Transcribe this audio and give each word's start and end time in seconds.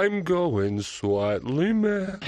I'm 0.00 0.22
going 0.22 0.80
slightly 0.80 1.74
mad. 1.74 2.24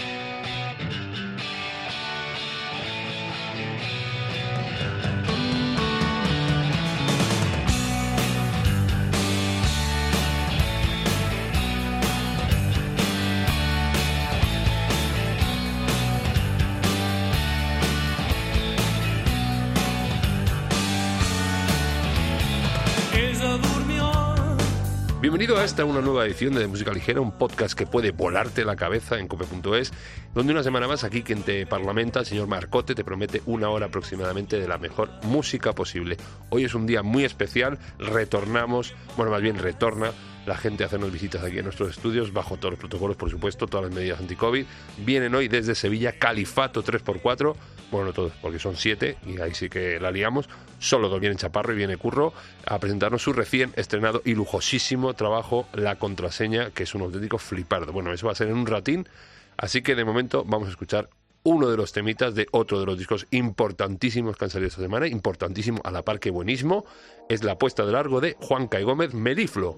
Bienvenido 25.33 25.59
a 25.59 25.65
esta 25.65 25.87
una 25.87 26.03
nueva 26.03 26.27
edición 26.27 26.53
de 26.53 26.67
Música 26.67 26.93
Ligera, 26.93 27.23
un 27.23 27.33
podcast 27.33 27.73
que 27.73 27.87
puede 27.87 28.11
volarte 28.11 28.67
la 28.67 28.77
cabeza 28.77 29.19
en 29.19 29.29
cope.es, 29.29 29.91
donde 30.35 30.53
una 30.53 30.63
semana 30.63 30.87
más 30.87 31.05
aquí 31.05 31.23
quien 31.23 31.43
te 31.43 31.65
parlamenta, 31.65 32.21
el 32.21 32.27
señor 32.27 32.49
Marcote, 32.49 32.95
te 32.95 33.03
promete 33.03 33.41
una 33.47 33.71
hora 33.71 33.87
aproximadamente 33.87 34.61
de 34.61 34.69
la 34.69 34.77
mejor 34.77 35.09
música 35.23 35.73
posible. 35.73 36.19
Hoy 36.51 36.65
es 36.65 36.75
un 36.75 36.87
día 36.87 37.03
muy 37.03 37.25
especial, 37.25 37.79
retornamos, 37.99 38.95
bueno, 39.17 39.33
más 39.33 39.41
bien 39.41 39.59
retorna 39.59 40.13
la 40.47 40.57
gente 40.57 40.83
a 40.83 40.87
hacernos 40.87 41.13
visitas 41.13 41.43
aquí 41.43 41.59
en 41.59 41.65
nuestros 41.65 41.91
estudios, 41.91 42.33
bajo 42.33 42.57
todos 42.57 42.73
los 42.73 42.81
protocolos, 42.81 43.17
por 43.17 43.31
supuesto, 43.31 43.67
todas 43.67 43.87
las 43.87 43.95
medidas 43.95 44.21
anti-COVID. 44.21 44.65
Vienen 44.99 45.35
hoy 45.35 45.49
desde 45.49 45.75
Sevilla 45.75 46.13
Califato 46.19 46.83
3x4, 46.83 47.55
bueno, 47.91 48.07
no 48.07 48.13
todos, 48.13 48.33
porque 48.41 48.59
son 48.59 48.77
siete, 48.77 49.17
y 49.27 49.41
ahí 49.41 49.55
sí 49.55 49.69
que 49.69 50.01
la 50.01 50.11
liamos. 50.11 50.49
Solo 50.79 51.09
dos 51.09 51.21
viene 51.21 51.37
Chaparro 51.37 51.73
y 51.73 51.77
viene 51.77 51.97
Curro 51.97 52.33
a 52.67 52.79
presentarnos 52.79 53.23
su 53.23 53.33
recién 53.33 53.73
estrenado 53.77 54.23
y 54.25 54.35
lujosísimo 54.35 55.15
trabajo, 55.15 55.69
La 55.75 55.97
Contraseña, 55.97 56.71
que 56.71 56.85
es 56.85 56.95
un 56.95 57.03
auténtico 57.03 57.39
flipardo. 57.39 57.93
Bueno, 57.93 58.13
eso 58.13 58.27
va 58.27 58.33
a 58.33 58.37
ser 58.37 58.49
en 58.49 58.55
un 58.55 58.67
ratín, 58.67 59.09
así 59.57 59.83
que 59.83 59.95
de 59.95 60.05
momento 60.05 60.45
vamos 60.45 60.69
a 60.69 60.71
escuchar 60.71 61.09
uno 61.45 61.69
de 61.69 61.77
los 61.77 61.93
temitas 61.93 62.35
de 62.35 62.47
otro 62.53 62.79
de 62.79 62.87
los 62.87 62.97
discos 62.97 63.27
importantísimos 63.31 64.37
que 64.37 64.45
han 64.45 64.51
salido 64.51 64.69
esta 64.69 64.81
semana, 64.81 65.07
importantísimo 65.07 65.81
a 65.85 65.91
la 65.91 66.03
par 66.03 66.21
que 66.21 66.31
buenísimo, 66.31 66.85
es 67.29 67.43
la 67.43 67.59
puesta 67.59 67.85
de 67.85 67.93
largo 67.93 68.21
de 68.21 68.37
Juan 68.41 68.69
Cay 68.69 68.85
Gómez, 68.85 69.13
Meliflo. 69.13 69.77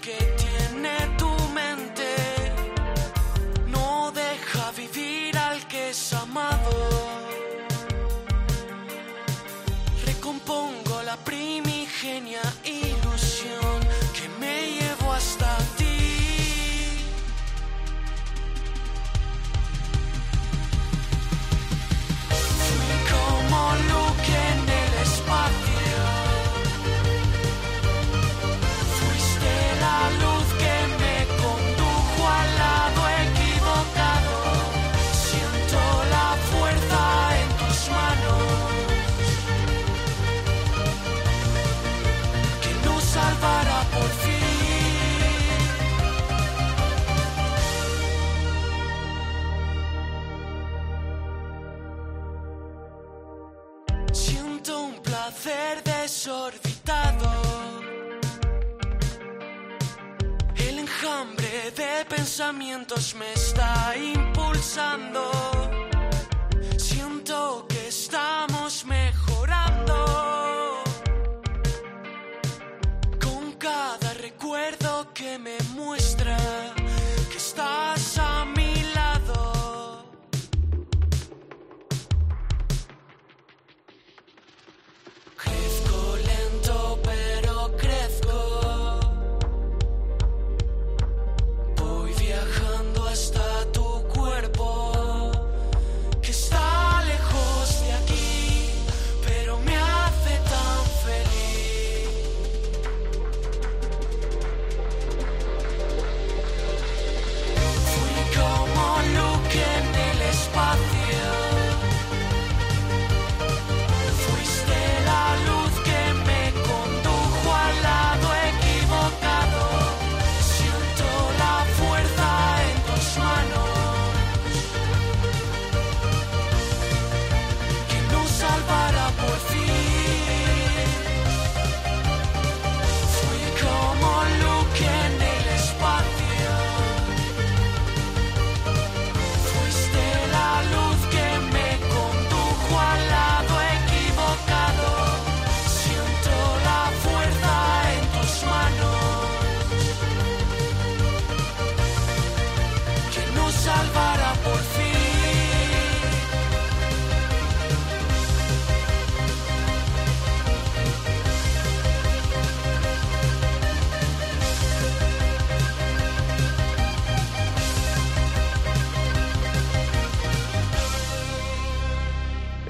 Que 0.00 0.16
tiene 0.38 1.16
tu 1.18 1.30
mente. 1.52 2.14
No 3.66 4.10
deja 4.10 4.70
vivir 4.72 5.36
al 5.36 5.66
que 5.68 5.90
es 5.90 6.12
amado. 6.14 6.70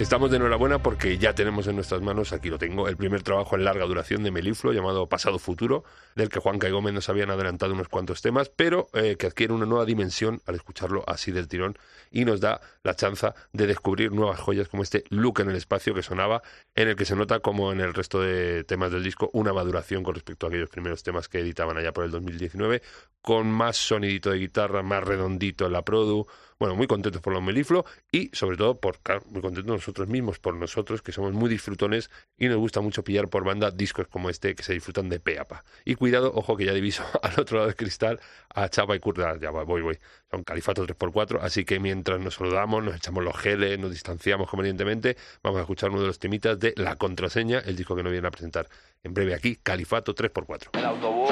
Estamos 0.01 0.31
de 0.31 0.39
enhorabuena 0.39 0.83
porque 0.83 1.19
ya 1.19 1.35
tenemos 1.35 1.67
en 1.67 1.75
nuestras 1.77 2.01
manos, 2.01 2.33
aquí 2.33 2.49
lo 2.49 2.57
tengo, 2.57 2.89
el 2.89 2.97
primer 2.97 3.23
trabajo 3.23 3.55
en 3.55 3.65
larga 3.65 3.85
duración 3.85 4.23
de 4.23 4.31
Meliflo 4.31 4.73
llamado 4.73 5.11
Pasado 5.11 5.39
Futuro, 5.39 5.85
del 6.15 6.31
que 6.31 6.41
Juan 6.41 6.59
y 6.67 6.71
Gómez 6.71 6.95
nos 6.95 7.11
habían 7.11 7.31
adelantado 7.31 7.75
unos 7.75 7.89
cuantos 7.89 8.23
temas, 8.23 8.49
pero 8.49 8.89
eh, 8.95 9.17
que 9.19 9.27
adquiere 9.27 9.53
una 9.53 9.67
nueva 9.67 9.85
dimensión 9.85 10.41
al 10.47 10.55
escucharlo 10.55 11.05
así 11.07 11.33
del 11.33 11.49
tirón 11.49 11.77
y 12.11 12.25
nos 12.25 12.41
da 12.41 12.63
la 12.83 12.97
chance 12.97 13.29
de 13.53 13.67
descubrir 13.67 14.11
nuevas 14.11 14.41
joyas 14.41 14.69
como 14.69 14.85
este 14.85 15.05
Look 15.11 15.41
en 15.41 15.51
el 15.51 15.57
espacio 15.57 15.93
que 15.93 16.03
sonaba, 16.03 16.41
en 16.75 16.89
el 16.89 16.97
que 16.97 17.05
se 17.05 17.15
nota 17.15 17.41
como 17.41 17.71
en 17.71 17.81
el 17.81 17.93
resto 17.93 18.23
de 18.23 18.65
temas 18.65 18.91
del 18.93 19.05
disco 19.05 19.29
una 19.35 19.53
maduración 19.53 20.03
con 20.03 20.15
respecto 20.15 20.47
a 20.47 20.49
aquellos 20.49 20.71
primeros 20.71 21.03
temas 21.03 21.29
que 21.29 21.41
editaban 21.41 21.77
allá 21.77 21.93
por 21.93 22.07
el 22.07 22.11
2019, 22.11 22.81
con 23.21 23.51
más 23.51 23.77
sonidito 23.77 24.31
de 24.31 24.39
guitarra, 24.39 24.83
más 24.83 25.05
redondito 25.05 25.67
en 25.67 25.73
la 25.73 25.83
produ, 25.83 26.27
bueno, 26.61 26.77
muy 26.77 26.87
contentos 26.87 27.23
por 27.23 27.33
los 27.33 27.43
Meliflo 27.43 27.87
y 28.13 28.29
sobre 28.35 28.59
todo 28.59 28.79
por 28.79 28.99
muy 29.31 29.41
contentos 29.41 29.75
nosotros 29.75 30.09
mismos, 30.09 30.39
por 30.39 30.55
nosotros 30.55 31.01
que 31.01 31.11
somos 31.11 31.33
muy 31.33 31.49
disfrutones 31.49 32.11
y 32.37 32.49
nos 32.49 32.59
gusta 32.59 32.83
mucho 32.83 33.03
pillar 33.03 33.29
por 33.29 33.45
banda 33.45 33.71
discos 33.71 34.07
como 34.09 34.29
este 34.29 34.55
que 34.55 34.63
se 34.63 34.75
disfrutan 34.75 35.09
de 35.09 35.21
peapa. 35.21 35.65
Y 35.87 35.95
cuidado, 35.95 36.31
ojo 36.35 36.59
que 36.59 36.67
ya 36.67 36.75
diviso 36.75 37.03
al 37.23 37.41
otro 37.41 37.57
lado 37.57 37.69
del 37.69 37.77
cristal 37.77 38.21
a 38.55 38.69
Chapa 38.69 38.95
y 38.95 39.01
Kurt, 39.01 39.19
ya 39.41 39.51
voy, 39.51 39.81
voy, 39.81 39.99
son 40.31 40.45
califatos 40.45 40.87
3x4, 40.87 41.39
así 41.41 41.65
que 41.65 41.81
mientras 41.81 42.21
nos 42.21 42.35
saludamos, 42.35 42.85
nos 42.85 42.95
echamos 42.95 43.25
los 43.25 43.37
geles, 43.39 43.79
nos 43.79 43.91
distanciamos 43.91 44.51
convenientemente, 44.51 45.17
vamos 45.43 45.61
a 45.61 45.63
escuchar 45.63 45.89
uno 45.89 46.03
de 46.03 46.09
los 46.09 46.19
temitas 46.19 46.61
de 46.61 46.75
La 46.77 46.97
Contraseña, 46.97 47.61
el 47.61 47.75
disco 47.75 47.97
que 47.97 48.03
nos 48.03 48.13
viene 48.13 48.29
a 48.29 48.31
presentar 48.31 48.69
en 49.03 49.15
breve 49.15 49.35
aquí, 49.35 49.57
Califato 49.57 50.15
3x4. 50.15 50.79
El 50.79 50.85
autobús 50.85 51.31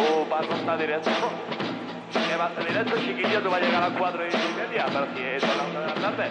que 2.28 2.36
va 2.36 2.46
a 2.46 2.54
salir 2.54 2.76
esto, 2.76 2.96
chiquillo, 2.98 3.40
tú 3.40 3.50
vas 3.50 3.62
a 3.62 3.64
llegar 3.64 3.82
a 3.82 3.88
las 3.88 3.98
4 3.98 4.26
y 4.26 4.30
media, 4.56 4.86
pero 4.92 5.06
si 5.14 5.22
es 5.22 5.42
a 5.44 5.46
las 5.46 5.66
1 5.70 5.80
de 5.80 5.86
la 5.86 5.94
tarde. 5.94 6.30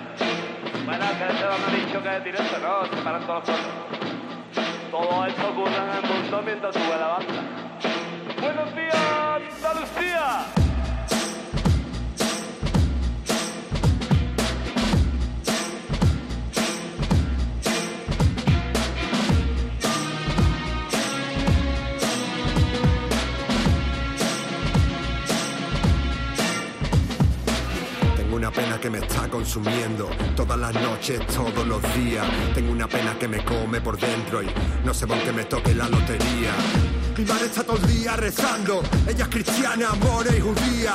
Bueno, 0.85 1.05
que 1.17 1.27
se 1.37 1.45
me 1.45 1.65
ha 1.65 1.85
dicho 1.85 2.03
que 2.03 2.17
es 2.17 2.23
directo, 2.23 2.57
no, 2.59 2.85
se 2.85 3.03
paran 3.03 3.25
todos 3.25 3.47
los 3.47 3.57
cosas. 3.57 3.65
Todo 4.91 5.25
esto 5.25 5.49
ocurre 5.49 5.75
en 5.75 6.05
el 6.05 6.13
mundo 6.13 6.41
mientras 6.45 6.75
sube 6.75 6.97
la 6.99 7.07
banda. 7.07 7.43
Buenos 8.39 8.75
días, 8.75 9.63
Andalucía. 9.63 10.56
Que 28.79 28.89
me 28.91 28.99
está 28.99 29.27
consumiendo 29.27 30.07
todas 30.35 30.59
las 30.59 30.73
noches, 30.73 31.19
todos 31.27 31.65
los 31.65 31.81
días. 31.95 32.23
Tengo 32.53 32.71
una 32.71 32.87
pena 32.87 33.17
que 33.17 33.27
me 33.27 33.43
come 33.43 33.81
por 33.81 33.99
dentro 33.99 34.43
y 34.43 34.47
no 34.85 34.93
sé 34.93 35.07
por 35.07 35.17
qué 35.23 35.31
me 35.31 35.45
toque 35.45 35.73
la 35.73 35.89
lotería. 35.89 36.53
Mi 37.17 37.25
madre 37.25 37.47
está 37.47 37.63
todo 37.63 37.77
el 37.77 37.87
día 37.87 38.15
rezando, 38.15 38.83
ella 39.07 39.23
es 39.23 39.29
cristiana, 39.29 39.89
more 40.01 40.37
y 40.37 40.39
judía. 40.39 40.93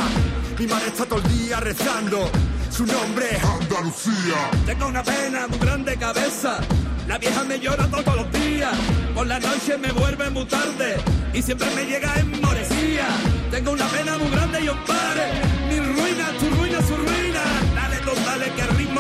Mi 0.57 0.67
madre 0.69 0.87
está 0.87 1.05
todo 1.05 1.19
el 1.19 1.29
día 1.37 1.59
rezando, 1.59 2.31
su 2.71 2.87
nombre 2.87 3.27
es 3.33 3.45
Andalucía. 3.45 4.51
Tengo 4.65 4.87
una 4.87 5.03
pena 5.03 5.49
muy 5.49 5.59
grande 5.59 5.97
cabeza, 5.97 6.61
la 7.09 7.19
vieja 7.19 7.43
me 7.43 7.59
llora 7.59 7.89
todos 7.89 8.17
los 8.17 8.33
días. 8.33 8.73
Por 9.15 9.27
la 9.27 9.41
noche 9.41 9.77
me 9.79 9.91
vuelve 9.91 10.31
muy 10.31 10.45
tarde 10.45 10.97
y 11.35 11.43
siempre 11.43 11.67
me 11.75 11.87
llega 11.87 12.15
en 12.21 12.41
morecía. 12.41 13.09
Tengo 13.51 13.73
una 13.73 13.87
pena 13.89 14.17
muy 14.17 14.31
grande 14.31 14.61
y 14.63 14.69
os 14.69 14.79
pare, 14.87 15.33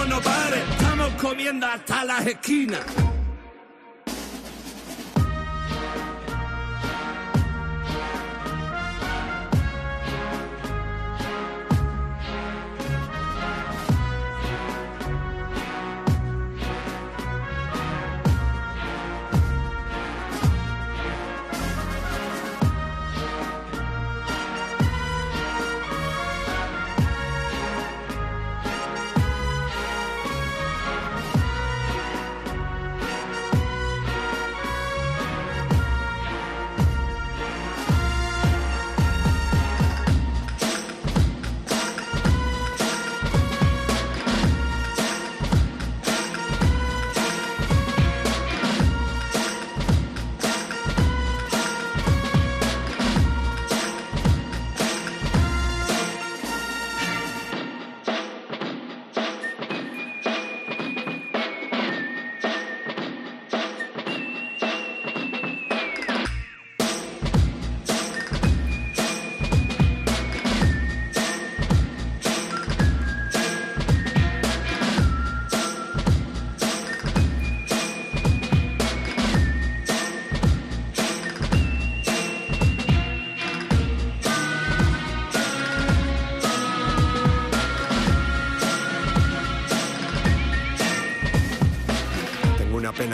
estamos 0.09 1.11
comiendo 1.21 1.67
hasta 1.67 2.05
las 2.05 2.27
esquinas. 2.27 2.81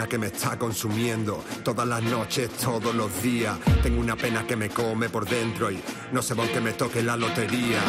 Que 0.09 0.17
me 0.17 0.27
está 0.27 0.57
consumiendo 0.57 1.43
todas 1.63 1.87
las 1.87 2.01
noches, 2.01 2.49
todos 2.57 2.95
los 2.95 3.21
días. 3.21 3.55
Tengo 3.83 4.01
una 4.01 4.15
pena 4.15 4.45
que 4.45 4.55
me 4.55 4.69
come 4.69 5.07
por 5.07 5.29
dentro 5.29 5.71
y 5.71 5.79
no 6.11 6.21
sé 6.23 6.35
por 6.35 6.47
qué 6.49 6.59
me 6.59 6.73
toque 6.73 7.03
la 7.03 7.15
lotería. 7.15 7.79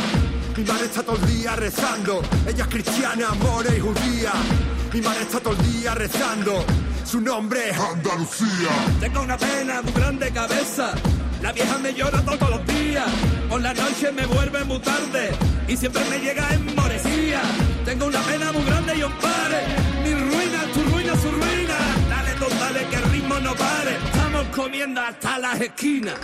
Mi 0.57 0.62
madre 0.65 0.85
está 0.85 1.03
todo 1.03 1.17
el 1.17 1.27
día 1.27 1.57
rezando, 1.57 2.21
ella 2.47 2.65
es 2.65 2.71
cristiana, 2.71 3.31
more 3.41 3.75
y 3.75 3.81
judía. 3.81 4.33
Mi 4.93 5.00
madre 5.00 5.23
está 5.23 5.41
todo 5.41 5.55
el 5.55 5.73
día 5.73 5.95
rezando, 5.95 6.65
su 7.05 7.21
nombre 7.23 7.71
es 7.71 7.79
Andalucía. 7.79 8.71
Tengo 9.00 9.23
una 9.23 9.39
pena 9.39 9.81
muy 9.81 9.93
grande 9.93 10.31
cabeza, 10.31 10.93
la 11.41 11.53
vieja 11.53 11.79
me 11.79 11.95
llora 11.95 12.23
todos 12.23 12.50
los 12.50 12.67
días. 12.67 13.09
Por 13.49 13.62
la 13.62 13.73
noche 13.73 14.12
me 14.12 14.27
vuelve 14.27 14.62
muy 14.65 14.79
tarde 14.81 15.31
y 15.67 15.77
siempre 15.77 16.05
me 16.11 16.19
llega 16.19 16.53
en 16.53 16.75
morecía. 16.75 17.41
Tengo 17.87 18.07
una 18.07 18.21
pena 18.21 18.53
muy 18.53 18.65
grande 18.65 18.97
y 18.97 19.03
un 19.03 19.12
pare, 19.12 19.65
Estamos 23.52 24.47
comiendo 24.54 25.00
hasta 25.00 25.38
las 25.38 25.61
esquinas. 25.61 26.19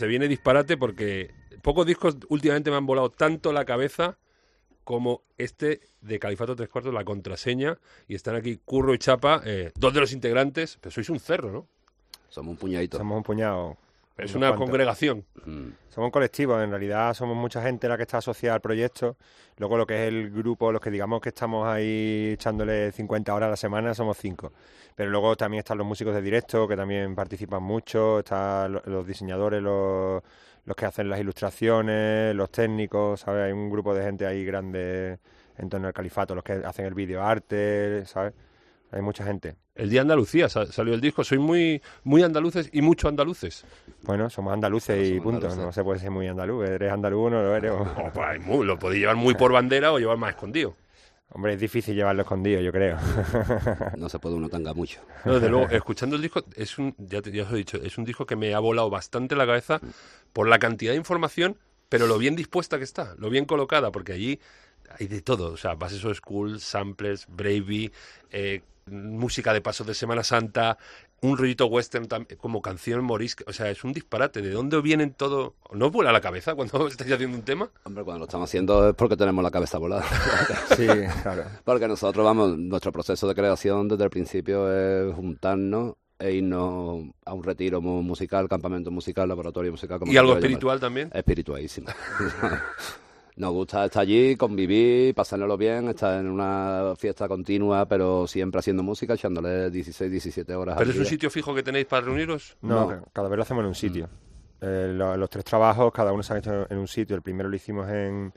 Se 0.00 0.06
viene 0.06 0.28
disparate 0.28 0.78
porque 0.78 1.30
pocos 1.60 1.84
discos 1.84 2.16
últimamente 2.30 2.70
me 2.70 2.78
han 2.78 2.86
volado 2.86 3.10
tanto 3.10 3.52
la 3.52 3.66
cabeza 3.66 4.16
como 4.82 5.24
este 5.36 5.82
de 6.00 6.18
Califato 6.18 6.56
Tres 6.56 6.70
Cuartos, 6.70 6.94
la 6.94 7.04
contraseña, 7.04 7.78
y 8.08 8.14
están 8.14 8.34
aquí 8.34 8.58
Curro 8.64 8.94
y 8.94 8.98
Chapa, 8.98 9.42
eh, 9.44 9.72
dos 9.74 9.92
de 9.92 10.00
los 10.00 10.14
integrantes, 10.14 10.78
pero 10.80 10.90
sois 10.90 11.10
un 11.10 11.20
cerro, 11.20 11.52
¿no? 11.52 11.66
Somos 12.30 12.52
un 12.52 12.56
puñadito. 12.56 12.96
Somos 12.96 13.18
un 13.18 13.22
puñado. 13.22 13.76
Es 14.18 14.34
una 14.34 14.48
cuantos. 14.48 14.66
congregación. 14.66 15.24
Somos 15.88 16.08
un 16.08 16.10
colectivo, 16.10 16.60
en 16.60 16.70
realidad 16.70 17.14
somos 17.14 17.36
mucha 17.36 17.62
gente 17.62 17.88
la 17.88 17.96
que 17.96 18.02
está 18.02 18.18
asociada 18.18 18.56
al 18.56 18.60
proyecto. 18.60 19.16
Luego 19.56 19.76
lo 19.78 19.86
que 19.86 19.94
es 20.02 20.08
el 20.08 20.30
grupo, 20.30 20.70
los 20.72 20.80
que 20.80 20.90
digamos 20.90 21.20
que 21.20 21.30
estamos 21.30 21.66
ahí 21.66 22.30
echándole 22.34 22.92
50 22.92 23.34
horas 23.34 23.46
a 23.46 23.50
la 23.50 23.56
semana, 23.56 23.94
somos 23.94 24.16
cinco. 24.18 24.52
Pero 24.94 25.10
luego 25.10 25.36
también 25.36 25.60
están 25.60 25.78
los 25.78 25.86
músicos 25.86 26.14
de 26.14 26.20
directo, 26.22 26.68
que 26.68 26.76
también 26.76 27.14
participan 27.14 27.62
mucho, 27.62 28.18
están 28.18 28.72
lo- 28.72 28.82
los 28.84 29.06
diseñadores, 29.06 29.62
los, 29.62 30.22
los 30.66 30.76
que 30.76 30.84
hacen 30.86 31.08
las 31.08 31.18
ilustraciones, 31.20 32.34
los 32.34 32.50
técnicos, 32.50 33.20
¿sabes? 33.20 33.44
Hay 33.46 33.52
un 33.52 33.70
grupo 33.70 33.94
de 33.94 34.02
gente 34.04 34.26
ahí 34.26 34.44
grande 34.44 35.18
en 35.58 35.68
torno 35.70 35.86
al 35.88 35.92
califato, 35.94 36.34
los 36.34 36.44
que 36.44 36.52
hacen 36.54 36.84
el 36.86 36.94
videoarte, 36.94 38.04
¿sabes? 38.06 38.34
Hay 38.92 39.02
mucha 39.02 39.24
gente. 39.24 39.56
El 39.74 39.88
día 39.88 40.00
de 40.00 40.02
Andalucía 40.02 40.48
sa- 40.48 40.66
salió 40.66 40.94
el 40.94 41.00
disco. 41.00 41.22
Soy 41.22 41.38
muy, 41.38 41.80
muy 42.04 42.22
andaluces 42.22 42.68
y 42.72 42.82
mucho 42.82 43.08
andaluces. 43.08 43.64
Bueno, 44.02 44.28
somos 44.30 44.52
andaluces 44.52 44.98
y 45.06 45.08
somos 45.10 45.22
punto. 45.22 45.36
andaluces. 45.46 45.64
No 45.64 45.72
se 45.72 45.84
puede 45.84 46.00
ser 46.00 46.10
muy 46.10 46.26
andaluz. 46.26 46.68
Eres 46.68 46.92
andaluz 46.92 47.26
o 47.26 47.30
no 47.30 47.42
lo 47.42 47.54
eres. 47.56 47.70
o- 47.70 47.84
pues 48.14 48.26
hay 48.28 48.38
muy- 48.40 48.66
lo 48.66 48.78
podéis 48.78 49.00
llevar 49.02 49.16
muy 49.16 49.34
por 49.34 49.52
bandera 49.52 49.92
o 49.92 49.98
llevar 49.98 50.16
más 50.16 50.30
escondido. 50.30 50.74
Hombre, 51.32 51.54
es 51.54 51.60
difícil 51.60 51.94
llevarlo 51.94 52.22
escondido, 52.22 52.60
yo 52.60 52.72
creo. 52.72 52.96
No 53.96 54.08
se 54.08 54.18
puede 54.18 54.34
uno 54.34 54.48
tanga 54.48 54.74
mucho. 54.74 55.00
No, 55.24 55.34
desde 55.34 55.48
luego, 55.50 55.68
escuchando 55.70 56.16
el 56.16 56.22
disco, 56.22 56.42
es 56.56 56.76
un, 56.78 56.92
ya, 56.98 57.22
te, 57.22 57.30
ya 57.30 57.44
os 57.44 57.52
he 57.52 57.56
dicho, 57.56 57.76
es 57.76 57.96
un 57.98 58.04
disco 58.04 58.26
que 58.26 58.34
me 58.34 58.52
ha 58.54 58.58
volado 58.58 58.90
bastante 58.90 59.36
la 59.36 59.46
cabeza 59.46 59.80
por 60.32 60.48
la 60.48 60.58
cantidad 60.58 60.90
de 60.92 60.98
información, 60.98 61.56
pero 61.88 62.08
lo 62.08 62.18
bien 62.18 62.34
dispuesta 62.34 62.78
que 62.78 62.84
está, 62.84 63.14
lo 63.18 63.30
bien 63.30 63.44
colocada, 63.44 63.92
porque 63.92 64.12
allí 64.12 64.40
hay 64.98 65.06
de 65.06 65.22
todo, 65.22 65.52
o 65.52 65.56
sea, 65.56 65.74
bases 65.76 66.04
of 66.04 66.16
school, 66.16 66.58
samplers, 66.58 67.26
Bravey, 67.28 67.92
eh, 68.32 68.62
música 68.90 69.52
de 69.52 69.60
pasos 69.60 69.86
de 69.86 69.94
Semana 69.94 70.22
Santa, 70.24 70.76
un 71.22 71.36
rollito 71.38 71.66
western 71.66 72.08
como 72.38 72.60
canción 72.62 73.04
morisca, 73.04 73.44
o 73.46 73.52
sea, 73.52 73.70
es 73.70 73.84
un 73.84 73.92
disparate. 73.92 74.40
¿De 74.42 74.50
dónde 74.50 74.80
vienen 74.80 75.12
todo? 75.14 75.54
¿No 75.72 75.86
os 75.86 75.92
vuela 75.92 76.12
la 76.12 76.20
cabeza 76.20 76.54
cuando 76.54 76.86
estáis 76.88 77.12
haciendo 77.12 77.36
un 77.36 77.44
tema? 77.44 77.70
Hombre, 77.84 78.04
cuando 78.04 78.20
lo 78.20 78.24
estamos 78.24 78.48
haciendo 78.48 78.88
es 78.90 78.94
porque 78.94 79.16
tenemos 79.16 79.42
la 79.44 79.50
cabeza 79.50 79.78
volada. 79.78 80.04
Sí, 80.76 80.86
claro. 81.22 81.44
porque 81.64 81.88
nosotros, 81.88 82.24
vamos, 82.24 82.56
nuestro 82.58 82.90
proceso 82.92 83.26
de 83.28 83.34
creación 83.34 83.88
desde 83.88 84.04
el 84.04 84.10
principio 84.10 84.72
es 84.72 85.14
juntarnos 85.14 85.94
e 86.18 86.32
irnos 86.32 87.04
a 87.24 87.32
un 87.34 87.42
retiro 87.42 87.80
mu- 87.80 88.02
musical, 88.02 88.48
campamento 88.48 88.90
musical, 88.90 89.28
laboratorio 89.28 89.70
musical. 89.72 89.98
como 89.98 90.12
¿Y 90.12 90.16
algo 90.16 90.32
llamar. 90.32 90.42
espiritual 90.44 90.80
también? 90.80 91.10
Espiritualísimo. 91.14 91.88
Nos 93.40 93.52
gusta 93.52 93.86
estar 93.86 94.02
allí, 94.02 94.36
convivir, 94.36 95.14
pasárnoslo 95.14 95.56
bien, 95.56 95.88
estar 95.88 96.20
en 96.20 96.28
una 96.30 96.92
fiesta 96.98 97.26
continua, 97.26 97.86
pero 97.88 98.26
siempre 98.26 98.58
haciendo 98.58 98.82
música, 98.82 99.14
echándole 99.14 99.70
16, 99.70 100.10
17 100.10 100.54
horas 100.54 100.76
¿Pero 100.76 100.90
al 100.90 100.94
es 100.94 101.00
un 101.00 101.06
sitio 101.06 101.30
fijo 101.30 101.54
que 101.54 101.62
tenéis 101.62 101.86
para 101.86 102.04
reuniros? 102.04 102.58
No, 102.60 102.80
No. 102.80 102.88
ca- 102.88 103.02
cada 103.14 103.28
vez 103.30 103.36
lo 103.38 103.42
hacemos 103.42 103.62
en 103.62 103.68
un 103.68 103.74
sitio. 103.74 104.10
Eh, 104.60 104.92
lo- 104.94 105.16
los 105.16 105.30
tres 105.30 105.42
trabajos, 105.46 105.90
cada 105.90 106.12
uno 106.12 106.22
se 106.22 106.34
ha 106.34 106.38
hecho 106.38 106.66
en 106.70 106.76
un 106.76 106.86
sitio. 106.86 107.16
El 107.16 107.22
primero 107.22 107.48
lo 107.48 107.56
hicimos 107.56 107.88
en, 107.88 108.30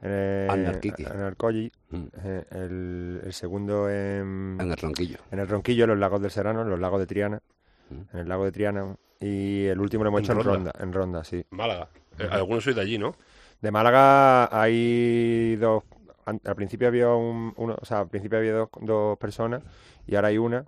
en, 0.00 0.10
eh, 0.10 0.80
en 0.98 1.20
Arcoyi, 1.22 1.70
Mm. 1.90 2.04
eh, 2.24 2.44
el, 2.52 3.20
el 3.24 3.32
segundo 3.34 3.90
en, 3.90 4.56
En 4.58 4.70
el 4.70 4.76
ronquillo. 4.78 5.18
en 5.30 5.38
el 5.38 5.48
Ronquillo, 5.48 5.84
en 5.84 5.90
los 5.90 5.98
lagos 5.98 6.22
del 6.22 6.30
Serrano, 6.30 6.62
en 6.62 6.70
los 6.70 6.80
lagos 6.80 6.98
de 7.00 7.06
Triana, 7.06 7.42
en 7.90 8.18
el 8.20 8.26
lago 8.26 8.46
de 8.46 8.52
Triana. 8.52 8.96
Y 9.20 9.66
el 9.66 9.78
último 9.80 10.02
lo 10.02 10.08
hemos 10.08 10.20
¿En 10.20 10.24
hecho 10.24 10.32
en 10.32 10.38
Ronda? 10.38 10.72
Ronda, 10.72 10.72
en 10.82 10.92
Ronda, 10.94 11.24
sí. 11.24 11.44
Málaga. 11.50 11.88
Eh, 12.18 12.26
algunos 12.30 12.64
sois 12.64 12.74
de 12.74 12.80
allí, 12.80 12.96
¿no? 12.96 13.14
De 13.60 13.70
Málaga 13.70 14.48
hay 14.60 15.56
dos. 15.56 15.82
Al 16.24 16.56
principio 16.56 16.88
había 16.88 17.10
un, 17.10 17.52
uno, 17.56 17.76
o 17.80 17.84
sea, 17.84 18.00
al 18.00 18.08
principio 18.08 18.38
había 18.38 18.52
dos, 18.52 18.68
dos 18.80 19.16
personas 19.18 19.62
y 20.06 20.16
ahora 20.16 20.28
hay 20.28 20.38
una. 20.38 20.64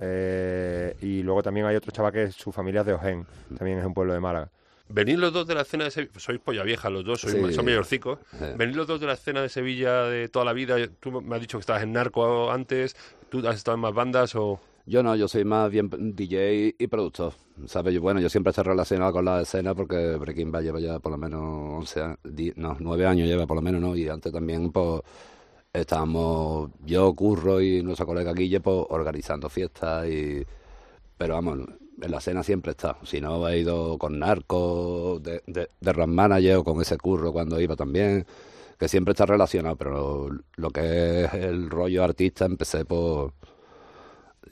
eh, 0.00 0.96
y 1.00 1.22
luego 1.22 1.42
también 1.42 1.66
hay 1.66 1.76
otro 1.76 1.92
chaval 1.92 2.12
que 2.12 2.30
su 2.32 2.50
familia 2.52 2.80
es 2.80 2.86
de 2.86 2.94
Ojén, 2.94 3.26
también 3.56 3.78
es 3.78 3.84
un 3.84 3.94
pueblo 3.94 4.12
de 4.14 4.20
Málaga. 4.20 4.50
Venís 4.88 5.18
los 5.18 5.32
dos 5.32 5.46
de 5.46 5.54
la 5.54 5.62
escena 5.62 5.84
de 5.84 5.90
Sevilla, 5.90 6.12
sois 6.18 6.40
polla 6.40 6.62
vieja 6.62 6.90
los 6.90 7.04
dos, 7.04 7.20
sois 7.20 7.34
Sí. 7.34 7.52
son 7.54 7.64
mayorcicos. 7.64 8.18
Sí. 8.32 8.44
Venís 8.56 8.76
los 8.76 8.86
dos 8.86 9.00
de 9.00 9.06
la 9.06 9.14
escena 9.14 9.40
de 9.40 9.48
Sevilla 9.48 10.02
de 10.04 10.28
toda 10.28 10.44
la 10.44 10.52
vida. 10.52 10.76
Tú 11.00 11.22
me 11.22 11.34
has 11.36 11.40
dicho 11.40 11.58
que 11.58 11.60
estabas 11.62 11.82
en 11.82 11.92
Narco 11.92 12.50
antes, 12.50 12.94
tú 13.30 13.46
has 13.46 13.56
estado 13.56 13.76
en 13.76 13.80
más 13.80 13.94
bandas 13.94 14.34
o... 14.34 14.60
Yo 14.86 15.02
no, 15.02 15.16
yo 15.16 15.28
soy 15.28 15.44
más 15.44 15.70
bien 15.70 15.88
DJ 16.14 16.74
y 16.78 16.86
productor. 16.88 17.32
¿Sabes? 17.66 17.98
Bueno, 18.00 18.20
yo 18.20 18.28
siempre 18.28 18.50
estoy 18.50 18.64
relacionado 18.64 19.12
con 19.12 19.24
la 19.24 19.40
escena 19.42 19.74
porque 19.74 20.16
Breaking 20.16 20.50
Bad 20.52 20.62
lleva 20.62 20.80
ya 20.80 20.98
por 20.98 21.12
lo 21.12 21.18
menos 21.18 21.40
11 21.78 22.00
años, 22.02 22.18
no, 22.56 22.76
9 22.78 23.06
años 23.06 23.28
lleva 23.28 23.46
por 23.46 23.56
lo 23.56 23.62
menos, 23.62 23.80
¿no? 23.80 23.96
Y 23.96 24.08
antes 24.08 24.32
también, 24.32 24.72
pues, 24.72 25.02
estábamos 25.72 26.70
yo, 26.84 27.14
Curro 27.14 27.60
y 27.60 27.82
nuestro 27.82 28.06
colega 28.06 28.32
Guille, 28.34 28.60
pues, 28.60 28.86
organizando 28.90 29.48
fiestas 29.48 30.06
y... 30.08 30.44
Pero 31.16 31.34
vamos, 31.34 31.60
en 32.02 32.10
la 32.10 32.18
escena 32.18 32.42
siempre 32.42 32.72
está. 32.72 32.96
Si 33.04 33.20
no, 33.20 33.48
he 33.48 33.60
ido 33.60 33.98
con 33.98 34.18
Narco, 34.18 35.20
de, 35.22 35.42
de, 35.46 35.68
de 35.80 35.92
Run 35.92 36.14
Manager 36.14 36.56
o 36.56 36.64
con 36.64 36.80
ese 36.80 36.98
Curro 36.98 37.32
cuando 37.32 37.60
iba 37.60 37.76
también, 37.76 38.26
que 38.78 38.88
siempre 38.88 39.12
está 39.12 39.26
relacionado, 39.26 39.76
pero 39.76 40.28
lo 40.56 40.70
que 40.70 41.24
es 41.24 41.34
el 41.34 41.70
rollo 41.70 42.04
artista 42.04 42.44
empecé 42.46 42.84
por... 42.84 43.32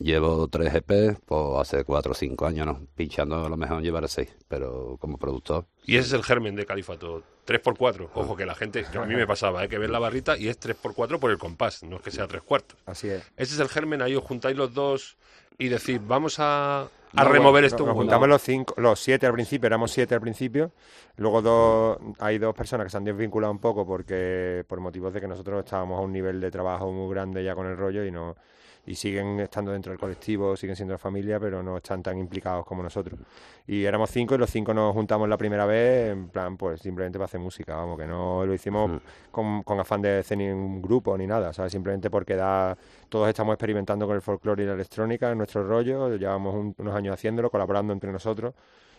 Llevo 0.02 0.48
tres 0.48 0.74
EP, 0.74 1.16
pues 1.24 1.42
hace 1.60 1.84
cuatro 1.84 2.10
o 2.10 2.14
cinco 2.14 2.44
años, 2.46 2.66
¿no? 2.66 2.80
Pinchando 2.96 3.44
a 3.44 3.48
lo 3.48 3.56
mejor 3.56 3.82
llevaré 3.82 4.08
seis, 4.08 4.34
pero 4.48 4.96
como 4.98 5.16
productor. 5.16 5.66
Y 5.86 5.96
ese 5.96 6.08
es 6.08 6.12
el 6.14 6.24
germen 6.24 6.56
de 6.56 6.66
Califato, 6.66 7.22
3x4. 7.46 8.08
Ojo 8.14 8.36
que 8.36 8.44
la 8.44 8.56
gente, 8.56 8.84
yo 8.92 9.02
a 9.02 9.06
mí 9.06 9.14
me 9.16 9.26
pasaba, 9.28 9.60
hay 9.60 9.68
que 9.68 9.78
ver 9.78 9.90
la 9.90 10.00
barrita 10.00 10.36
y 10.36 10.48
es 10.48 10.60
3x4 10.60 11.20
por 11.20 11.30
el 11.30 11.38
compás, 11.38 11.84
no 11.84 11.96
es 11.96 12.02
que 12.02 12.10
sea 12.10 12.26
tres 12.26 12.42
cuartos. 12.42 12.76
Así 12.84 13.08
es. 13.08 13.22
Ese 13.36 13.54
es 13.54 13.60
el 13.60 13.68
germen, 13.68 14.02
ahí 14.02 14.16
os 14.16 14.24
juntáis 14.24 14.56
los 14.56 14.74
dos 14.74 15.16
y 15.56 15.68
decís, 15.68 16.00
vamos 16.04 16.40
a, 16.40 16.82
a 16.82 16.88
No, 17.12 17.24
remover 17.24 17.62
bueno, 17.62 17.66
esto. 17.68 17.86
Nos 17.86 17.92
un 17.92 18.00
juntamos 18.00 18.28
los 18.28 18.42
cinco, 18.42 18.74
los 18.78 18.98
siete 18.98 19.26
al 19.26 19.34
principio, 19.34 19.68
éramos 19.68 19.92
siete 19.92 20.16
al 20.16 20.20
principio. 20.20 20.72
Luego 21.16 21.42
dos, 21.42 21.98
hay 22.18 22.38
dos 22.38 22.56
personas 22.56 22.86
que 22.86 22.90
se 22.90 22.96
han 22.96 23.04
desvinculado 23.04 23.52
un 23.52 23.60
poco 23.60 23.86
porque 23.86 24.64
por 24.66 24.80
motivos 24.80 25.12
de 25.12 25.20
que 25.20 25.28
nosotros 25.28 25.64
estábamos 25.64 26.00
a 26.00 26.02
un 26.02 26.12
nivel 26.12 26.40
de 26.40 26.50
trabajo 26.50 26.90
muy 26.90 27.08
grande 27.14 27.44
ya 27.44 27.54
con 27.54 27.66
el 27.66 27.76
rollo 27.76 28.04
y 28.04 28.10
no 28.10 28.34
y 28.84 28.94
siguen 28.96 29.38
estando 29.40 29.70
dentro 29.72 29.90
del 29.92 29.98
colectivo, 29.98 30.56
siguen 30.56 30.74
siendo 30.76 30.98
familia, 30.98 31.38
pero 31.38 31.62
no 31.62 31.76
están 31.76 32.02
tan 32.02 32.18
implicados 32.18 32.64
como 32.66 32.82
nosotros. 32.82 33.18
Y 33.66 33.84
éramos 33.84 34.10
cinco 34.10 34.34
y 34.34 34.38
los 34.38 34.50
cinco 34.50 34.74
nos 34.74 34.92
juntamos 34.92 35.28
la 35.28 35.36
primera 35.38 35.66
vez, 35.66 36.10
en 36.12 36.28
plan, 36.28 36.56
pues 36.56 36.80
simplemente 36.80 37.18
para 37.18 37.26
hacer 37.26 37.40
música, 37.40 37.76
vamos, 37.76 37.98
que 37.98 38.06
no 38.06 38.44
lo 38.44 38.52
hicimos 38.54 39.00
con, 39.30 39.62
con 39.62 39.78
afán 39.78 40.02
de 40.02 40.18
hacer 40.18 40.38
ningún 40.38 40.82
grupo 40.82 41.16
ni 41.16 41.26
nada, 41.26 41.52
¿sabes? 41.52 41.72
Simplemente 41.72 42.10
porque 42.10 42.34
da, 42.34 42.76
todos 43.08 43.28
estamos 43.28 43.54
experimentando 43.54 44.06
con 44.06 44.16
el 44.16 44.22
folclore 44.22 44.64
y 44.64 44.66
la 44.66 44.74
electrónica 44.74 45.30
en 45.30 45.38
nuestro 45.38 45.66
rollo, 45.66 46.16
llevamos 46.16 46.54
un- 46.54 46.74
unos 46.78 46.94
años 46.94 47.14
haciéndolo, 47.14 47.50
colaborando 47.50 47.92
entre 47.92 48.10
nosotros 48.12 48.54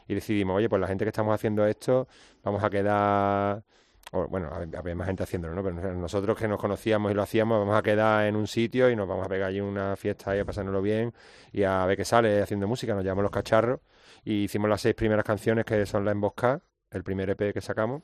y 0.08 0.13
decidimos, 0.16 0.58
oye, 0.58 0.70
pues 0.70 0.80
la 0.82 0.88
gente 0.88 1.06
que 1.06 1.10
estamos 1.10 1.34
haciendo 1.34 1.66
esto, 1.66 2.08
vamos 2.44 2.63
a 2.63 2.70
quedar, 2.70 3.63
o, 4.12 4.28
bueno, 4.28 4.50
hab- 4.52 4.78
había 4.78 4.96
más 4.96 5.08
gente 5.08 5.24
haciéndolo, 5.24 5.56
¿no? 5.56 5.64
Pero 5.64 5.94
nosotros 5.96 6.38
que 6.38 6.48
nos 6.48 6.60
conocíamos 6.60 7.12
y 7.12 7.16
lo 7.16 7.24
hacíamos, 7.24 7.60
vamos 7.60 7.78
a 7.78 7.82
quedar 7.82 8.28
en 8.28 8.36
un 8.36 8.48
sitio 8.48 8.90
y 8.90 8.96
nos 8.96 9.08
vamos 9.08 9.26
a 9.26 9.30
pegar 9.30 9.50
allí 9.50 9.60
una 9.62 9.96
fiesta 9.96 10.36
y 10.36 10.40
a 10.40 10.46
pasárnoslo 10.46 10.82
bien 10.82 11.14
y 11.52 11.64
a 11.64 11.86
ver 11.86 11.98
qué 11.98 12.06
sale 12.06 12.42
haciendo 12.42 12.68
música, 12.68 12.94
nos 12.94 13.04
llamamos 13.04 13.24
Los 13.24 13.32
Cacharros 13.32 13.80
y 14.24 14.44
hicimos 14.44 14.70
las 14.70 14.82
seis 14.82 14.96
primeras 14.96 15.26
canciones 15.26 15.66
que 15.66 15.86
son 15.86 16.06
La 16.06 16.12
Emboscada, 16.12 16.62
el 16.92 17.04
primer 17.04 17.30
EP 17.32 17.54
que 17.54 17.62
sacamos. 17.62 18.04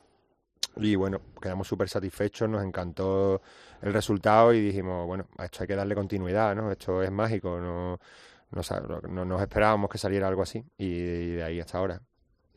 Y 0.77 0.96
bueno, 0.96 1.22
quedamos 1.41 1.68
súper 1.68 1.89
satisfechos, 1.89 2.50
nos 2.50 2.63
encantó 2.63 3.41
el 3.82 3.94
resultado 3.94 4.53
y 4.53 4.62
dijimos, 4.62 5.06
bueno, 5.08 5.27
a 5.38 5.46
esto 5.46 5.60
hay 5.62 5.68
que 5.68 5.75
darle 5.75 5.96
continuidad, 5.96 6.56
¿no? 6.56 6.72
Esto 6.72 7.03
es 7.03 7.12
mágico, 7.12 7.60
no, 7.60 8.00
no, 8.51 8.63
sa- 8.63 8.82
no 9.10 9.25
nos 9.25 9.41
esperábamos 9.41 9.89
que 9.89 9.98
saliera 9.98 10.27
algo 10.27 10.44
así 10.44 10.65
y 10.77 11.00
de 11.36 11.44
ahí 11.44 11.60
hasta 11.60 11.77
ahora. 11.79 12.01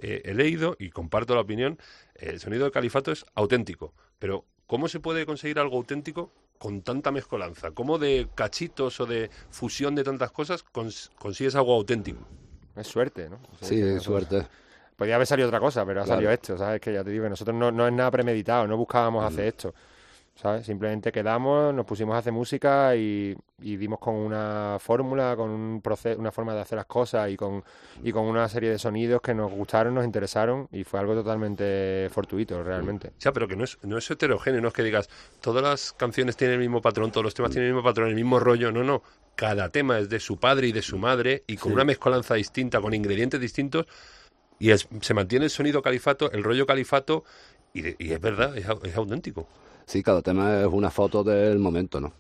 Eh, 0.02 0.20
he 0.24 0.34
leído 0.34 0.76
y 0.80 0.90
comparto 0.90 1.34
la 1.36 1.40
opinión, 1.42 1.78
el 2.16 2.40
sonido 2.40 2.64
del 2.64 2.72
califato 2.72 3.12
es 3.12 3.24
auténtico, 3.34 3.94
pero 4.18 4.44
¿cómo 4.66 4.88
se 4.88 4.98
puede 4.98 5.24
conseguir 5.24 5.60
algo 5.60 5.76
auténtico 5.76 6.32
con 6.58 6.82
tanta 6.82 7.12
mezcolanza? 7.12 7.70
¿Cómo 7.70 7.98
de 7.98 8.28
cachitos 8.34 8.98
o 9.00 9.06
de 9.06 9.30
fusión 9.50 9.94
de 9.94 10.02
tantas 10.02 10.32
cosas 10.32 10.64
cons- 10.72 11.10
consigues 11.18 11.54
algo 11.54 11.72
auténtico? 11.74 12.18
Es 12.74 12.88
suerte, 12.88 13.30
¿no? 13.30 13.38
Sí, 13.60 13.80
nosotros- 13.80 14.02
suerte. 14.02 14.46
Podría 14.96 15.14
haber 15.16 15.26
salido 15.26 15.48
otra 15.48 15.60
cosa, 15.60 15.86
pero 15.86 16.00
ha 16.02 16.04
Claro. 16.04 16.16
salido 16.18 16.32
esto, 16.32 16.58
¿sabes? 16.58 16.80
Que 16.80 16.92
ya 16.92 17.02
te 17.04 17.10
digo 17.10 17.24
que 17.24 17.30
nosotros 17.30 17.56
no, 17.56 17.70
no 17.72 17.86
es 17.86 17.92
nada 17.92 18.10
premeditado, 18.10 18.66
no 18.66 18.76
buscábamos 18.76 19.24
hacer 19.24 19.46
esto, 19.46 19.72
¿sabes? 20.34 20.66
Simplemente 20.66 21.12
quedamos, 21.12 21.72
nos 21.74 21.84
pusimos 21.86 22.14
a 22.14 22.18
hacer 22.18 22.32
música 22.32 22.96
y, 22.96 23.36
y 23.60 23.76
dimos 23.76 23.98
con 23.98 24.14
una 24.14 24.78
fórmula, 24.80 25.36
con 25.36 25.50
un 25.50 25.80
proceso, 25.80 26.18
una 26.18 26.32
forma 26.32 26.54
de 26.54 26.60
hacer 26.62 26.76
las 26.76 26.86
cosas 26.86 27.30
y 27.30 27.36
con, 27.36 27.62
y 28.02 28.10
con 28.12 28.24
una 28.24 28.48
serie 28.48 28.70
de 28.70 28.78
sonidos 28.78 29.20
que 29.20 29.34
nos 29.34 29.52
gustaron, 29.52 29.94
nos 29.94 30.04
interesaron 30.04 30.66
y 30.72 30.84
fue 30.84 30.98
algo 31.00 31.14
totalmente 31.14 32.08
fortuito, 32.10 32.62
realmente. 32.62 33.08
O 33.08 33.20
sea, 33.20 33.32
pero 33.32 33.46
que 33.46 33.56
no 33.56 33.64
es, 33.64 33.78
no 33.82 33.98
es 33.98 34.10
heterogéneo, 34.10 34.60
no 34.60 34.68
es 34.68 34.74
que 34.74 34.82
digas, 34.82 35.08
todas 35.40 35.62
las 35.62 35.92
canciones 35.92 36.36
tienen 36.36 36.54
el 36.54 36.60
mismo 36.60 36.80
patrón, 36.80 37.12
todos 37.12 37.24
los 37.24 37.34
temas 37.34 37.52
tienen 37.52 37.68
el 37.68 37.74
mismo 37.74 37.88
patrón, 37.88 38.08
el 38.08 38.14
mismo 38.14 38.40
rollo, 38.40 38.72
no, 38.72 38.82
no. 38.82 39.02
Cada 39.36 39.68
tema 39.68 39.98
es 39.98 40.08
de 40.08 40.18
su 40.20 40.38
padre 40.38 40.68
y 40.68 40.72
de 40.72 40.82
su 40.82 40.98
madre 40.98 41.44
y 41.46 41.56
con 41.56 41.72
una 41.72 41.84
mezcolanza 41.84 42.34
distinta, 42.34 42.80
con 42.80 42.92
ingredientes 42.94 43.40
distintos 43.40 43.86
y 44.58 44.70
es- 44.70 44.88
se 45.00 45.14
mantiene 45.14 45.44
el 45.46 45.50
sonido 45.50 45.82
califato, 45.82 46.30
el 46.32 46.42
rollo 46.42 46.66
califato 46.66 47.24
y, 47.74 47.82
de- 47.82 47.96
y 47.98 48.12
es 48.12 48.20
verdad, 48.20 48.56
es 48.56 48.96
auténtico. 48.96 49.46
Sí, 49.86 50.02
cada 50.02 50.22
tema 50.22 50.60
es 50.60 50.66
una 50.66 50.90
foto 50.90 51.22
del 51.24 51.58
momento, 51.58 52.00
¿no? 52.00 52.12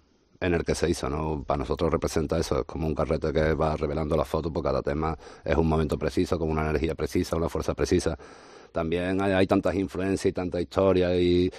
en 0.42 0.54
el 0.54 0.64
que 0.64 0.74
se 0.74 0.90
hizo, 0.90 1.08
¿no? 1.08 1.44
Para 1.44 1.58
nosotros 1.58 1.90
representa 1.90 2.36
eso, 2.36 2.60
es 2.60 2.64
como 2.64 2.88
un 2.88 2.94
carrete 2.94 3.32
que 3.32 3.54
va 3.54 3.76
revelando 3.76 4.16
las 4.16 4.26
fotos, 4.26 4.50
porque 4.52 4.68
cada 4.68 4.82
tema 4.82 5.16
es 5.44 5.56
un 5.56 5.68
momento 5.68 5.96
preciso, 5.96 6.36
con 6.38 6.50
una 6.50 6.62
energía 6.68 6.96
precisa, 6.96 7.36
una 7.36 7.48
fuerza 7.48 7.74
precisa. 7.74 8.18
También 8.72 9.20
hay, 9.22 9.32
hay 9.32 9.46
tantas 9.46 9.74
influencias 9.76 10.26
y 10.26 10.32
tanta 10.32 10.60
historia 10.60 11.14
y, 11.14 11.50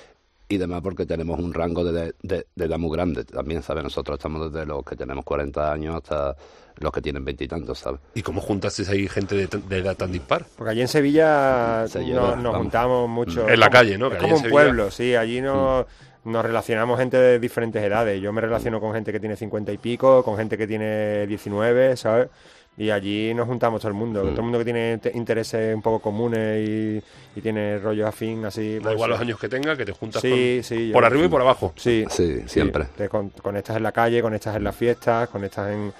y 0.50 0.58
demás 0.58 0.82
porque 0.82 1.06
tenemos 1.06 1.40
un 1.40 1.54
rango 1.54 1.84
de, 1.84 2.14
de, 2.22 2.46
de 2.56 2.66
edad 2.66 2.78
muy 2.78 2.92
grande. 2.96 3.24
También, 3.26 3.64
¿sabes? 3.64 3.84
Nosotros 3.84 4.18
estamos 4.18 4.52
desde 4.52 4.66
los 4.66 4.84
que 4.84 4.96
tenemos 4.96 5.24
40 5.26 5.72
años 5.72 5.96
hasta 5.96 6.36
los 6.78 6.92
que 6.92 7.02
tienen 7.02 7.24
veintitantos, 7.24 7.80
¿sabes? 7.80 8.02
¿Y 8.14 8.22
cómo 8.22 8.42
juntasteis 8.42 8.90
ahí 8.90 9.08
gente 9.08 9.36
de, 9.36 9.48
de 9.48 9.78
edad 9.78 9.96
tan 9.96 10.12
dispar? 10.12 10.46
Porque 10.58 10.72
allí 10.72 10.82
en 10.82 10.88
Sevilla 10.88 11.88
Se 11.88 12.00
no- 12.00 12.06
lleva, 12.06 12.36
nos 12.36 12.56
juntamos 12.58 13.10
mucho. 13.10 13.48
En 13.48 13.60
la 13.60 13.70
calle, 13.70 13.98
¿no? 13.98 14.12
Es 14.12 14.18
como 14.22 14.36
un 14.38 14.50
pueblo, 14.50 14.92
sí. 14.92 15.16
Allí 15.16 15.40
no, 15.42 15.86
nos 16.26 16.44
relacionamos 16.46 17.00
gente 17.00 17.18
de 17.18 17.40
diferentes 17.40 17.82
edades. 17.82 18.22
Yo 18.22 18.34
me 18.34 18.42
relaciono 18.42 18.80
con 18.80 18.94
gente 18.94 19.12
que 19.12 19.20
tiene 19.20 19.36
cincuenta 19.36 19.72
y 19.72 19.78
pico, 19.78 20.24
con 20.24 20.36
gente 20.38 20.58
que 20.58 20.68
tiene 20.68 21.26
19, 21.28 21.96
¿sabes? 21.98 22.30
Y 22.76 22.90
allí 22.90 23.34
nos 23.36 23.46
juntamos 23.48 23.80
todo 23.82 23.90
el 23.90 23.94
mundo. 23.94 24.22
Todo 24.22 24.36
el 24.38 24.42
mundo 24.42 24.58
que 24.58 24.64
tiene 24.66 24.98
te- 24.98 25.12
intereses 25.16 25.76
un 25.76 25.82
poco 25.84 26.00
comunes 26.00 26.68
y, 26.68 27.04
y 27.36 27.42
tiene 27.42 27.78
rollos 27.78 28.08
afín, 28.08 28.44
así. 28.46 28.76
Da 28.78 28.82
pues, 28.84 28.94
igual 28.96 29.12
los 29.12 29.20
años 29.20 29.40
que 29.40 29.48
tenga, 29.48 29.78
que 29.78 29.86
te 29.86 29.92
juntas 29.92 30.22
Sí, 30.24 30.56
con- 30.58 30.64
sí, 30.64 30.90
por 30.92 31.06
arriba 31.06 31.26
y 31.26 31.30
por 31.30 31.42
abajo. 31.42 31.74
Sí, 31.76 32.04
Sí, 32.10 32.42
siempre. 32.48 32.86
Te 32.98 33.10
con- 33.10 33.30
conectas 33.30 33.78
en 33.78 33.84
la 33.84 33.92
calle, 33.92 34.22
conectas 34.24 34.56
en 34.56 34.64
las 34.64 34.76
fiestas, 34.76 35.30
conectas 35.30 35.70
en, 35.72 35.94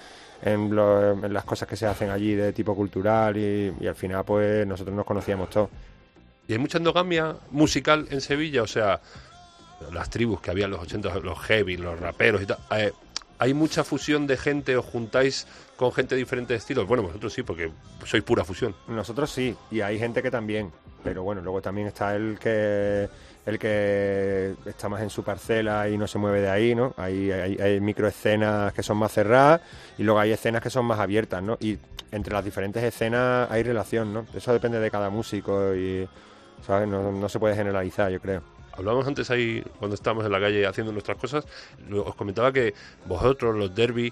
en, 0.44 0.76
lo- 0.76 1.12
en 1.24 1.32
las 1.32 1.44
cosas 1.44 1.68
que 1.68 1.76
se 1.76 1.86
hacen 1.86 2.10
allí 2.10 2.34
de 2.34 2.52
tipo 2.54 2.76
cultural 2.76 3.38
y, 3.38 3.72
y 3.80 3.86
al 3.88 3.96
final 3.96 4.24
pues 4.26 4.66
nosotros 4.66 4.96
nos 4.96 5.06
conocíamos 5.06 5.52
todos. 5.52 5.70
¿Y 6.48 6.54
hay 6.54 6.60
mucha 6.60 6.80
endogamia 6.80 7.36
musical 7.52 8.08
en 8.10 8.20
Sevilla? 8.20 8.64
O 8.64 8.68
sea, 8.68 9.00
las 9.94 10.10
tribus 10.10 10.42
que 10.42 10.50
había 10.50 10.66
en 10.66 10.72
los 10.72 10.82
80, 10.82 11.20
los 11.20 11.38
heavy, 11.40 11.78
los 11.78 12.00
raperos 12.00 12.42
y 12.42 12.46
tal. 12.48 12.58
eh, 12.78 12.92
¿Hay 13.44 13.54
mucha 13.54 13.84
fusión 13.84 14.26
de 14.26 14.38
gente? 14.38 14.78
¿Os 14.78 14.86
juntáis 14.86 15.46
con 15.76 15.92
gente 15.92 16.16
de 16.16 16.20
diferentes 16.20 16.60
estilos? 16.60 16.88
Bueno, 16.88 17.04
vosotros 17.04 17.34
sí, 17.34 17.44
porque 17.44 17.70
sois 18.06 18.24
pura 18.24 18.46
fusión. 18.46 18.74
Nosotros 18.88 19.30
sí, 19.30 19.54
y 19.70 19.82
hay 19.82 20.00
gente 20.00 20.24
que 20.24 20.32
también, 20.32 20.72
pero 21.04 21.24
bueno, 21.24 21.42
luego 21.42 21.62
también 21.62 21.90
está 21.90 22.16
el 22.16 22.40
que 22.40 23.10
el 23.46 23.60
que 23.60 24.56
está 24.66 24.88
más 24.88 25.02
en 25.02 25.10
su 25.10 25.26
parcela 25.26 25.90
y 25.90 25.98
no 25.98 26.08
se 26.08 26.20
mueve 26.20 26.40
de 26.40 26.50
ahí, 26.50 26.74
¿no? 26.74 26.94
Hay, 26.96 27.32
hay, 27.32 27.58
hay 27.58 27.82
microescenas 27.82 28.72
que 28.72 28.82
son 28.82 28.96
más 28.96 29.12
cerradas 29.12 29.60
y 29.98 30.04
luego 30.04 30.22
hay 30.22 30.32
escenas 30.32 30.62
que 30.62 30.70
son 30.70 30.86
más 30.86 31.02
abiertas, 31.02 31.44
¿no? 31.44 31.58
Y 31.60 31.78
entre 32.14 32.34
las 32.34 32.46
diferentes 32.46 32.82
escenas 32.82 33.52
hay 33.52 33.62
relación, 33.64 34.14
¿no? 34.14 34.26
Eso 34.34 34.54
depende 34.54 34.80
de 34.80 34.90
cada 34.90 35.10
músico 35.10 35.76
y, 35.76 36.08
¿sabes? 36.66 36.88
No, 36.88 37.12
no 37.12 37.28
se 37.28 37.40
puede 37.40 37.56
generalizar, 37.58 38.10
yo 38.10 38.22
creo. 38.22 38.53
Hablábamos 38.76 39.08
antes 39.08 39.30
ahí, 39.30 39.64
cuando 39.80 39.96
estábamos 39.96 40.26
en 40.26 40.32
la 40.32 40.40
calle 40.40 40.66
haciendo 40.66 40.92
nuestras 40.92 41.18
cosas, 41.18 41.46
os 41.92 42.16
comentaba 42.16 42.52
que 42.52 42.74
vosotros, 43.06 43.56
los 43.56 43.74
Derby, 43.76 44.12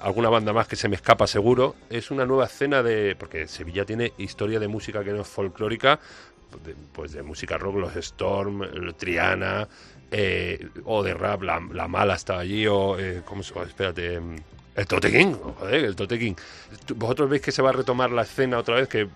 alguna 0.00 0.28
banda 0.28 0.52
más 0.52 0.66
que 0.66 0.76
se 0.76 0.88
me 0.88 0.96
escapa 0.96 1.26
seguro, 1.26 1.76
es 1.90 2.10
una 2.10 2.26
nueva 2.26 2.46
escena 2.46 2.82
de... 2.82 3.14
Porque 3.16 3.46
Sevilla 3.46 3.84
tiene 3.84 4.12
historia 4.18 4.58
de 4.58 4.66
música 4.66 5.04
que 5.04 5.12
no 5.12 5.20
es 5.22 5.28
folclórica, 5.28 6.00
de- 6.64 6.74
pues 6.92 7.12
de 7.12 7.22
música 7.22 7.56
rock, 7.58 7.76
los 7.76 7.94
Storm, 7.96 8.62
el 8.64 8.94
Triana, 8.94 9.68
eh, 10.10 10.68
o 10.84 11.02
de 11.04 11.14
rap, 11.14 11.42
la, 11.42 11.60
la 11.72 11.86
Mala 11.86 12.14
estaba 12.14 12.40
allí, 12.40 12.66
o... 12.66 12.98
Eh, 12.98 13.22
¿Cómo 13.24 13.42
se? 13.42 13.56
Espérate... 13.60 14.20
El 14.80 14.86
Tote 14.86 15.10
King, 15.12 15.34
joder, 15.58 15.84
el 15.84 15.94
Tote 15.94 16.18
King. 16.18 16.32
Tú- 16.86 16.94
¿Vosotros 16.94 17.28
veis 17.28 17.42
que 17.42 17.52
se 17.52 17.60
va 17.60 17.68
a 17.68 17.72
retomar 17.72 18.10
la 18.10 18.22
escena 18.22 18.58
otra 18.58 18.76
vez? 18.76 18.88
Que 18.88 19.08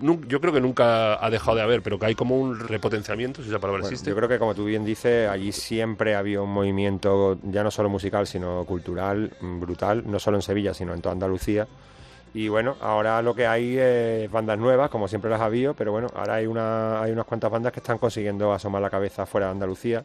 yo 0.00 0.40
creo 0.40 0.52
que 0.54 0.60
nunca 0.60 1.22
ha 1.24 1.28
dejado 1.28 1.56
de 1.56 1.62
haber, 1.62 1.82
pero 1.82 1.98
que 1.98 2.06
hay 2.06 2.14
como 2.14 2.38
un 2.40 2.58
repotenciamiento, 2.58 3.42
si 3.42 3.48
esa 3.50 3.58
palabra 3.58 3.82
Bueno, 3.82 3.92
existe. 3.92 4.08
yo 4.08 4.16
creo 4.16 4.28
que 4.28 4.38
como 4.38 4.54
tú 4.54 4.64
bien 4.64 4.84
dices, 4.86 5.28
allí 5.28 5.52
siempre 5.52 6.14
había 6.14 6.40
un 6.40 6.50
movimiento 6.50 7.38
ya 7.42 7.62
no 7.62 7.70
solo 7.70 7.90
musical, 7.90 8.26
sino 8.26 8.64
cultural, 8.64 9.32
mm, 9.40 9.60
brutal, 9.60 10.02
no 10.06 10.18
solo 10.18 10.38
en 10.38 10.42
Sevilla, 10.42 10.72
sino 10.72 10.94
en 10.94 11.02
toda 11.02 11.12
Andalucía. 11.12 11.66
Y 12.32 12.48
bueno, 12.48 12.76
ahora 12.80 13.20
lo 13.20 13.34
que 13.34 13.46
hay 13.46 13.76
es 13.78 14.30
bandas 14.30 14.58
nuevas, 14.58 14.88
como 14.88 15.08
siempre 15.08 15.30
las 15.30 15.42
ha 15.42 15.44
habido, 15.44 15.74
pero 15.74 15.92
bueno, 15.92 16.08
ahora 16.14 16.36
hay, 16.36 16.46
una, 16.46 17.02
hay 17.02 17.12
unas 17.12 17.26
cuantas 17.26 17.50
bandas 17.50 17.70
que 17.74 17.80
están 17.80 17.98
consiguiendo 17.98 18.50
asomar 18.54 18.80
la 18.80 18.88
cabeza 18.88 19.26
fuera 19.26 19.48
de 19.48 19.52
Andalucía. 19.52 20.02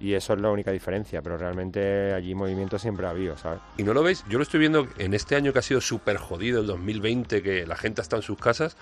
Y 0.00 0.14
eso 0.14 0.32
es 0.34 0.40
la 0.40 0.50
única 0.50 0.70
diferencia, 0.70 1.22
pero 1.22 1.36
realmente 1.36 2.12
allí 2.12 2.34
movimiento 2.34 2.78
siempre 2.78 3.06
ha 3.06 3.10
habido, 3.10 3.36
¿sabes? 3.36 3.58
¿Y 3.76 3.82
no 3.82 3.92
lo 3.94 4.02
veis? 4.02 4.24
Yo 4.28 4.38
lo 4.38 4.42
estoy 4.44 4.60
viendo 4.60 4.86
en 4.98 5.12
este 5.12 5.34
año 5.34 5.52
que 5.52 5.58
ha 5.58 5.62
sido 5.62 5.80
súper 5.80 6.18
jodido, 6.18 6.60
el 6.60 6.66
2020, 6.68 7.42
que 7.42 7.66
la 7.66 7.74
gente 7.76 8.00
está 8.00 8.14
en 8.16 8.22
sus 8.22 8.38
casas. 8.38 8.76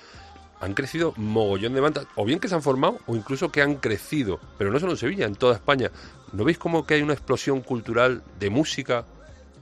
Han 0.61 0.75
crecido 0.75 1.13
mogollón 1.17 1.75
de 1.75 1.81
bandas, 1.81 2.07
o 2.17 2.25
bien 2.25 2.39
que 2.39 2.49
se 2.49 2.55
han 2.55 2.63
formado, 2.63 2.99
o 3.07 3.17
incluso 3.17 3.51
que 3.51 3.63
han 3.63 3.77
crecido, 3.77 4.41
pero 4.59 4.71
no 4.71 4.79
solo 4.79 4.93
en 4.93 4.99
Sevilla, 4.99 5.27
en 5.27 5.37
toda 5.37 5.55
España. 5.55 5.91
¿No 6.33 6.45
veis 6.45 6.59
como 6.59 6.87
que 6.87 6.95
hay 6.95 7.03
una 7.03 7.13
explosión 7.15 7.61
cultural 7.63 8.23
de 8.39 8.51
música? 8.51 9.05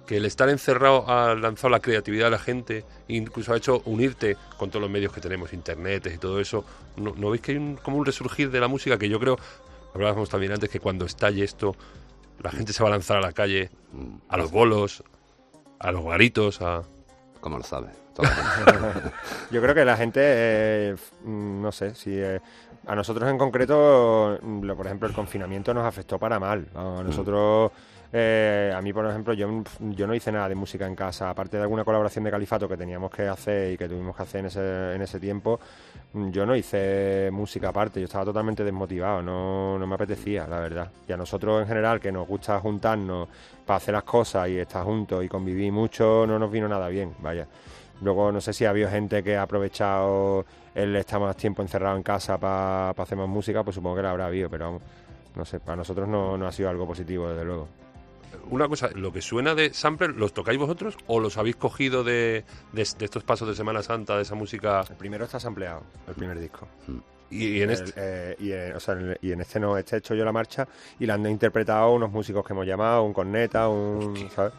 Que 0.06 0.18
el 0.18 0.24
estar 0.26 0.48
encerrado 0.50 1.08
ha 1.10 1.34
lanzado 1.34 1.70
la 1.70 1.80
creatividad 1.80 2.26
a 2.28 2.30
la 2.30 2.38
gente, 2.38 2.84
incluso 3.08 3.52
ha 3.54 3.56
hecho 3.56 3.80
unirte 3.86 4.36
con 4.58 4.70
todos 4.70 4.82
los 4.82 4.90
medios 4.90 5.12
que 5.12 5.20
tenemos, 5.20 5.52
internet 5.52 6.10
y 6.14 6.18
todo 6.18 6.40
eso. 6.40 6.64
¿No, 6.96 7.14
no 7.16 7.30
veis 7.30 7.40
que 7.42 7.52
hay 7.52 7.58
un- 7.58 7.76
como 7.76 7.96
un 7.96 8.04
resurgir 8.04 8.50
de 8.50 8.60
la 8.60 8.68
música? 8.68 8.98
Que 8.98 9.08
yo 9.08 9.18
creo, 9.18 9.38
hablábamos 9.94 10.28
también 10.28 10.52
antes, 10.52 10.68
que 10.68 10.80
cuando 10.80 11.04
estalle 11.06 11.44
esto, 11.44 11.74
la 12.42 12.50
gente 12.50 12.72
se 12.72 12.82
va 12.82 12.88
a 12.88 12.92
lanzar 12.92 13.16
a 13.16 13.20
la 13.20 13.32
calle, 13.32 13.70
a 14.28 14.36
los 14.36 14.50
bolos, 14.50 15.02
a 15.78 15.92
los 15.92 16.04
garitos, 16.04 16.60
a... 16.60 16.82
Como 17.40 17.58
lo 17.58 17.64
mundo. 17.64 19.10
Yo 19.50 19.60
creo 19.60 19.74
que 19.74 19.84
la 19.84 19.96
gente, 19.96 20.20
eh, 20.22 20.96
mm, 21.24 21.60
no 21.62 21.72
sé, 21.72 21.94
si 21.94 22.10
eh, 22.12 22.40
a 22.86 22.94
nosotros 22.94 23.28
en 23.30 23.36
concreto, 23.38 24.38
mm, 24.40 24.62
lo- 24.62 24.76
por 24.76 24.86
ejemplo, 24.86 25.08
el 25.08 25.14
confinamiento 25.14 25.74
nos 25.74 25.84
afectó 25.84 26.18
para 26.18 26.38
mal. 26.38 26.66
A 26.74 27.02
nosotros, 27.02 27.72
eh, 28.16 28.72
a 28.72 28.80
mí, 28.80 28.92
por 28.92 29.04
ejemplo, 29.06 29.34
yo, 29.34 29.64
yo 29.80 30.06
no 30.06 30.14
hice 30.14 30.30
nada 30.30 30.48
de 30.48 30.54
música 30.54 30.86
en 30.86 30.94
casa, 30.94 31.30
aparte 31.30 31.56
de 31.56 31.64
alguna 31.64 31.82
colaboración 31.82 32.22
de 32.22 32.30
Califato 32.30 32.68
que 32.68 32.76
teníamos 32.76 33.10
que 33.10 33.26
hacer 33.26 33.72
y 33.72 33.76
que 33.76 33.88
tuvimos 33.88 34.14
que 34.14 34.22
hacer 34.22 34.38
en 34.38 34.46
ese, 34.46 34.94
en 34.94 35.02
ese 35.02 35.18
tiempo, 35.18 35.58
yo 36.12 36.46
no 36.46 36.54
hice 36.54 37.28
música 37.32 37.70
aparte, 37.70 37.98
yo 37.98 38.04
estaba 38.04 38.26
totalmente 38.26 38.62
desmotivado, 38.62 39.20
no, 39.20 39.80
no 39.80 39.84
me 39.88 39.96
apetecía, 39.96 40.46
la 40.46 40.60
verdad. 40.60 40.92
Y 41.08 41.12
a 41.12 41.16
nosotros 41.16 41.62
en 41.62 41.66
general, 41.66 41.98
que 41.98 42.12
nos 42.12 42.28
gusta 42.28 42.60
juntarnos 42.60 43.28
para 43.66 43.78
hacer 43.78 43.94
las 43.94 44.04
cosas 44.04 44.48
y 44.48 44.58
estar 44.58 44.84
juntos 44.84 45.24
y 45.24 45.28
convivir 45.28 45.72
mucho, 45.72 46.24
no 46.24 46.38
nos 46.38 46.52
vino 46.52 46.68
nada 46.68 46.86
bien, 46.86 47.16
vaya. 47.18 47.48
Luego 48.00 48.30
no 48.30 48.40
sé 48.40 48.52
si 48.52 48.64
ha 48.64 48.70
habido 48.70 48.88
gente 48.88 49.24
que 49.24 49.36
ha 49.36 49.42
aprovechado 49.42 50.46
el 50.72 50.94
estar 50.94 51.18
más 51.18 51.36
tiempo 51.36 51.62
encerrado 51.62 51.96
en 51.96 52.04
casa 52.04 52.38
para 52.38 52.90
hacer 52.90 53.18
más 53.18 53.28
música, 53.28 53.64
pues 53.64 53.74
supongo 53.74 53.96
que 53.96 54.02
la 54.02 54.12
habrá 54.12 54.26
habido, 54.26 54.48
pero 54.48 54.66
vamos, 54.66 54.82
no 55.34 55.44
sé, 55.44 55.58
para 55.58 55.74
nosotros 55.74 56.08
no, 56.08 56.38
no 56.38 56.46
ha 56.46 56.52
sido 56.52 56.68
algo 56.68 56.86
positivo, 56.86 57.28
desde 57.28 57.44
luego. 57.44 57.83
Una 58.50 58.68
cosa, 58.68 58.90
¿lo 58.94 59.12
que 59.12 59.20
suena 59.22 59.54
de 59.54 59.72
Sampler 59.74 60.10
los 60.16 60.32
tocáis 60.32 60.58
vosotros 60.58 60.96
o 61.06 61.20
los 61.20 61.36
habéis 61.38 61.56
cogido 61.56 62.04
de, 62.04 62.44
de, 62.72 62.88
de 62.98 63.04
estos 63.04 63.24
pasos 63.24 63.48
de 63.48 63.54
Semana 63.54 63.82
Santa, 63.82 64.16
de 64.16 64.22
esa 64.22 64.34
música? 64.34 64.84
El 64.88 64.96
primero 64.96 65.24
está 65.24 65.40
sampleado, 65.40 65.82
el 66.08 66.14
primer 66.14 66.38
disco. 66.38 66.68
Y, 67.30 67.46
y 67.58 67.62
en 67.62 67.70
El- 67.70 67.82
este... 67.82 67.92
eh, 67.96 68.36
y, 68.38 68.52
en, 68.52 68.76
o 68.76 68.80
sea, 68.80 68.94
en 68.94 69.00
el- 69.10 69.18
y 69.22 69.32
en 69.32 69.40
este 69.40 69.58
no, 69.58 69.76
este 69.76 69.96
he 69.96 69.98
hecho 69.98 70.14
yo 70.14 70.24
la 70.24 70.32
marcha 70.32 70.68
y 71.00 71.06
la 71.06 71.14
han 71.14 71.26
interpretado 71.26 71.92
unos 71.92 72.10
músicos 72.12 72.46
que 72.46 72.52
hemos 72.52 72.66
llamado, 72.66 73.02
un 73.02 73.12
corneta, 73.12 73.68
un... 73.68 74.28
¿sabes? 74.30 74.52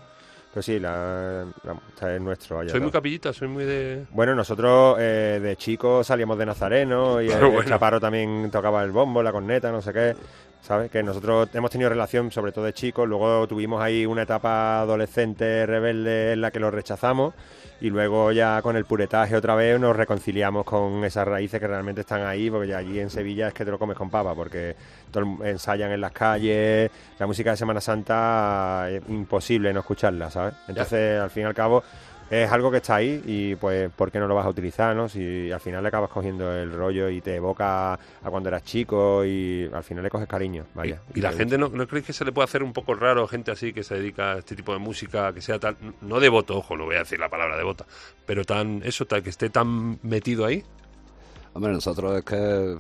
Pero 0.54 0.64
sí, 0.64 0.80
la, 0.80 1.46
la- 1.64 1.82
este 1.90 2.16
es 2.16 2.22
nuestro. 2.22 2.58
vaya, 2.58 2.70
Soy 2.72 2.80
muy 2.80 2.90
capillita, 2.92 3.34
soy 3.34 3.50
muy 3.50 3.66
de... 3.66 4.06
Bueno, 4.12 4.34
nosotros 4.36 4.96
eh, 5.00 5.40
de 5.44 5.56
chicos 5.58 6.08
salíamos 6.08 6.38
de 6.38 6.46
Nazareno 6.46 7.22
y 7.22 7.26
el, 7.28 7.34
Pero 7.34 7.48
el 7.48 7.54
bueno. 7.54 7.70
Chaparro 7.70 8.00
también 8.00 8.50
tocaba 8.52 8.82
el 8.84 8.92
bombo, 8.92 9.22
la 9.22 9.34
corneta, 9.34 9.70
no 9.72 9.82
sé 9.82 9.92
qué. 9.92 10.16
¿Sabes? 10.66 10.90
Que 10.90 11.04
nosotros 11.04 11.48
hemos 11.54 11.70
tenido 11.70 11.92
relación, 11.92 12.32
sobre 12.32 12.52
todo 12.52 12.66
de 12.66 12.74
chicos. 12.74 13.08
Luego 13.08 13.48
tuvimos 13.48 13.80
ahí 13.84 14.04
una 14.08 14.24
etapa 14.24 14.80
adolescente 14.80 15.64
rebelde 15.68 16.32
en 16.34 16.42
la 16.42 16.50
que 16.50 16.60
lo 16.60 16.72
rechazamos. 16.72 17.36
Y 17.82 17.92
luego 17.92 18.32
ya 18.32 18.64
con 18.64 18.76
el 18.76 18.86
puretaje 18.86 19.36
otra 19.36 19.54
vez 19.54 19.80
nos 19.80 19.96
reconciliamos 19.96 20.66
con 20.66 21.04
esas 21.04 21.28
raíces 21.28 21.60
que 21.60 21.68
realmente 21.68 22.02
están 22.02 22.26
ahí. 22.26 22.50
Porque 22.50 22.70
ya 22.70 22.78
allí 22.80 23.00
en 23.00 23.12
Sevilla 23.12 23.50
es 23.50 23.54
que 23.54 23.64
te 23.64 23.70
lo 23.70 23.78
comes 23.78 23.96
con 23.96 24.10
papa. 24.10 24.34
Porque 24.34 24.76
ensayan 25.44 25.92
en 25.92 26.02
las 26.02 26.12
calles. 26.12 26.90
La 27.20 27.28
música 27.28 27.52
de 27.52 27.58
Semana 27.58 27.80
Santa 27.80 28.88
es 28.90 29.04
imposible 29.08 29.72
no 29.72 29.82
escucharla, 29.82 30.32
¿sabes? 30.32 30.56
Entonces, 30.68 31.22
al 31.22 31.30
fin 31.30 31.44
y 31.44 31.46
al 31.46 31.54
cabo, 31.54 31.84
es 32.30 32.52
algo 32.52 32.72
que 32.72 32.78
está 32.78 32.96
ahí 32.96 33.22
y 33.26 33.56
pues 33.56 33.92
¿por 33.92 34.12
qué 34.12 34.20
no 34.20 34.28
lo 34.28 34.36
vas 34.36 34.46
a 34.46 34.50
utilizar, 34.50 34.96
no? 34.96 35.08
Si 35.08 35.52
al 35.52 35.60
final 35.60 35.84
le 35.84 35.90
acabas 35.90 36.10
cogiendo 36.10 36.52
el 36.52 36.72
rollo 36.74 37.10
y 37.10 37.22
te 37.22 37.36
evoca 37.36 37.94
a 37.94 38.30
cuando 38.30 38.50
eras 38.50 38.64
chico 38.64 39.24
y 39.24 39.70
al 39.72 39.84
final 39.84 40.04
le 40.04 40.10
coges 40.10 40.28
cariño, 40.28 40.66
vaya. 40.74 41.02
Y 41.14 41.22
la 41.22 41.32
te 41.32 41.38
gente, 41.38 41.58
¿no, 41.58 41.70
¿no 41.70 41.88
creéis 41.88 42.08
que 42.08 42.14
se 42.14 42.26
le 42.26 42.32
puede 42.32 42.46
hacer 42.46 42.64
un 42.64 42.74
poco 42.74 42.96
raro 42.96 43.28
gente 43.28 43.52
así 43.52 43.74
que 43.74 43.84
se 43.84 43.96
dedica 43.96 44.34
a 44.34 44.38
este 44.40 44.56
tipo 44.56 44.74
de 44.74 44.80
música, 44.80 45.34
que 45.34 45.42
sea 45.42 45.60
tan, 45.60 45.78
no 46.02 46.20
devoto, 46.20 46.58
ojo, 46.58 46.76
no 46.76 46.86
voy 46.86 46.96
a 46.96 47.00
decir 47.00 47.20
la 47.20 47.30
palabra 47.30 47.58
devota, 47.58 47.86
pero 48.26 48.44
tan, 48.44 48.82
eso, 48.84 49.06
tal, 49.06 49.22
que 49.22 49.30
esté 49.30 49.50
tan 49.50 50.00
metido 50.02 50.46
ahí? 50.46 50.64
Hombre, 51.54 51.72
nosotros 51.72 52.18
es 52.18 52.24
que 52.24 52.78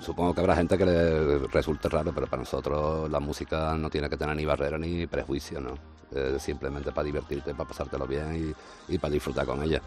supongo 0.00 0.34
que 0.34 0.40
habrá 0.40 0.56
gente 0.56 0.76
que 0.76 0.84
le 0.84 1.38
resulte 1.48 1.88
raro, 1.88 2.12
pero 2.12 2.26
para 2.26 2.42
nosotros 2.42 3.08
la 3.10 3.20
música 3.20 3.76
no 3.76 3.88
tiene 3.88 4.10
que 4.10 4.16
tener 4.16 4.36
ni 4.36 4.44
barrera 4.44 4.78
ni 4.78 5.06
prejuicio, 5.06 5.60
¿no? 5.60 5.97
Es 6.14 6.42
simplemente 6.42 6.92
para 6.92 7.04
divertirte, 7.04 7.54
para 7.54 7.68
pasártelo 7.68 8.06
bien 8.06 8.54
y, 8.88 8.94
y 8.94 8.98
para 8.98 9.12
disfrutar 9.12 9.46
con 9.46 9.62
ella. 9.62 9.80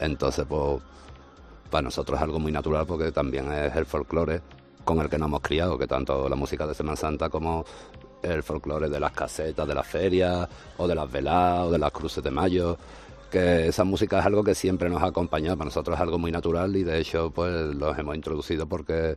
Entonces, 0.00 0.44
pues, 0.48 0.80
para 1.70 1.82
nosotros 1.82 2.18
es 2.18 2.22
algo 2.22 2.38
muy 2.38 2.52
natural 2.52 2.86
porque 2.86 3.12
también 3.12 3.52
es 3.52 3.74
el 3.76 3.86
folclore 3.86 4.40
con 4.84 5.00
el 5.00 5.08
que 5.08 5.18
nos 5.18 5.28
hemos 5.28 5.40
criado, 5.40 5.76
que 5.76 5.86
tanto 5.86 6.28
la 6.28 6.36
música 6.36 6.66
de 6.66 6.74
Semana 6.74 6.96
Santa 6.96 7.28
como 7.28 7.64
el 8.22 8.42
folclore 8.42 8.88
de 8.88 9.00
las 9.00 9.12
casetas, 9.12 9.66
de 9.66 9.74
las 9.74 9.86
ferias, 9.86 10.48
o 10.78 10.86
de 10.86 10.94
las 10.94 11.10
veladas, 11.10 11.66
o 11.66 11.70
de 11.70 11.78
las 11.78 11.90
cruces 11.90 12.22
de 12.22 12.30
mayo, 12.30 12.76
que 13.30 13.68
esa 13.68 13.84
música 13.84 14.20
es 14.20 14.26
algo 14.26 14.44
que 14.44 14.54
siempre 14.54 14.88
nos 14.88 15.02
ha 15.02 15.06
acompañado, 15.06 15.56
para 15.56 15.66
nosotros 15.66 15.96
es 15.96 16.00
algo 16.00 16.18
muy 16.18 16.30
natural 16.30 16.76
y 16.76 16.84
de 16.84 17.00
hecho 17.00 17.30
pues 17.30 17.52
los 17.74 17.98
hemos 17.98 18.14
introducido 18.14 18.66
porque 18.66 19.16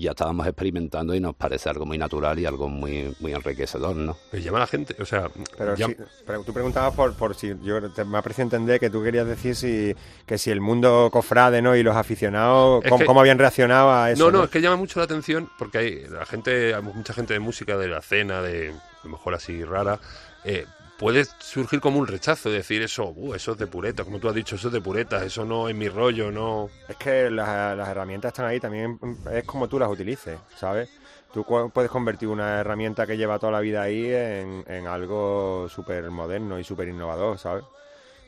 ya 0.00 0.10
estábamos 0.10 0.46
experimentando 0.46 1.14
y 1.14 1.20
nos 1.20 1.34
parece 1.34 1.68
algo 1.68 1.86
muy 1.86 1.98
natural 1.98 2.38
y 2.38 2.46
algo 2.46 2.68
muy 2.68 3.14
muy 3.20 3.32
enriquecedor, 3.32 3.94
¿no? 3.96 4.16
Pero 4.30 4.42
llama 4.42 4.58
a 4.58 4.60
la 4.60 4.66
gente, 4.66 4.96
o 5.00 5.04
sea, 5.06 5.28
Pero, 5.56 5.74
ya- 5.76 5.86
pero 6.26 6.42
tú 6.42 6.52
preguntabas 6.52 6.94
por, 6.94 7.14
por 7.14 7.34
si 7.34 7.54
yo 7.62 7.90
te, 7.90 8.04
me 8.04 8.18
ha 8.18 8.22
parecido 8.22 8.44
entender 8.44 8.80
que 8.80 8.90
tú 8.90 9.02
querías 9.02 9.26
decir 9.26 9.54
si 9.56 9.94
que 10.26 10.38
si 10.38 10.50
el 10.50 10.60
mundo 10.60 11.08
cofrade 11.12 11.60
no 11.62 11.76
y 11.76 11.82
los 11.82 11.96
aficionados 11.96 12.82
cómo, 12.88 12.98
que- 12.98 13.04
cómo 13.06 13.20
habían 13.20 13.38
reaccionado 13.38 13.92
a 13.92 14.10
eso 14.10 14.24
no, 14.30 14.30
no, 14.38 14.44
es 14.44 14.50
que 14.50 14.60
llama 14.60 14.76
mucho 14.76 14.98
la 15.00 15.04
atención 15.04 15.48
porque 15.58 15.78
hay 15.78 16.04
la 16.08 16.24
gente, 16.26 16.74
hay 16.74 16.82
mucha 16.82 17.12
gente 17.12 17.34
de 17.34 17.40
música 17.40 17.76
de 17.76 17.88
la 17.88 18.00
cena, 18.02 18.42
de 18.42 18.70
a 18.70 19.04
lo 19.04 19.10
mejor 19.10 19.34
así 19.34 19.64
rara, 19.64 19.98
eh, 20.44 20.66
puede 21.00 21.24
surgir 21.38 21.80
como 21.80 21.98
un 21.98 22.06
rechazo, 22.06 22.50
decir 22.50 22.82
eso, 22.82 23.14
"Uh, 23.16 23.34
eso 23.34 23.52
es 23.52 23.58
de 23.58 23.66
pureta, 23.66 24.04
como 24.04 24.18
tú 24.20 24.28
has 24.28 24.34
dicho, 24.34 24.56
eso 24.56 24.68
es 24.68 24.74
de 24.74 24.82
pureta, 24.82 25.24
eso 25.24 25.46
no 25.46 25.66
es 25.70 25.74
mi 25.74 25.88
rollo, 25.88 26.30
no. 26.30 26.68
Es 26.90 26.96
que 26.96 27.30
las, 27.30 27.74
las 27.74 27.88
herramientas 27.88 28.28
están 28.28 28.44
ahí, 28.44 28.60
también 28.60 29.00
es 29.32 29.44
como 29.44 29.66
tú 29.66 29.78
las 29.78 29.88
utilices, 29.90 30.38
¿sabes? 30.56 30.90
Tú 31.32 31.44
puedes 31.72 31.90
convertir 31.90 32.28
una 32.28 32.60
herramienta 32.60 33.06
que 33.06 33.16
lleva 33.16 33.38
toda 33.38 33.52
la 33.52 33.60
vida 33.60 33.80
ahí 33.80 34.12
en, 34.12 34.62
en 34.66 34.86
algo 34.86 35.68
súper 35.70 36.10
moderno 36.10 36.58
y 36.58 36.64
súper 36.64 36.88
innovador, 36.88 37.38
¿sabes? 37.38 37.64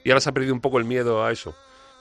Y 0.02 0.10
ahora 0.10 0.20
se 0.22 0.30
ha 0.30 0.32
perdido 0.32 0.54
un 0.54 0.60
poco 0.62 0.78
el 0.78 0.84
miedo 0.86 1.22
a 1.22 1.30
eso. 1.30 1.54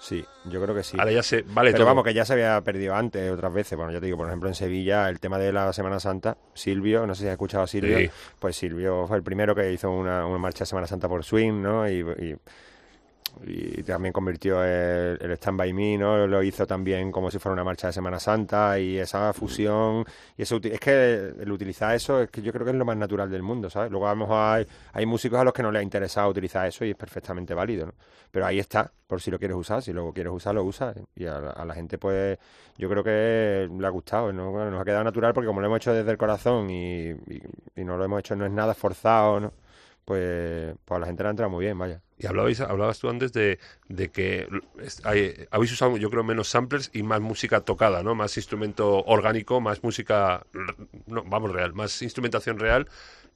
Sí, 0.04 0.26
yo 0.46 0.60
creo 0.64 0.74
que 0.74 0.82
sí. 0.82 0.98
Ahora 1.00 1.12
ya 1.12 1.22
se 1.22 1.44
vale 1.44 1.70
Pero 1.70 1.84
todo. 1.84 1.88
vamos, 1.90 2.04
que 2.04 2.14
ya 2.16 2.26
se 2.26 2.34
había 2.34 2.60
perdido 2.62 2.96
antes 2.96 3.32
otras 3.32 3.54
veces. 3.54 3.78
Bueno, 3.78 3.92
ya 3.92 4.00
te 4.00 4.08
digo, 4.08 4.18
por 4.18 4.26
ejemplo, 4.28 4.50
en 4.50 4.56
Sevilla, 4.56 5.08
el 5.08 5.20
tema 5.20 5.38
de 5.38 5.52
la 5.54 5.72
Semana 5.74 6.00
Santa, 6.00 6.38
Silvio, 6.56 7.06
no 7.06 7.14
sé 7.14 7.22
si 7.22 7.28
has 7.28 7.34
escuchado 7.34 7.64
a 7.64 7.68
Silvio, 7.68 8.00
Sí. 8.00 8.10
pues 8.40 8.56
Silvio 8.56 9.06
fue 9.08 9.18
el 9.18 9.24
primero 9.24 9.54
que 9.54 9.72
hizo 9.72 9.92
una, 9.92 10.26
una 10.26 10.40
marcha 10.40 10.60
de 10.64 10.66
Semana 10.66 10.88
Santa 10.88 11.08
por 11.08 11.24
Swing, 11.24 11.62
¿no? 11.62 11.88
Y, 11.88 12.00
y- 12.00 12.36
y 13.46 13.84
también 13.84 14.14
convirtió 14.14 14.64
el, 14.64 15.18
el 15.22 15.32
Stand 15.32 15.58
By 15.58 15.74
Me, 15.74 15.98
¿no? 15.98 16.28
Lo 16.28 16.44
hizo 16.44 16.68
también 16.68 17.12
como 17.12 17.32
si 17.32 17.40
fuera 17.40 17.54
una 17.54 17.64
marcha 17.64 17.88
de 17.88 17.94
Semana 17.94 18.20
Santa 18.20 18.78
y 18.80 18.98
esa 18.98 19.34
fusión. 19.34 20.06
Y 20.38 20.44
eso, 20.44 20.60
es 20.64 20.80
que 20.80 21.34
el 21.40 21.52
utilizar 21.52 21.96
eso 21.96 22.22
es 22.22 22.30
que 22.30 22.42
yo 22.42 22.52
creo 22.52 22.66
que 22.66 22.72
es 22.72 22.78
lo 22.78 22.86
más 22.86 22.98
natural 22.98 23.30
del 23.30 23.44
mundo, 23.44 23.70
¿sabes? 23.70 23.92
Luego 23.92 24.08
a 24.08 24.12
lo 24.12 24.16
mejor 24.18 24.38
hay, 24.38 24.68
hay 24.94 25.06
músicos 25.06 25.40
a 25.40 25.44
los 25.44 25.54
que 25.54 25.64
no 25.64 25.72
les 25.72 25.80
ha 25.80 25.84
interesado 25.84 26.30
utilizar 26.30 26.68
eso 26.68 26.86
y 26.86 26.92
es 26.92 26.96
perfectamente 26.96 27.54
válido, 27.54 27.88
¿no? 27.88 27.94
Pero 28.30 28.46
ahí 28.46 28.60
está, 28.60 28.92
por 29.08 29.22
si 29.22 29.30
lo 29.32 29.38
quieres 29.40 29.58
usar, 29.58 29.82
si 29.82 29.92
luego 29.92 30.14
quieres 30.14 30.32
usar, 30.34 30.56
lo 30.56 30.64
usas. 30.64 30.96
Y 31.16 31.26
a 31.26 31.40
la, 31.66 31.74
gente, 31.74 31.98
pues, 31.98 32.38
yo 32.78 32.90
creo 32.90 33.04
que 33.04 33.70
le 33.78 33.88
ha 33.88 33.90
gustado, 33.90 34.32
¿no? 34.32 34.52
Nos 34.70 34.82
ha 34.82 34.86
quedado 34.86 35.04
natural 35.04 35.34
porque 35.34 35.48
como 35.48 35.60
lo 35.62 35.68
hemos 35.68 35.78
hecho 35.78 35.94
desde 35.94 36.12
el 36.12 36.18
corazón 36.18 36.70
y, 36.70 37.10
y- 37.10 37.42
y 37.76 37.84
no 37.84 37.98
lo 37.98 38.06
hemos 38.06 38.20
hecho, 38.20 38.36
no 38.36 38.46
es 38.46 38.52
nada 38.52 38.74
forzado, 38.74 39.40
¿no? 39.40 39.54
Pues, 40.06 40.76
pues 40.84 40.98
a 40.98 41.00
la 41.00 41.06
gente 41.08 41.24
le 41.24 41.28
ha 41.28 41.32
entrado 41.32 41.50
muy 41.52 41.66
bien, 41.66 41.78
vaya. 41.78 42.02
Y 42.18 42.26
hablabais, 42.28 42.60
hablabas 42.60 43.00
tú 43.00 43.10
antes 43.10 43.32
de, 43.34 43.60
de 43.88 44.10
que 44.10 44.48
hay- 45.04 45.48
habéis 45.52 45.72
usado, 45.72 45.98
yo 45.98 46.10
creo, 46.10 46.24
menos 46.24 46.50
samplers 46.50 46.90
y 46.94 47.04
más 47.04 47.22
música 47.22 47.62
tocada, 47.62 48.04
¿no? 48.04 48.14
Más 48.16 48.36
instrumento 48.38 49.04
orgánico, 49.06 49.62
más 49.62 49.84
música, 49.84 50.44
no, 51.08 51.24
vamos, 51.24 51.52
real, 51.52 51.74
más 51.74 52.02
instrumentación 52.02 52.60
real 52.60 52.88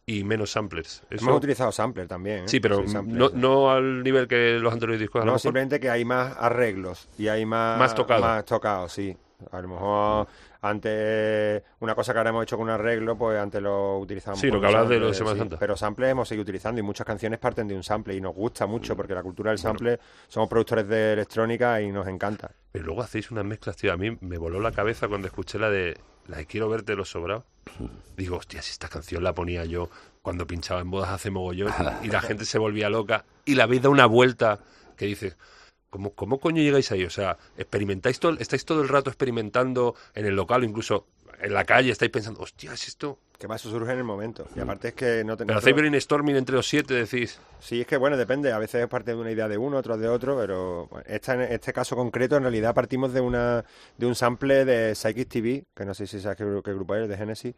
y 0.06 0.24
menos 0.24 0.52
samplers. 0.52 1.04
Eso- 1.10 1.26
Hemos 1.26 1.38
utilizado 1.38 1.72
sampler 1.72 2.08
también, 2.08 2.40
¿eh? 2.40 2.48
sí, 2.48 2.60
pero 2.60 2.84
no, 3.06 3.30
sí. 3.30 3.34
no 3.36 3.72
al 3.72 4.04
nivel 4.04 4.28
que 4.28 4.60
los 4.60 4.72
anteriores 4.74 5.00
discos, 5.00 5.24
a 5.24 5.26
No, 5.26 5.40
simplemente 5.40 5.80
que 5.80 5.90
hay 5.90 6.06
más 6.06 6.36
arreglos 6.38 7.08
y 7.18 7.28
hay 7.28 7.46
más... 7.46 7.80
Más 7.80 7.96
tocado. 7.96 8.22
Más 8.22 8.46
tocados, 8.46 8.92
sí. 8.92 9.16
A 9.52 9.62
lo 9.62 9.68
mejor 9.68 10.28
antes, 10.70 11.64
una 11.80 11.96
cosa 11.96 12.12
que 12.14 12.18
ahora 12.20 12.32
hemos 12.32 12.44
hecho 12.44 12.58
con 12.58 12.64
un 12.66 12.72
arreglo, 12.72 13.18
pues 13.18 13.38
antes 13.38 13.62
lo 13.62 14.00
utilizábamos. 14.00 14.40
Sí, 14.40 14.48
lo 14.48 14.54
que 14.54 14.60
un 14.60 14.66
hablabas 14.66 14.90
de 14.90 14.96
sample, 14.96 15.00
lo 15.00 15.08
de 15.08 15.14
Semana 15.14 15.34
sí. 15.34 15.40
Santa. 15.40 15.60
Pero 15.60 15.78
sample 15.78 16.10
hemos 16.10 16.28
seguido 16.28 16.44
utilizando 16.44 16.80
y 16.80 16.84
muchas 16.84 17.06
canciones 17.06 17.40
parten 17.40 17.68
de 17.68 17.76
un 17.76 17.84
sample 17.84 18.16
y 18.16 18.22
nos 18.22 18.34
gusta 18.34 18.66
mucho 18.66 18.96
porque 18.96 19.14
la 19.14 19.24
cultura 19.24 19.52
del 19.52 19.60
sample, 19.60 20.00
somos 20.28 20.50
productores 20.50 20.88
de 20.88 21.14
electrónica 21.14 21.82
y 21.82 21.92
nos 21.92 22.08
encanta. 22.08 22.52
Pero 22.72 22.86
luego 22.86 23.02
hacéis 23.02 23.32
unas 23.32 23.46
mezclas, 23.46 23.76
tío. 23.78 23.94
A 23.94 23.98
mí 23.98 24.18
me 24.22 24.38
voló 24.38 24.60
la 24.60 24.72
cabeza 24.72 25.08
cuando 25.08 25.28
escuché 25.28 25.60
la 25.60 25.70
de 25.70 25.98
la 26.28 26.38
de 26.38 26.46
Quiero 26.46 26.70
verte 26.70 26.96
los 26.96 27.10
sobrados. 27.10 27.44
Digo, 28.18 28.38
hostia, 28.38 28.62
si 28.62 28.72
esta 28.72 28.88
canción 28.88 29.24
la 29.24 29.34
ponía 29.34 29.66
yo 29.66 29.90
cuando 30.22 30.48
pinchaba 30.48 30.82
en 30.82 30.90
bodas 30.90 31.12
hace 31.12 31.30
mogollón 31.30 31.72
y 32.04 32.08
la 32.08 32.22
gente 32.22 32.46
se 32.46 32.58
volvía 32.58 32.90
loca 32.90 33.26
y 33.46 33.56
la 33.56 33.64
habéis 33.66 33.84
dado 33.84 33.92
una 33.92 34.08
vuelta 34.08 34.60
que 34.98 35.06
dices, 35.06 35.38
¿cómo, 35.96 36.12
¿cómo 36.14 36.40
coño 36.40 36.62
llegáis 36.62 36.92
ahí? 36.92 37.06
O 37.06 37.10
sea, 37.10 37.38
experimentáis 37.58 38.20
todo, 38.20 38.36
estáis 38.38 38.66
todo 38.66 38.82
el 38.82 38.90
rato 38.90 39.10
experimentando 39.10 39.96
en 40.14 40.26
el 40.26 40.36
local 40.36 40.64
o 40.64 40.66
incluso 40.66 41.08
en 41.40 41.54
la 41.54 41.64
calle, 41.64 41.92
estáis 41.92 42.12
pensando, 42.12 42.42
hostia, 42.42 42.74
es 42.74 42.88
esto. 42.88 43.18
Que 43.40 43.48
más 43.48 43.62
eso 43.62 43.70
surge 43.70 43.92
en 43.92 43.98
el 44.00 44.04
momento. 44.04 44.46
Y 44.56 44.60
aparte 44.60 44.90
es 44.90 44.94
que 44.94 45.24
no 45.24 45.36
Pero 45.36 45.38
tenemos... 45.38 45.64
hacéis 45.64 45.76
brainstorming 45.76 46.36
entre 46.36 46.56
los 46.56 46.68
siete, 46.68 46.94
decís, 46.94 47.40
Sí, 47.60 47.82
es 47.82 47.88
que 47.88 47.98
bueno, 47.98 48.18
depende. 48.18 48.52
A 48.52 48.60
veces 48.60 48.82
es 48.82 48.88
parte 48.88 49.12
de 49.12 49.18
una 49.18 49.32
idea 49.32 49.48
de 49.48 49.58
uno, 49.58 49.78
otros 49.78 50.00
de 50.00 50.08
otro, 50.08 50.38
pero 50.38 50.88
bueno, 50.88 51.06
esta, 51.08 51.34
en 51.34 51.42
este 51.42 51.72
caso 51.72 51.96
concreto, 51.96 52.36
en 52.36 52.44
realidad 52.44 52.74
partimos 52.74 53.14
de 53.14 53.22
una 53.22 53.64
de 53.98 54.06
un 54.06 54.16
sample 54.16 54.66
de 54.66 54.96
Psychic 54.96 55.30
TV, 55.30 55.66
que 55.74 55.86
no 55.86 55.94
sé 55.94 56.08
si 56.08 56.20
sabes 56.20 56.38
qué, 56.38 56.62
qué 56.64 56.74
grupo 56.74 56.96
es, 56.96 57.08
de 57.08 57.18
Genesis, 57.18 57.56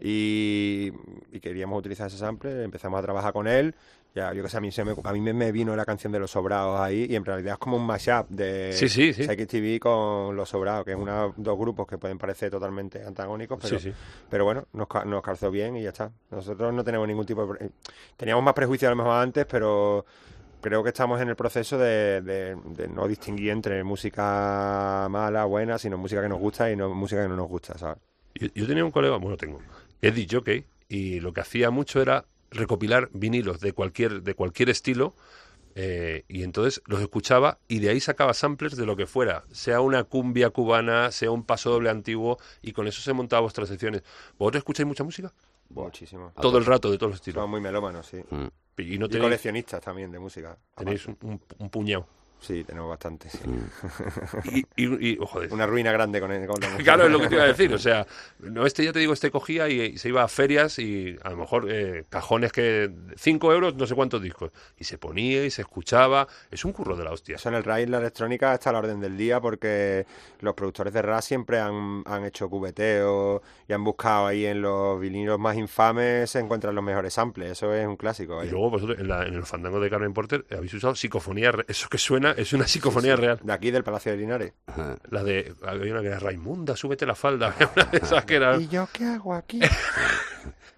y, 0.00 0.92
y 1.32 1.40
queríamos 1.40 1.78
utilizar 1.78 2.06
ese 2.08 2.18
sample, 2.18 2.62
empezamos 2.64 2.98
a 2.98 3.02
trabajar 3.02 3.32
con 3.32 3.46
él. 3.46 3.74
Ya, 4.14 4.32
yo 4.32 4.44
que 4.44 4.48
sé, 4.48 4.58
a 4.58 4.60
mí, 4.60 4.70
se 4.70 4.84
me, 4.84 4.94
a 5.02 5.12
mí 5.12 5.20
me, 5.32 5.50
vino 5.50 5.74
la 5.74 5.84
canción 5.84 6.12
de 6.12 6.20
Los 6.20 6.30
Sobrados 6.30 6.78
ahí, 6.78 7.06
y 7.10 7.16
en 7.16 7.24
realidad 7.24 7.54
es 7.54 7.58
como 7.58 7.76
un 7.76 7.84
mashup 7.84 8.28
de 8.28 8.72
Sí, 8.72 8.88
sí, 8.88 9.12
sí. 9.12 9.24
Psychic 9.24 9.48
TV 9.48 9.80
con 9.80 10.36
Los 10.36 10.50
Sobrados, 10.50 10.84
que 10.84 10.92
es 10.92 10.96
una, 10.96 11.32
dos 11.36 11.58
grupos 11.58 11.84
que 11.88 11.98
pueden 11.98 12.16
parecer 12.16 12.48
totalmente 12.48 13.04
antagónicos, 13.04 13.58
pero, 13.60 13.76
pero 14.30 14.44
bueno, 14.44 14.68
nos, 14.72 14.86
nos 15.06 15.20
calzó 15.20 15.50
bien 15.50 15.76
y 15.76 15.82
ya 15.82 15.88
está. 15.88 16.12
Nosotros 16.30 16.72
no 16.72 16.84
tenemos 16.84 17.08
ningún 17.08 17.26
tipo 17.26 17.44
de... 17.44 17.54
pre- 17.58 17.70
Teníamos 18.16 18.44
más 18.44 18.54
prejuicios 18.54 18.86
a 18.86 18.90
lo 18.94 18.96
mejor 19.02 19.16
antes, 19.20 19.46
pero 19.46 20.06
creo 20.60 20.84
que 20.84 20.90
estamos 20.90 21.20
en 21.20 21.28
el 21.30 21.34
proceso 21.34 21.76
de, 21.76 22.20
de- 22.22 22.56
de 22.66 22.86
no 22.86 23.08
distinguir 23.08 23.50
entre 23.50 23.82
música 23.82 25.08
mala, 25.10 25.44
buena, 25.44 25.76
sino 25.76 25.98
música 25.98 26.22
que 26.22 26.28
nos 26.28 26.38
gusta 26.38 26.70
y 26.70 26.76
no 26.76 26.88
música 26.94 27.20
que 27.22 27.28
no 27.28 27.36
nos 27.36 27.48
gusta, 27.48 27.76
¿sabes? 27.76 27.98
Yo, 28.36 28.46
yo 28.54 28.66
tenía 28.66 28.84
un 28.84 28.90
colega, 28.92 29.16
bueno, 29.16 29.36
tengo, 29.36 29.58
que 30.04 30.08
es 30.08 30.14
DJ, 30.28 30.64
y 30.88 31.20
lo 31.20 31.32
que 31.32 31.40
hacía 31.40 31.70
mucho 31.70 32.00
era 32.02 32.24
recopilar 32.50 33.08
vinilos 33.12 33.60
de 33.60 33.72
cualquier, 33.72 34.22
de 34.22 34.34
cualquier 34.34 34.68
estilo, 34.70 35.14
eh, 35.76 36.24
y 36.28 36.42
entonces 36.44 36.82
los 36.86 37.00
escuchaba 37.00 37.58
y 37.68 37.80
de 37.80 37.88
ahí 37.88 38.00
sacaba 38.00 38.32
samplers 38.34 38.76
de 38.76 38.86
lo 38.86 38.96
que 38.96 39.06
fuera, 39.06 39.42
sea 39.50 39.80
una 39.80 40.04
cumbia 40.04 40.50
cubana, 40.50 41.10
sea 41.10 41.30
un 41.30 41.42
paso 41.42 41.70
doble 41.70 41.90
antiguo, 41.90 42.38
y 42.62 42.72
con 42.72 42.86
eso 42.86 43.00
se 43.02 43.12
montaba 43.12 43.40
vuestras 43.40 43.68
secciones. 43.68 44.02
¿Vosotros 44.38 44.60
escucháis 44.60 44.86
mucha 44.86 45.04
música? 45.04 45.32
Muchísimo. 45.70 46.32
Todo 46.40 46.58
el 46.58 46.66
rato, 46.66 46.90
de 46.90 46.98
todos 46.98 47.10
los 47.12 47.16
estilos. 47.20 47.36
Somos 47.36 47.50
muy 47.50 47.60
melómanos, 47.60 48.06
sí. 48.06 48.18
Mm. 48.30 48.46
Y 48.78 48.98
no 48.98 49.06
Y 49.06 49.08
tenéis, 49.08 49.22
coleccionistas 49.22 49.80
también 49.80 50.12
de 50.12 50.18
música. 50.18 50.56
tenéis 50.76 51.06
un, 51.06 51.16
un- 51.22 51.40
un 51.58 51.70
puñado. 51.70 52.06
Sí, 52.46 52.62
tenemos 52.64 52.90
bastante, 52.90 53.30
sí. 53.30 53.38
Y, 54.44 54.58
y- 54.76 55.12
y- 55.12 55.18
oh, 55.20 55.26
joder. 55.26 55.52
Una 55.52 55.66
ruina 55.66 55.92
grande 55.92 56.20
con, 56.20 56.30
el, 56.30 56.46
con 56.46 56.60
la. 56.60 56.76
Claro, 56.76 57.04
es 57.06 57.10
lo 57.10 57.18
que 57.20 57.28
te 57.28 57.34
iba 57.36 57.44
a 57.44 57.46
decir. 57.54 57.72
O 57.72 57.78
sea, 57.78 58.06
no 58.40 58.66
este 58.66 58.84
ya 58.84 58.92
te 58.92 58.98
digo, 58.98 59.12
este 59.12 59.30
cogía 59.30 59.68
y, 59.68 59.80
y 59.80 59.98
se 59.98 60.08
iba 60.08 60.22
a 60.22 60.28
ferias 60.28 60.78
y 60.78 61.16
a 61.22 61.30
lo 61.30 61.36
mejor 61.38 61.66
eh, 61.70 62.04
cajones 62.10 62.52
que 62.52 62.90
5 63.16 63.52
euros, 63.52 63.74
no 63.76 63.86
sé 63.86 63.94
cuántos 63.94 64.20
discos. 64.22 64.50
Y 64.78 64.84
se 64.84 64.98
ponía 64.98 65.44
y 65.44 65.50
se 65.50 65.62
escuchaba. 65.62 66.28
Es 66.50 66.64
un 66.64 66.72
curro 66.72 66.96
de 66.96 67.04
la 67.04 67.12
hostia. 67.12 67.36
Eso 67.36 67.48
en 67.48 67.54
el 67.54 67.64
RAID, 67.64 67.88
la 67.88 67.98
electrónica 67.98 68.52
está 68.52 68.70
a 68.70 68.72
la 68.74 68.78
orden 68.80 69.00
del 69.00 69.16
día 69.16 69.40
porque 69.40 70.04
los 70.40 70.54
productores 70.54 70.92
de 70.92 71.00
rap 71.02 71.22
siempre 71.22 71.58
han, 71.60 72.02
han 72.06 72.24
hecho 72.24 72.48
cubeteo 72.50 73.42
y 73.68 73.72
han 73.72 73.82
buscado 73.84 74.26
ahí 74.26 74.44
en 74.46 74.60
los 74.60 75.00
vinilos 75.00 75.38
más 75.38 75.56
infames 75.56 76.30
se 76.30 76.38
encuentran 76.40 76.74
los 76.74 76.84
mejores 76.84 77.14
samples. 77.14 77.52
Eso 77.52 77.72
es 77.74 77.86
un 77.86 77.96
clásico. 77.96 78.44
Y 78.44 78.50
luego 78.50 78.70
vosotros 78.70 78.98
en, 78.98 79.08
la- 79.08 79.24
en 79.26 79.34
el 79.34 79.44
fandango 79.44 79.80
de 79.80 79.88
Carmen 79.88 80.12
Porter 80.12 80.44
habéis 80.50 80.74
usado 80.74 80.94
psicofonía. 80.94 81.52
Eso 81.68 81.88
que 81.88 81.98
suena 81.98 82.33
es 82.36 82.52
una 82.52 82.66
psicofonía 82.66 83.16
real. 83.16 83.38
De 83.42 83.52
aquí, 83.52 83.70
del 83.70 83.84
Palacio 83.84 84.12
de 84.12 84.18
Linares. 84.18 84.52
Ajá. 84.66 84.96
La 85.10 85.22
de. 85.24 85.52
Había 85.62 85.92
una 85.92 86.00
que 86.02 86.08
era 86.08 86.18
Raimunda, 86.18 86.76
súbete 86.76 87.06
la 87.06 87.14
falda. 87.14 87.48
Había 87.54 87.70
una 87.76 87.84
de 87.86 87.98
esas 87.98 88.24
que 88.24 88.34
era. 88.36 88.56
¿Y 88.56 88.68
yo 88.68 88.88
qué 88.92 89.04
hago 89.06 89.34
aquí? 89.34 89.60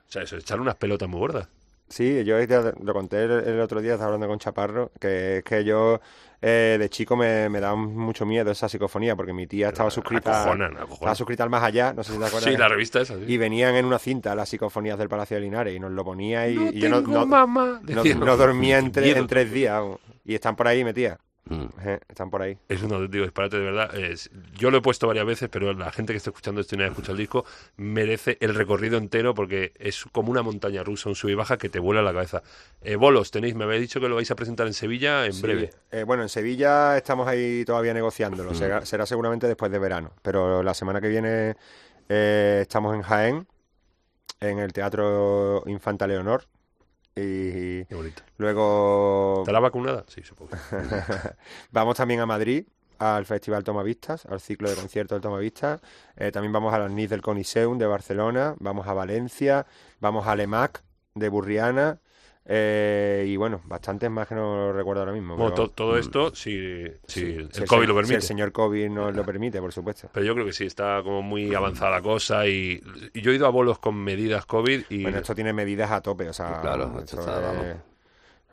O 0.08 0.12
sea, 0.12 0.22
eso, 0.22 0.36
echar 0.36 0.60
unas 0.60 0.76
pelotas 0.76 1.08
muy 1.08 1.18
gordas. 1.18 1.48
Sí, 1.88 2.24
yo 2.24 2.36
lo 2.82 2.92
conté 2.94 3.24
el, 3.24 3.30
el 3.30 3.60
otro 3.60 3.80
día, 3.80 3.92
estaba 3.92 4.06
hablando 4.06 4.28
con 4.28 4.38
Chaparro, 4.38 4.90
que 5.00 5.38
es 5.38 5.44
que 5.44 5.64
yo 5.64 6.00
eh, 6.40 6.76
de 6.78 6.88
chico 6.90 7.16
me, 7.16 7.48
me 7.48 7.60
daba 7.60 7.74
mucho 7.76 8.24
miedo 8.24 8.50
esa 8.50 8.68
psicofonía, 8.68 9.14
porque 9.16 9.32
mi 9.32 9.46
tía 9.46 9.68
estaba 9.68 9.90
suscrita, 9.90 10.42
acojonan, 10.42 10.72
acojonan. 10.76 10.94
estaba 10.94 11.14
suscrita 11.16 11.42
al 11.44 11.50
Más 11.50 11.62
Allá, 11.62 11.92
no 11.92 12.02
sé 12.04 12.12
si 12.12 12.18
te 12.18 12.24
acuerdas. 12.24 12.50
Sí, 12.50 12.56
la 12.56 12.68
revista 12.68 13.00
esa. 13.00 13.14
sí. 13.16 13.24
Y 13.26 13.36
venían 13.36 13.74
en 13.74 13.84
una 13.84 13.98
cinta 13.98 14.34
las 14.34 14.48
psicofonías 14.48 14.96
del 14.98 15.08
Palacio 15.08 15.36
de 15.36 15.42
Linares 15.42 15.74
y 15.76 15.80
nos 15.80 15.90
lo 15.92 16.04
ponía 16.04 16.48
y, 16.48 16.54
No 16.54 16.70
y 16.70 16.80
yo 16.80 16.88
no, 16.88 17.02
tengo 17.02 17.18
no- 17.20 17.26
mamá. 17.26 17.80
no- 17.84 18.36
dormía 18.36 18.78
en, 18.78 18.92
tre- 18.92 19.16
en 19.16 19.26
tres 19.26 19.50
días. 19.52 19.82
Y 20.24 20.34
están 20.34 20.56
por 20.56 20.66
ahí, 20.68 20.82
metía. 20.84 21.18
Mm. 21.48 21.66
Están 22.08 22.28
por 22.30 22.42
ahí. 22.42 22.58
Es 22.68 22.82
un 22.82 22.92
auténtico 22.92 23.22
disparate, 23.22 23.56
de 23.58 23.62
verdad. 23.64 23.94
Es- 23.96 24.30
yo 24.58 24.70
lo 24.70 24.78
he 24.78 24.80
puesto 24.80 25.06
varias 25.06 25.24
veces, 25.26 25.48
pero 25.48 25.72
la 25.74 25.92
gente 25.92 26.12
que 26.12 26.16
está 26.16 26.30
escuchando 26.30 26.60
esto 26.60 26.74
y 26.74 26.78
no 26.78 26.84
ha 26.84 26.88
escuchado 26.88 27.12
el 27.12 27.18
disco 27.18 27.44
merece 27.76 28.36
el 28.40 28.54
recorrido 28.54 28.98
entero 28.98 29.32
porque 29.34 29.72
es 29.78 30.04
como 30.12 30.30
una 30.32 30.42
montaña 30.42 30.82
rusa, 30.82 31.08
un 31.08 31.14
sub 31.14 31.30
y 31.30 31.34
baja 31.34 31.56
que 31.56 31.68
te 31.68 31.78
vuela 31.78 32.02
la 32.02 32.12
cabeza. 32.12 32.42
Eh, 32.82 32.96
bolos, 32.96 33.30
tenéis, 33.30 33.54
me 33.54 33.64
habéis 33.64 33.82
dicho 33.82 34.00
que 34.00 34.08
lo 34.08 34.16
vais 34.16 34.30
a 34.30 34.34
presentar 34.34 34.66
en 34.66 34.74
Sevilla 34.74 35.24
en 35.26 35.32
Sí. 35.34 35.42
breve. 35.42 35.70
Eh, 35.92 36.02
bueno, 36.02 36.22
en 36.24 36.28
Sevilla 36.28 36.96
estamos 36.96 37.28
ahí 37.28 37.64
todavía 37.64 37.94
negociándolo. 37.94 38.52
Será, 38.54 38.84
será 38.84 39.06
seguramente 39.06 39.46
después 39.46 39.70
de 39.70 39.78
verano. 39.78 40.12
Pero 40.22 40.62
la 40.64 40.74
semana 40.74 41.00
que 41.00 41.08
viene 41.08 41.54
eh, 42.08 42.58
estamos 42.62 42.94
en 42.94 43.02
Jaén. 43.02 43.46
en 44.40 44.58
el 44.58 44.72
Teatro 44.72 45.62
Infanta 45.66 46.06
Leonor. 46.06 46.44
Y 47.16 47.84
Qué 47.86 47.94
bonito. 47.94 48.22
luego 48.36 49.38
¿Estará 49.40 49.60
vacunada? 49.60 50.04
Sí, 50.06 50.22
supongo. 50.22 50.50
vamos 51.70 51.96
también 51.96 52.20
a 52.20 52.26
Madrid, 52.26 52.66
al 52.98 53.24
Festival 53.24 53.64
Tomavistas, 53.64 54.26
al 54.26 54.40
ciclo 54.40 54.68
de 54.68 54.76
conciertos 54.76 55.16
del 55.16 55.22
Tomavistas. 55.22 55.80
Eh, 56.16 56.30
también 56.30 56.52
vamos 56.52 56.74
a 56.74 56.78
las 56.78 56.90
NIS 56.90 57.08
del 57.10 57.22
Coniseum 57.22 57.78
de 57.78 57.86
Barcelona. 57.86 58.54
Vamos 58.58 58.86
a 58.86 58.92
Valencia. 58.92 59.66
Vamos 59.98 60.26
a 60.26 60.36
Lemac 60.36 60.82
de 61.14 61.28
Burriana. 61.30 62.00
Eh, 62.48 63.24
y 63.26 63.36
bueno, 63.36 63.60
bastantes 63.64 64.08
más 64.10 64.28
que 64.28 64.34
no 64.36 64.72
recuerdo 64.72 65.00
ahora 65.02 65.12
mismo. 65.12 65.36
Bueno, 65.36 65.52
pero- 65.54 65.66
to- 65.68 65.74
todo 65.74 65.98
esto, 65.98 66.34
si, 66.34 66.84
si 67.06 67.22
el 67.36 67.52
si 67.52 67.64
COVID 67.64 67.86
lo 67.88 67.92
Si 67.94 67.96
permite. 67.96 68.14
el 68.16 68.22
señor 68.22 68.52
COVID 68.52 68.88
nos 68.88 69.14
lo 69.16 69.24
permite, 69.24 69.60
por 69.60 69.72
supuesto. 69.72 70.08
Pero 70.12 70.24
yo 70.24 70.34
creo 70.34 70.46
que 70.46 70.52
sí, 70.52 70.64
está 70.66 71.00
como 71.02 71.22
muy 71.22 71.54
avanzada 71.54 71.90
la 71.92 72.02
cosa 72.02 72.46
y, 72.46 72.80
y 73.12 73.20
yo 73.20 73.32
he 73.32 73.34
ido 73.34 73.46
a 73.46 73.50
bolos 73.50 73.78
con 73.80 73.96
medidas 73.96 74.46
COVID 74.46 74.84
y 74.90 75.02
Bueno, 75.02 75.18
esto 75.18 75.34
tiene 75.34 75.52
medidas 75.52 75.90
a 75.90 76.00
tope, 76.00 76.28
o 76.28 76.32
sea, 76.32 76.60
Claro, 76.60 77.00
esto 77.00 77.18
está, 77.20 77.40
vamos. 77.40 77.64
es- 77.66 77.76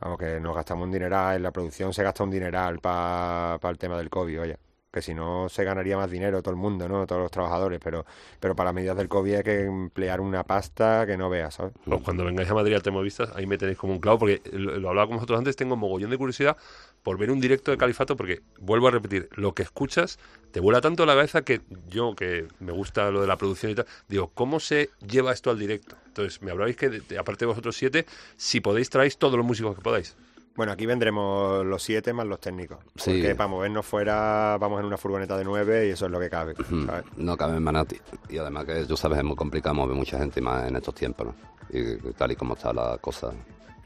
vamos, 0.00 0.18
que 0.18 0.40
nos 0.40 0.54
gastamos 0.56 0.84
un 0.86 0.92
dineral, 0.92 1.36
en 1.36 1.42
la 1.44 1.50
producción 1.52 1.94
se 1.94 2.02
gasta 2.02 2.24
un 2.24 2.30
dineral 2.30 2.80
para 2.80 3.58
el 3.70 3.78
tema 3.78 3.96
del 3.96 4.10
COVID, 4.10 4.40
oye, 4.40 4.56
que 4.94 5.02
si 5.02 5.12
no 5.12 5.48
se 5.50 5.64
ganaría 5.64 5.96
más 5.96 6.10
dinero 6.10 6.40
todo 6.40 6.52
el 6.54 6.56
mundo, 6.60 6.88
¿no? 6.88 7.06
Todos 7.06 7.20
los 7.22 7.30
trabajadores, 7.30 7.80
pero, 7.82 8.06
pero 8.40 8.54
para 8.54 8.72
medidas 8.72 8.96
del 8.96 9.08
COVID 9.08 9.34
hay 9.34 9.42
que 9.42 9.64
emplear 9.64 10.20
una 10.20 10.44
pasta 10.44 11.04
que 11.04 11.16
no 11.16 11.28
veas, 11.28 11.54
¿sabes? 11.54 11.72
Pues 11.84 12.00
cuando 12.02 12.24
vengáis 12.24 12.48
a 12.48 12.54
Madrid 12.54 12.74
al 12.74 12.82
Temovistas, 12.82 13.30
ahí 13.34 13.44
me 13.46 13.58
tenéis 13.58 13.76
como 13.76 13.92
un 13.92 13.98
clavo, 13.98 14.20
porque 14.20 14.40
lo, 14.52 14.78
lo 14.78 14.88
hablaba 14.88 15.08
con 15.08 15.16
vosotros 15.16 15.36
antes, 15.38 15.56
tengo 15.56 15.76
mogollón 15.76 16.10
de 16.10 16.16
curiosidad 16.16 16.56
por 17.02 17.18
ver 17.18 17.30
un 17.30 17.40
directo 17.40 17.70
de 17.72 17.76
Califato, 17.76 18.16
porque 18.16 18.40
vuelvo 18.60 18.88
a 18.88 18.92
repetir, 18.92 19.28
lo 19.32 19.52
que 19.52 19.62
escuchas 19.64 20.18
te 20.52 20.60
vuela 20.60 20.80
tanto 20.80 21.04
la 21.04 21.14
cabeza 21.14 21.42
que 21.42 21.60
yo, 21.88 22.14
que 22.14 22.46
me 22.60 22.70
gusta 22.72 23.10
lo 23.10 23.20
de 23.20 23.26
la 23.26 23.36
producción 23.36 23.72
y 23.72 23.74
tal, 23.74 23.86
digo, 24.08 24.30
¿cómo 24.32 24.60
se 24.60 24.90
lleva 25.06 25.32
esto 25.32 25.50
al 25.50 25.58
directo? 25.58 25.96
Entonces, 26.06 26.40
me 26.40 26.52
habláis 26.52 26.76
que, 26.76 26.88
de- 26.88 27.00
de- 27.00 27.18
aparte 27.18 27.40
de 27.44 27.48
vosotros 27.48 27.76
siete, 27.76 28.06
si 28.36 28.60
podéis, 28.60 28.88
traéis 28.88 29.18
todos 29.18 29.36
los 29.36 29.44
músicos 29.44 29.74
que 29.74 29.82
podáis. 29.82 30.16
Bueno, 30.56 30.72
aquí 30.72 30.86
vendremos 30.86 31.66
los 31.66 31.82
siete 31.82 32.12
más 32.12 32.26
los 32.26 32.38
técnicos, 32.40 32.78
Sí. 32.96 33.10
porque 33.12 33.34
para 33.34 33.48
movernos 33.48 33.84
fuera 33.84 34.56
vamos 34.60 34.78
en 34.80 34.86
una 34.86 34.96
furgoneta 34.96 35.36
de 35.36 35.44
nueve 35.44 35.88
y 35.88 35.90
eso 35.90 36.06
es 36.06 36.12
lo 36.12 36.20
que 36.20 36.30
cabe, 36.30 36.54
¿sabes? 36.86 37.04
No 37.16 37.36
cabe 37.36 37.56
en 37.56 37.62
Manati. 37.64 37.96
Y 38.28 38.38
además 38.38 38.64
que 38.64 38.84
tú 38.84 38.96
sabes, 38.96 39.18
es 39.18 39.24
muy 39.24 39.34
complicado 39.36 39.74
mover 39.74 39.96
mucha 39.96 40.16
gente 40.18 40.40
más 40.40 40.68
en 40.68 40.76
estos 40.76 40.94
tiempos, 40.94 41.26
¿no? 41.28 41.34
Y 41.70 41.96
tal 42.12 42.30
y 42.32 42.36
como 42.36 42.54
está 42.54 42.72
la 42.72 42.98
cosa 42.98 43.32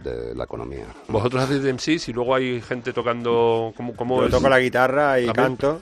de 0.00 0.34
la 0.34 0.44
economía. 0.44 0.86
Vosotros 1.08 1.42
hacéis 1.44 1.62
de 1.62 1.72
MCs 1.72 2.08
y 2.08 2.12
luego 2.12 2.34
hay 2.34 2.60
gente 2.60 2.92
tocando... 2.92 3.72
¿Cómo, 3.76 3.96
cómo 3.96 4.20
Yo 4.20 4.26
es? 4.26 4.30
toco 4.30 4.48
la 4.48 4.60
guitarra 4.60 5.18
y 5.20 5.26
También. 5.26 5.46
canto. 5.56 5.80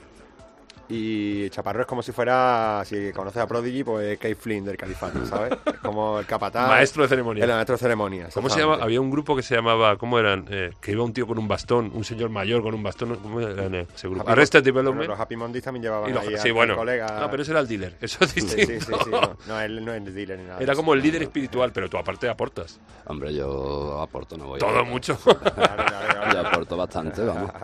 Y 0.89 1.49
Chaparro 1.49 1.81
es 1.81 1.85
como 1.87 2.01
si 2.01 2.13
fuera, 2.13 2.81
si 2.85 3.11
conoces 3.11 3.41
a 3.41 3.47
Prodigy, 3.47 3.83
pues 3.83 4.17
Kate 4.17 4.35
Flynn 4.35 4.63
del 4.63 4.77
Califato, 4.77 5.25
¿sabes? 5.25 5.53
Es 5.65 5.79
como 5.79 6.17
el 6.19 6.25
capataz. 6.25 6.67
Maestro 6.69 7.03
de 7.03 7.09
ceremonia. 7.09 7.43
El 7.43 7.49
maestro 7.51 7.75
de 7.75 7.79
ceremonia. 7.79 8.29
¿Cómo 8.33 8.49
se 8.49 8.59
llama? 8.61 8.77
Había 8.81 9.01
un 9.01 9.11
grupo 9.11 9.35
que 9.35 9.41
se 9.43 9.53
llamaba, 9.55 9.97
¿cómo 9.97 10.17
eran? 10.17 10.45
Eh, 10.49 10.71
que 10.81 10.91
iba 10.93 11.03
un 11.03 11.11
tío 11.13 11.27
con 11.27 11.37
un 11.39 11.47
bastón, 11.47 11.91
un 11.93 12.03
señor 12.05 12.29
mayor 12.29 12.61
con 12.61 12.73
un 12.73 12.83
bastón, 12.83 13.15
¿cómo 13.17 13.41
eran 13.41 13.75
eh, 13.75 13.87
ese 13.93 14.07
grupo? 14.07 14.29
Arrested 14.29 14.63
Development. 14.63 15.09
Los 15.09 15.19
Happy 15.19 15.35
Mondays 15.35 15.63
también 15.63 15.83
llevaban 15.83 16.13
los- 16.13 16.25
ahí 16.25 16.37
sí, 16.37 16.47
al 16.49 16.53
bueno. 16.53 16.75
colega. 16.77 17.19
No, 17.19 17.29
pero 17.29 17.41
ese 17.43 17.51
era 17.51 17.59
el 17.59 17.67
dealer, 17.67 17.97
eso 17.99 18.23
es 18.23 18.31
Sí, 18.31 18.41
sí, 18.41 18.55
distinto. 18.55 18.97
sí, 18.97 19.03
sí, 19.05 19.11
no, 19.11 19.37
no, 19.47 19.59
él 19.61 19.83
no 19.83 19.93
es 19.93 19.97
el 20.07 20.13
dealer 20.15 20.39
ni 20.39 20.45
nada. 20.45 20.59
Era 20.61 20.73
como 20.75 20.93
el 20.93 21.01
líder 21.01 21.23
espiritual, 21.23 21.71
pero 21.73 21.89
tú 21.89 21.97
aparte 21.97 22.29
aportas. 22.29 22.79
Hombre, 23.05 23.33
yo 23.33 23.99
aporto, 24.01 24.37
no 24.37 24.45
voy 24.47 24.57
a- 24.57 24.59
Todo 24.65 24.85
mucho. 24.85 25.17
Claro, 25.17 25.39
claro, 25.51 25.85
claro. 25.85 26.31
Yo 26.33 26.47
aporto 26.47 26.77
bastante, 26.77 27.21
vamos. 27.23 27.51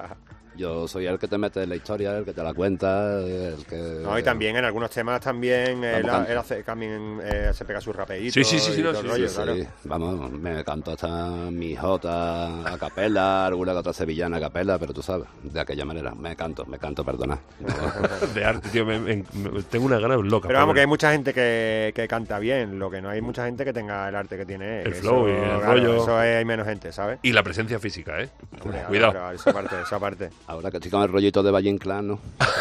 Yo 0.55 0.87
soy 0.87 1.07
el 1.07 1.17
que 1.17 1.27
te 1.27 1.37
mete 1.37 1.63
en 1.63 1.69
la 1.69 1.75
historia, 1.75 2.15
el 2.17 2.25
que 2.25 2.33
te 2.33 2.43
la 2.43 2.53
cuenta, 2.53 3.19
el 3.19 3.65
que... 3.67 3.75
No, 4.03 4.17
y 4.19 4.23
también 4.23 4.55
en 4.55 4.65
algunos 4.65 4.91
temas 4.91 5.19
también 5.19 5.83
él, 5.83 6.03
Vamos, 6.05 6.29
él 6.29 6.37
hace, 6.37 6.63
también 6.63 7.19
eh, 7.23 7.49
se 7.53 7.65
pega 7.65 7.81
sus 7.81 7.95
rapeitos 7.95 8.33
Sí, 8.33 8.43
sí, 8.43 8.59
sí, 8.59 8.73
sí, 8.73 8.81
no, 8.83 8.91
sí, 8.93 8.99
el 8.99 9.09
rollo, 9.09 9.27
sí, 9.29 9.35
claro. 9.35 9.55
Sí, 9.55 9.67
vamos, 9.85 10.31
me 10.31 10.63
canto 10.63 10.91
hasta 10.91 11.49
mi 11.51 11.75
jota 11.75 12.71
a 12.71 12.77
capela, 12.77 13.47
alguna 13.47 13.71
que 13.73 13.79
otra 13.79 13.93
sevillana 13.93 14.37
a 14.37 14.41
capela, 14.41 14.77
pero 14.77 14.93
tú 14.93 15.01
sabes, 15.01 15.27
de 15.41 15.59
aquella 15.59 15.85
manera, 15.85 16.13
me 16.13 16.35
canto, 16.35 16.65
me 16.67 16.77
canto, 16.77 17.03
perdona. 17.03 17.39
De 18.35 18.45
arte, 18.45 18.69
tío, 18.69 18.85
me- 18.85 18.99
me- 18.99 19.23
me- 19.33 19.63
tengo 19.63 19.85
una 19.85 19.99
gana 19.99 20.17
loca. 20.17 20.47
Pero 20.47 20.59
vamos, 20.59 20.75
que 20.75 20.81
hay 20.81 20.87
mucha 20.87 21.11
gente 21.11 21.33
que, 21.33 21.91
que 21.95 22.07
canta 22.07 22.37
bien, 22.39 22.77
lo 22.77 22.91
que 22.91 23.01
no 23.01 23.09
hay 23.09 23.21
mucha 23.21 23.45
gente 23.45 23.65
que 23.65 23.73
tenga 23.73 24.07
el 24.07 24.15
arte 24.15 24.37
que 24.37 24.45
tiene 24.45 24.81
él. 24.81 24.87
El 24.87 24.93
Eso, 24.93 25.01
flow 25.01 25.27
y 25.27 25.31
el 25.31 25.37
claro, 25.39 25.65
rollo. 25.73 25.95
Eso 26.03 26.21
es- 26.23 26.37
hay 26.37 26.45
menos 26.45 26.67
gente, 26.67 26.91
¿sabes? 26.91 27.19
Y 27.23 27.31
la 27.33 27.41
presencia 27.43 27.79
física, 27.79 28.21
¿eh? 28.21 28.29
Hombre, 28.61 28.83
Cuidado. 28.87 29.11
claro, 29.11 29.31
Eso 29.35 29.49
aparte, 29.49 29.75
eso 29.81 29.95
aparte. 29.95 30.29
Ahora 30.47 30.69
que 30.71 30.77
estoy 30.77 30.91
con 30.91 31.01
el 31.01 31.09
rollito 31.09 31.41
de 31.41 31.51
Valle 31.51 31.69
Inclán, 31.69 32.07
¿no? 32.07 32.19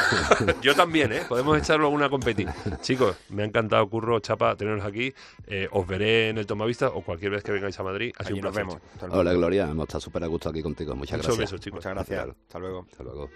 Yo 0.63 0.75
también, 0.75 1.13
¿eh? 1.13 1.23
Podemos 1.29 1.59
echarlo 1.59 1.87
a 1.87 1.91
una 1.91 2.09
competir. 2.09 2.49
Chicos, 2.81 3.17
me 3.31 3.43
ha 3.43 3.47
encantado, 3.47 3.89
Curro, 3.89 4.21
Chapa, 4.21 4.55
teneros 4.57 4.85
aquí. 4.85 5.13
Eh, 5.47 5.69
os 5.73 5.87
veré 5.87 6.29
en 6.29 6.39
el 6.39 6.47
Tomavista 6.47 6.89
o 6.89 7.03
cualquier 7.03 7.33
vez 7.33 7.43
que 7.43 7.51
vengáis 7.53 7.79
a 7.79 7.83
Madrid. 7.83 8.13
Un 8.31 8.41
nos 8.41 8.55
vemos. 8.55 8.77
Hola, 9.11 9.33
Gloria, 9.33 9.69
hemos 9.69 9.85
estado 9.85 10.01
súper 10.01 10.25
a 10.25 10.27
gusto 10.29 10.49
aquí 10.49 10.63
contigo. 10.63 10.95
Muchas 10.95 11.19
Muchos 11.19 11.37
gracias. 11.37 11.51
besos, 11.53 11.61
chicos. 11.61 11.79
Muchas 11.79 11.95
gracias. 11.95 12.29
Hasta 12.47 12.59
luego. 12.59 12.87
Hasta 12.91 13.03
luego. 13.03 13.31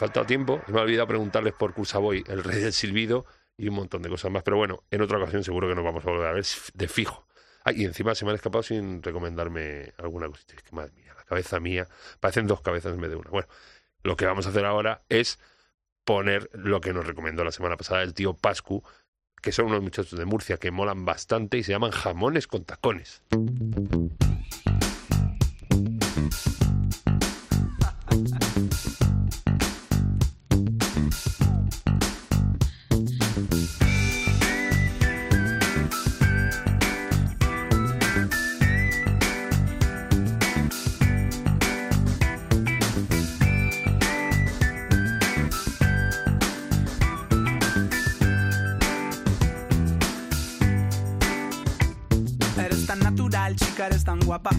Faltado 0.00 0.24
tiempo. 0.24 0.62
Me 0.66 0.80
ha 0.80 0.82
olvidado 0.82 1.06
preguntarles 1.06 1.52
por 1.52 1.74
Cursaboy, 1.74 2.24
el 2.26 2.42
rey 2.42 2.60
del 2.60 2.72
silbido 2.72 3.26
y 3.58 3.68
un 3.68 3.74
montón 3.74 4.00
de 4.00 4.08
cosas 4.08 4.30
más. 4.30 4.42
Pero 4.42 4.56
bueno, 4.56 4.82
en 4.90 5.02
otra 5.02 5.18
ocasión 5.18 5.44
seguro 5.44 5.68
que 5.68 5.74
nos 5.74 5.84
vamos 5.84 6.04
a 6.06 6.10
volver 6.10 6.26
a 6.26 6.32
ver 6.32 6.46
de 6.74 6.88
fijo. 6.88 7.26
Ah, 7.64 7.72
y 7.72 7.84
encima 7.84 8.14
se 8.14 8.24
me 8.24 8.30
han 8.30 8.36
escapado 8.36 8.62
sin 8.62 9.02
recomendarme 9.02 9.92
alguna 9.98 10.26
cosita. 10.28 10.54
Es 10.56 10.62
que 10.62 10.74
madre 10.74 10.92
mía, 10.92 11.12
la 11.14 11.24
cabeza 11.24 11.60
mía. 11.60 11.86
Parecen 12.18 12.46
dos 12.46 12.62
cabezas 12.62 12.94
en 12.94 13.00
vez 13.02 13.10
de 13.10 13.16
una. 13.16 13.28
Bueno, 13.28 13.48
lo 14.02 14.16
que 14.16 14.24
vamos 14.24 14.46
a 14.46 14.48
hacer 14.48 14.64
ahora 14.64 15.02
es 15.10 15.38
poner 16.04 16.48
lo 16.54 16.80
que 16.80 16.94
nos 16.94 17.06
recomendó 17.06 17.44
la 17.44 17.52
semana 17.52 17.76
pasada 17.76 18.02
el 18.02 18.14
tío 18.14 18.32
Pascu, 18.32 18.82
que 19.42 19.52
son 19.52 19.66
unos 19.66 19.82
muchachos 19.82 20.18
de 20.18 20.24
Murcia 20.24 20.56
que 20.56 20.70
molan 20.70 21.04
bastante 21.04 21.58
y 21.58 21.62
se 21.62 21.72
llaman 21.72 21.90
jamones 21.90 22.46
con 22.46 22.64
tacones. 22.64 23.22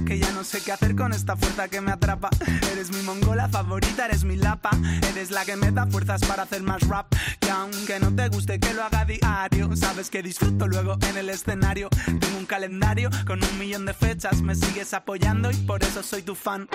Que 0.06 0.20
ya 0.20 0.32
no 0.32 0.44
sé 0.44 0.62
qué 0.62 0.72
hacer 0.72 0.96
con 0.96 1.12
esta 1.12 1.36
fuerza 1.36 1.68
que 1.68 1.82
me 1.82 1.92
atrapa. 1.92 2.30
Eres 2.72 2.92
mi 2.92 3.02
mongola 3.02 3.50
favorita, 3.50 4.06
eres 4.06 4.24
mi 4.24 4.36
lapa. 4.36 4.70
Eres 5.10 5.32
la 5.32 5.44
que 5.44 5.56
me 5.56 5.72
da 5.72 5.88
fuerzas 5.88 6.22
para 6.26 6.44
hacer 6.44 6.62
más 6.62 6.88
rap. 6.88 7.08
Y 7.42 7.50
aunque 7.50 8.00
no 8.00 8.14
te 8.14 8.28
guste 8.30 8.60
que 8.60 8.74
lo 8.74 8.84
haga 8.84 9.06
diario, 9.06 9.76
sabes 9.76 10.10
que 10.10 10.22
disfruto 10.22 10.68
luego 10.68 10.98
en 11.10 11.18
el 11.18 11.30
escenario. 11.30 11.90
Tengo 12.06 12.38
un 12.38 12.46
calendario 12.46 13.10
con 13.26 13.44
un 13.44 13.60
millón 13.60 13.86
de 13.86 13.94
fechas, 13.94 14.42
me 14.42 14.56
sigues 14.56 14.94
apoyando 14.94 15.50
y 15.52 15.56
por 15.56 15.84
eso 15.84 16.04
soy 16.04 16.22
tu 16.22 16.36
fan. 16.36 16.68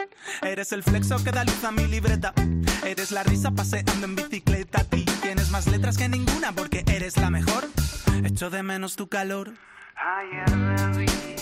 Eres 0.42 0.72
el 0.72 0.82
flexo 0.82 1.22
que 1.22 1.30
da 1.30 1.44
luz 1.44 1.62
a 1.64 1.70
mi 1.70 1.86
libreta. 1.86 2.32
Eres 2.84 3.12
la 3.12 3.22
risa 3.22 3.52
paseando 3.52 4.04
en 4.04 4.16
bicicleta. 4.16 4.82
Ti 4.84 5.04
tienes 5.22 5.50
más 5.50 5.66
letras 5.68 5.96
que 5.96 6.08
ninguna 6.08 6.52
porque 6.52 6.84
eres 6.88 7.16
la 7.16 7.30
mejor. 7.30 7.68
Echo 8.24 8.50
de 8.50 8.62
menos 8.62 8.96
tu 8.96 9.08
calor. 9.08 9.52
Ayer 9.96 10.56
me 10.56 10.98
vi 10.98 11.35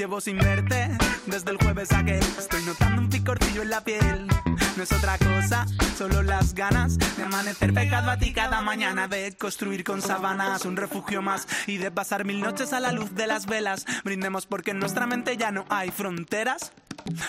Llevo 0.00 0.18
sin 0.18 0.38
verte 0.38 0.88
desde 1.26 1.50
el 1.50 1.58
jueves 1.58 1.92
aquel. 1.92 2.22
Estoy 2.38 2.62
notando 2.64 3.02
un 3.02 3.10
picorcillo 3.10 3.60
en 3.60 3.68
la 3.68 3.84
piel. 3.84 4.49
No 4.80 4.84
es 4.84 4.92
otra 4.92 5.18
cosa, 5.18 5.66
solo 5.98 6.22
las 6.22 6.54
ganas 6.54 6.96
de 6.96 7.22
amanecer 7.22 7.74
pegado 7.74 8.10
a 8.10 8.16
ti 8.16 8.32
cada 8.32 8.62
mañana, 8.62 9.08
de 9.08 9.36
construir 9.36 9.84
con 9.84 10.00
sábanas 10.00 10.64
un 10.64 10.74
refugio 10.74 11.20
más 11.20 11.46
y 11.66 11.76
de 11.76 11.90
pasar 11.90 12.24
mil 12.24 12.40
noches 12.40 12.72
a 12.72 12.80
la 12.80 12.90
luz 12.90 13.14
de 13.14 13.26
las 13.26 13.44
velas. 13.44 13.84
Brindemos 14.04 14.46
porque 14.46 14.70
en 14.70 14.78
nuestra 14.78 15.06
mente 15.06 15.36
ya 15.36 15.50
no 15.50 15.66
hay 15.68 15.90
fronteras 15.90 16.72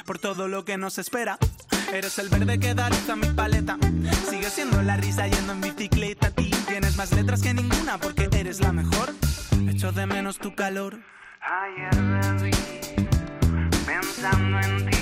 por 0.06 0.18
todo 0.18 0.48
lo 0.48 0.64
que 0.64 0.78
nos 0.78 0.98
espera. 0.98 1.38
Eres 1.92 2.18
el 2.20 2.30
verde 2.30 2.58
que 2.58 2.74
da 2.74 2.90
luz 2.90 3.10
a 3.10 3.18
mi 3.18 3.28
paleta. 3.28 3.78
Sigue 4.30 4.50
siendo 4.50 4.82
la 4.82 4.96
risa 4.96 5.28
yendo 5.28 5.52
en 5.52 5.60
bicicleta. 5.60 6.32
Ti 6.32 6.52
tienes 6.70 6.96
más 6.96 7.12
letras 7.12 7.42
que 7.42 7.54
ninguna 7.54 7.98
porque 7.98 8.30
eres 8.32 8.62
la 8.62 8.72
mejor. 8.72 9.14
Echo 9.68 9.92
de 9.92 10.06
menos 10.06 10.38
tu 10.38 10.56
calor. 10.56 11.02
Ayer 11.42 12.42
vi 12.44 12.52
pensando 13.86 14.58
en 14.62 14.90
ti. 14.90 15.01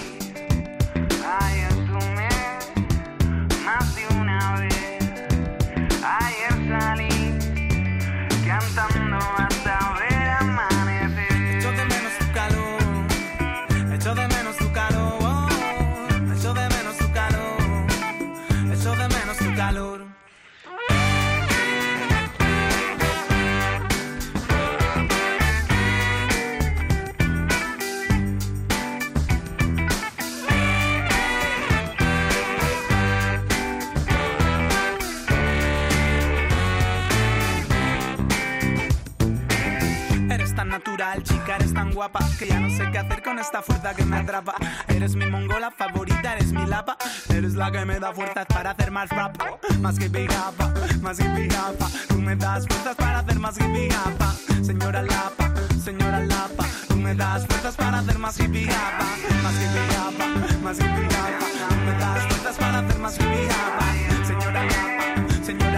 Chica, 41.23 41.55
eres 41.55 41.73
tan 41.73 41.93
guapa 41.93 42.19
Que 42.37 42.47
ya 42.47 42.59
no 42.59 42.69
sé 42.69 42.89
qué 42.91 42.97
hacer 42.97 43.23
con 43.23 43.39
esta 43.39 43.61
fuerza 43.61 43.93
que 43.93 44.03
me 44.03 44.17
atrapa. 44.17 44.55
Eres 44.87 45.15
mi 45.15 45.25
mongola 45.25 45.71
favorita, 45.71 46.33
eres 46.33 46.51
mi 46.51 46.65
lapa. 46.65 46.97
Eres 47.29 47.55
la 47.55 47.71
que 47.71 47.85
me 47.85 47.99
da 47.99 48.13
fuerzas 48.13 48.45
para 48.47 48.71
hacer 48.71 48.91
más 48.91 49.09
rap. 49.09 49.37
Más 49.79 49.97
que 49.97 50.09
japa, 50.09 50.73
más 51.01 51.17
que 51.17 51.49
japa 51.49 51.87
Tú 52.09 52.19
me 52.19 52.35
das 52.35 52.67
fuerzas 52.67 52.95
para 52.95 53.19
hacer 53.19 53.39
más 53.39 53.57
hippie 53.57 53.89
japa 53.89 54.33
Señora 54.61 55.01
lapa, 55.01 55.53
señora 55.83 56.19
lapa. 56.19 56.65
Tú 56.87 56.95
me 56.97 57.15
das 57.15 57.45
fuerzas 57.47 57.75
para 57.77 57.99
hacer 57.99 58.19
más 58.19 58.37
hippie 58.39 58.67
japa 58.67 59.05
Más 59.43 59.55
que 59.55 59.67
japa, 59.95 60.27
más 60.63 60.77
hippie 60.79 61.07
japa 61.09 61.69
Tú 61.69 61.75
me 61.85 61.93
das 61.93 62.25
fuerzas 62.27 62.57
para 62.57 62.79
hacer 62.79 62.99
más 62.99 63.15
hippie 63.15 63.47
japa 63.47 63.85
Señora 64.27 64.63
lapa, 64.65 65.45
señora 65.45 65.68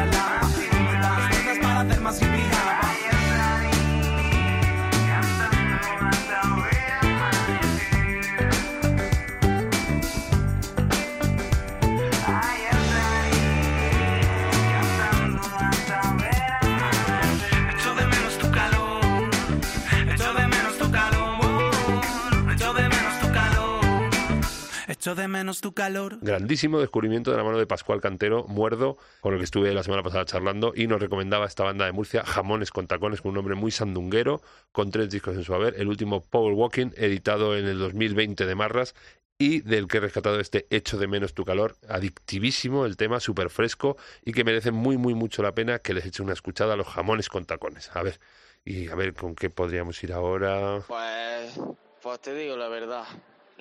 echo 25.02 25.16
de 25.16 25.28
menos 25.28 25.62
tu 25.62 25.74
calor. 25.74 26.20
Grandísimo 26.22 26.80
descubrimiento 26.80 27.32
de 27.32 27.38
la 27.38 27.44
mano 27.44 27.58
de 27.58 27.66
Pascual 27.66 28.02
Cantero, 28.02 28.46
Muerdo, 28.48 29.00
con 29.22 29.34
el 29.34 29.40
que 29.40 29.46
estuve 29.46 29.74
la 29.74 29.82
semana 29.82 30.04
pasada 30.04 30.26
charlando 30.26 30.74
y 30.76 30.86
nos 30.86 31.02
recomendaba 31.02 31.48
esta 31.48 31.64
banda 31.64 31.86
de 31.86 31.92
Murcia, 31.92 32.24
Jamones 32.24 32.70
con 32.70 32.86
Tacones, 32.86 33.20
con 33.20 33.30
un 33.30 33.36
nombre 33.38 33.56
muy 33.56 33.72
sandunguero, 33.72 34.44
con 34.72 34.92
tres 34.92 35.10
discos 35.10 35.36
en 35.36 35.44
su 35.44 35.56
haber. 35.56 35.74
El 35.82 35.88
último, 35.88 36.22
Power 36.22 36.54
Walking, 36.54 36.92
editado 36.98 37.58
en 37.58 37.66
el 37.66 37.80
2020 37.80 38.46
de 38.46 38.54
Marras 38.54 38.94
y 39.40 39.62
del 39.62 39.88
que 39.88 39.98
he 39.98 40.02
rescatado 40.02 40.40
este 40.40 40.68
Hecho 40.70 41.00
de 41.00 41.08
menos 41.08 41.34
tu 41.34 41.46
calor, 41.46 41.78
adictivísimo 41.90 42.86
el 42.86 42.96
tema, 42.96 43.20
súper 43.20 43.50
fresco 43.50 43.98
y 44.24 44.34
que 44.34 44.44
merece 44.44 44.70
muy, 44.70 44.98
muy 44.98 45.16
mucho 45.16 45.42
la 45.42 45.56
pena 45.56 45.80
que 45.80 45.96
les 45.96 46.06
eche 46.06 46.22
una 46.22 46.34
escuchada 46.34 46.76
a 46.76 46.78
los 46.78 46.86
Jamones 46.86 47.28
con 47.28 47.46
Tacones. 47.46 47.90
A 47.96 48.04
ver, 48.04 48.20
y 48.64 48.88
a 48.88 48.94
ver 48.94 49.16
con 49.16 49.34
qué 49.34 49.50
podríamos 49.50 50.04
ir 50.04 50.14
ahora. 50.14 50.84
Pues, 50.88 51.60
pues 52.04 52.22
te 52.22 52.36
digo 52.36 52.56
la 52.56 52.68
verdad. 52.68 53.06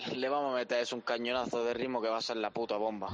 Le 0.09 0.29
vamos 0.29 0.53
a 0.53 0.57
meter 0.57 0.81
es 0.81 0.93
un 0.93 1.03
cañonazo 1.03 1.65
de 1.65 1.75
ritmo 1.75 2.01
que 2.01 2.09
va 2.09 2.19
a 2.19 2.23
ser 2.23 2.37
la 2.37 2.51
puta 2.51 2.77
bomba. 2.77 3.09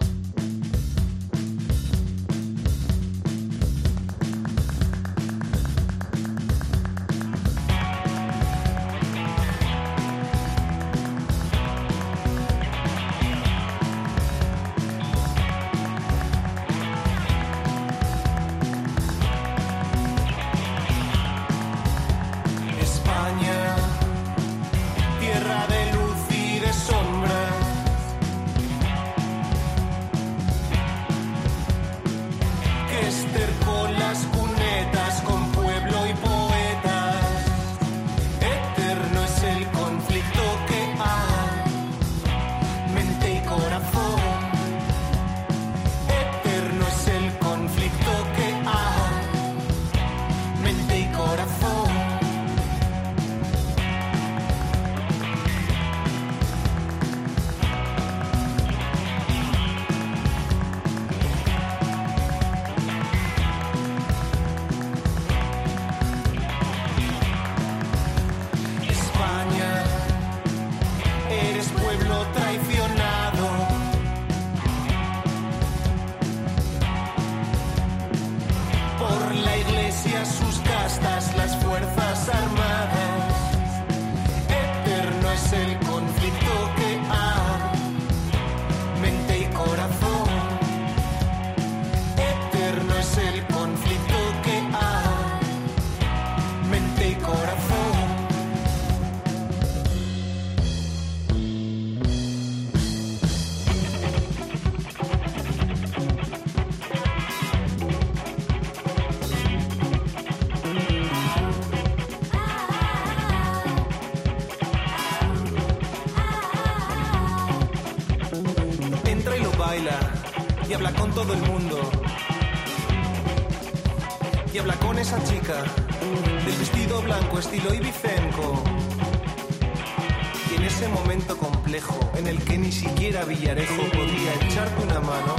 Que 132.57 132.63
ni 132.63 132.73
siquiera 132.73 133.25
Villarejo 133.25 133.83
podía 133.93 134.35
echarte 134.41 134.83
una 134.83 135.01
mano, 135.01 135.35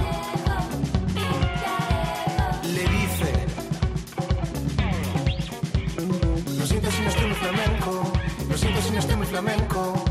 le 2.63 2.81
dice: 2.81 3.31
Lo 6.59 6.65
siento 6.67 6.91
si 6.91 7.01
no 7.01 7.09
estoy 7.09 7.25
muy 7.25 7.35
flamenco, 7.35 8.13
lo 8.49 8.57
siento 8.57 8.81
si 8.81 8.91
no 8.91 8.99
estoy 8.99 9.15
muy 9.15 9.25
flamenco. 9.25 10.05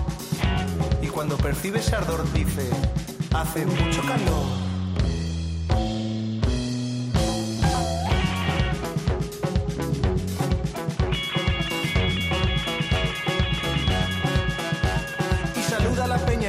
Y 1.01 1.07
cuando 1.07 1.37
percibe 1.37 1.79
ese 1.79 1.95
ardor 1.95 2.33
dice: 2.33 2.69
Hace 3.33 3.67
mucho 3.67 4.03
calor. 4.03 4.66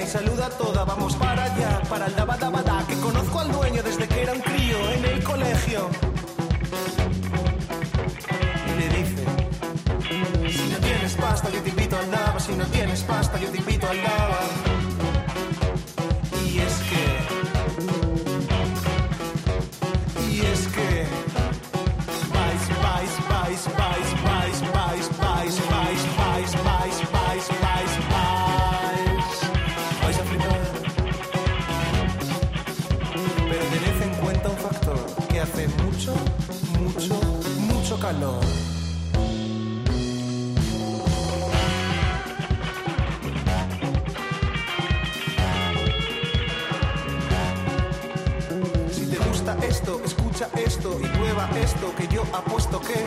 Saluda 0.08 0.46
a 0.46 0.50
toda, 0.50 0.86
vamos 0.86 1.16
para 1.16 1.44
allá, 1.44 1.82
para 1.90 2.06
el 2.06 2.16
dabadabada, 2.16 2.86
que 2.88 2.96
conozco 2.96 3.40
al 3.42 3.52
dueño 3.52 3.84
desde 3.84 4.08
que 4.08 4.22
era 4.24 4.34
un 4.34 4.40
crío 4.40 4.78
en 4.94 5.06
el 5.06 5.24
colegio. 5.24 5.90
Y 8.68 8.80
le 8.80 8.88
dice, 8.90 9.26
si 10.50 10.70
no 10.70 10.78
tienes 10.80 11.14
pasta 11.16 11.50
yo 11.50 11.62
te 11.62 11.70
invito 11.70 11.98
al 11.98 12.10
daba, 12.10 12.40
si 12.40 12.54
no 12.54 12.66
tienes 12.68 13.04
pasta 13.04 13.38
yo 13.38 13.50
te 13.50 13.58
invito 13.58 13.88
al 13.88 14.02
daba. 14.02 14.57
Si 38.08 38.14
te 49.08 49.18
gusta 49.18 49.58
esto, 49.62 50.02
escucha 50.06 50.48
esto 50.56 50.98
y 51.02 51.08
prueba 51.18 51.50
esto 51.62 51.94
que 51.98 52.08
yo 52.08 52.24
apuesto 52.32 52.80
que 52.80 53.04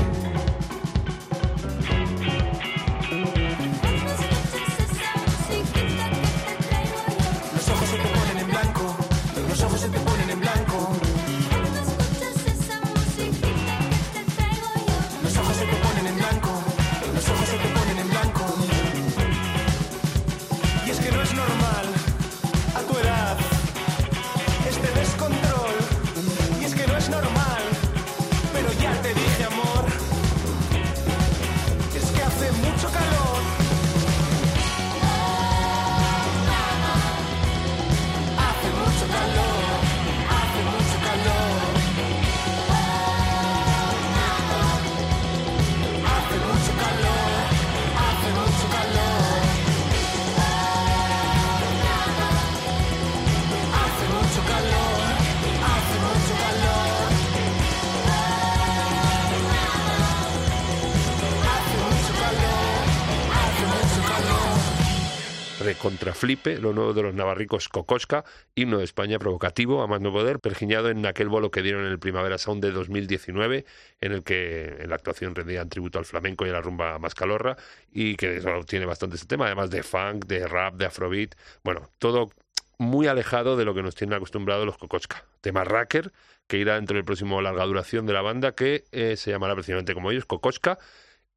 Recontraflipe, 66.20 66.58
lo 66.58 66.74
nuevo 66.74 66.92
de 66.92 67.02
los 67.02 67.14
navarricos 67.14 67.68
Cocosca, 67.68 68.24
himno 68.54 68.78
de 68.78 68.84
España 68.84 69.18
provocativo, 69.18 69.82
a 69.82 69.86
más 69.86 70.02
no 70.02 70.12
poder, 70.12 70.38
pergiñado 70.38 70.90
en 70.90 71.06
aquel 71.06 71.28
bolo 71.28 71.50
que 71.50 71.62
dieron 71.62 71.86
en 71.86 71.92
el 71.92 71.98
Primavera 71.98 72.36
Sound 72.36 72.62
de 72.62 72.72
2019, 72.72 73.64
en 74.02 74.12
el 74.12 74.22
que 74.22 74.76
en 74.80 74.90
la 74.90 74.96
actuación 74.96 75.34
rendían 75.34 75.70
tributo 75.70 75.98
al 75.98 76.04
flamenco 76.04 76.44
y 76.44 76.50
a 76.50 76.52
la 76.52 76.60
rumba 76.60 76.98
mascalorra, 76.98 77.56
y 77.90 78.16
que 78.16 78.42
tiene 78.66 78.84
bastante 78.84 79.16
ese 79.16 79.26
tema, 79.26 79.46
además 79.46 79.70
de 79.70 79.82
funk, 79.82 80.26
de 80.26 80.46
rap, 80.46 80.74
de 80.74 80.86
afrobeat, 80.86 81.34
bueno, 81.64 81.88
todo 81.98 82.30
muy 82.76 83.06
alejado 83.06 83.56
de 83.56 83.64
lo 83.64 83.74
que 83.74 83.82
nos 83.82 83.94
tienen 83.94 84.14
acostumbrados 84.14 84.66
los 84.66 84.76
Cocosca. 84.76 85.24
Tema 85.40 85.64
Racker, 85.64 86.12
que 86.46 86.58
irá 86.58 86.74
dentro 86.74 86.96
del 86.96 87.04
próximo 87.04 87.40
larga 87.40 87.64
duración 87.64 88.04
de 88.04 88.12
la 88.12 88.20
banda, 88.20 88.52
que 88.52 88.84
eh, 88.92 89.16
se 89.16 89.30
llamará 89.30 89.54
precisamente 89.54 89.94
como 89.94 90.10
ellos, 90.10 90.26
Cocosca, 90.26 90.78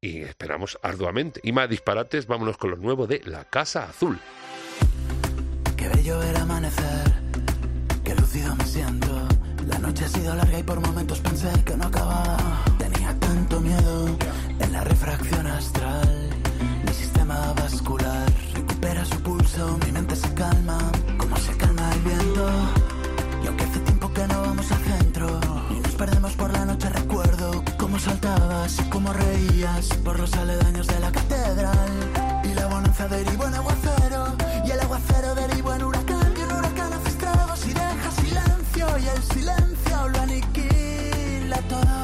y 0.04 0.22
esperamos 0.22 0.78
arduamente. 0.82 1.40
Y 1.42 1.52
más 1.52 1.68
disparates, 1.68 2.26
vámonos 2.26 2.58
con 2.58 2.70
lo 2.70 2.76
nuevo 2.76 3.06
de 3.06 3.22
La 3.24 3.44
Casa 3.44 3.84
Azul. 3.84 4.20
Qué 5.76 5.88
bello 5.88 6.22
el 6.22 6.36
amanecer, 6.36 7.12
qué 8.04 8.14
lúcido 8.14 8.54
me 8.54 8.64
siento. 8.66 9.26
La 9.66 9.78
noche 9.78 10.04
ha 10.04 10.08
sido 10.08 10.34
larga 10.34 10.58
y 10.58 10.62
por 10.62 10.80
momentos 10.80 11.20
pensé 11.20 11.48
que 11.64 11.74
no 11.76 11.86
acababa. 11.86 12.36
Tenía 12.78 13.18
tanto 13.18 13.60
miedo 13.60 14.18
en 14.60 14.72
la 14.72 14.84
refracción 14.84 15.46
astral. 15.46 16.30
Mi 16.86 16.92
sistema 16.92 17.54
vascular 17.54 18.30
recupera 18.52 19.04
su 19.06 19.22
pulso, 19.22 19.78
mi 19.86 19.92
mente 19.92 20.13
cómo 27.94 28.06
saltabas 28.06 28.76
cómo 28.90 29.12
reías 29.12 29.86
por 30.04 30.18
los 30.18 30.32
aledaños 30.34 30.84
de 30.88 30.98
la 30.98 31.12
catedral. 31.12 32.42
Y 32.42 32.52
la 32.52 32.66
bonanza 32.66 33.06
derivó 33.06 33.46
en 33.46 33.54
aguacero, 33.54 34.34
y 34.66 34.70
el 34.72 34.80
aguacero 34.80 35.34
derivó 35.36 35.74
en 35.74 35.84
huracán, 35.84 36.34
y 36.36 36.42
un 36.42 36.52
huracán 36.58 36.92
hace 36.92 37.08
estragos 37.10 37.64
y 37.64 37.72
deja 37.72 38.10
silencio, 38.20 38.98
y 38.98 39.06
el 39.06 39.22
silencio 39.22 40.08
lo 40.08 40.20
aniquila 40.22 41.58
todo, 41.68 42.03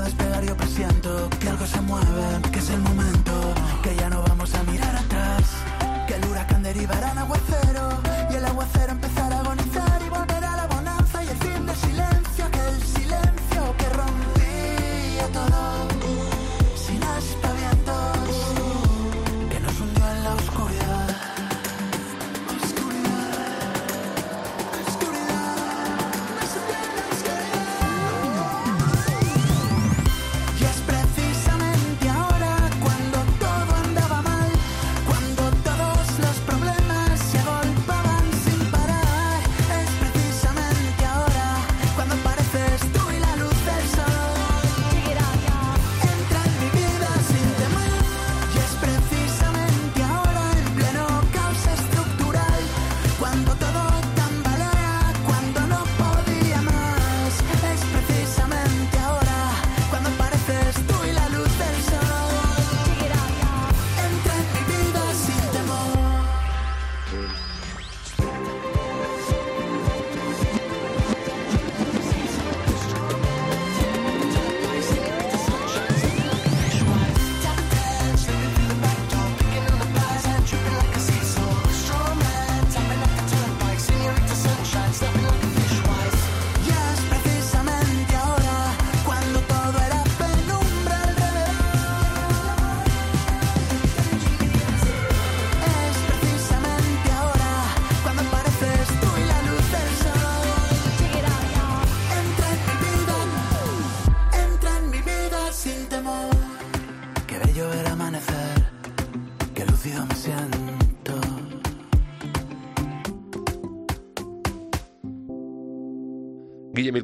despegar, 0.00 0.44
yo 0.44 0.56
presiento 0.56 1.28
que 1.40 1.48
algo 1.48 1.66
se 1.66 1.80
mueve, 1.80 2.40
que 2.52 2.58
es 2.58 2.70
el 2.70 2.80
momento, 2.80 3.32
que 3.82 3.94
ya 3.96 4.08
no 4.08 4.22
vamos 4.22 4.54
a 4.54 4.62
mirar 4.64 4.94
atrás. 4.96 5.42
Que 6.06 6.14
el 6.14 6.24
huracán 6.26 6.62
derivará 6.62 7.12
en 7.12 7.18
aguacero 7.18 7.45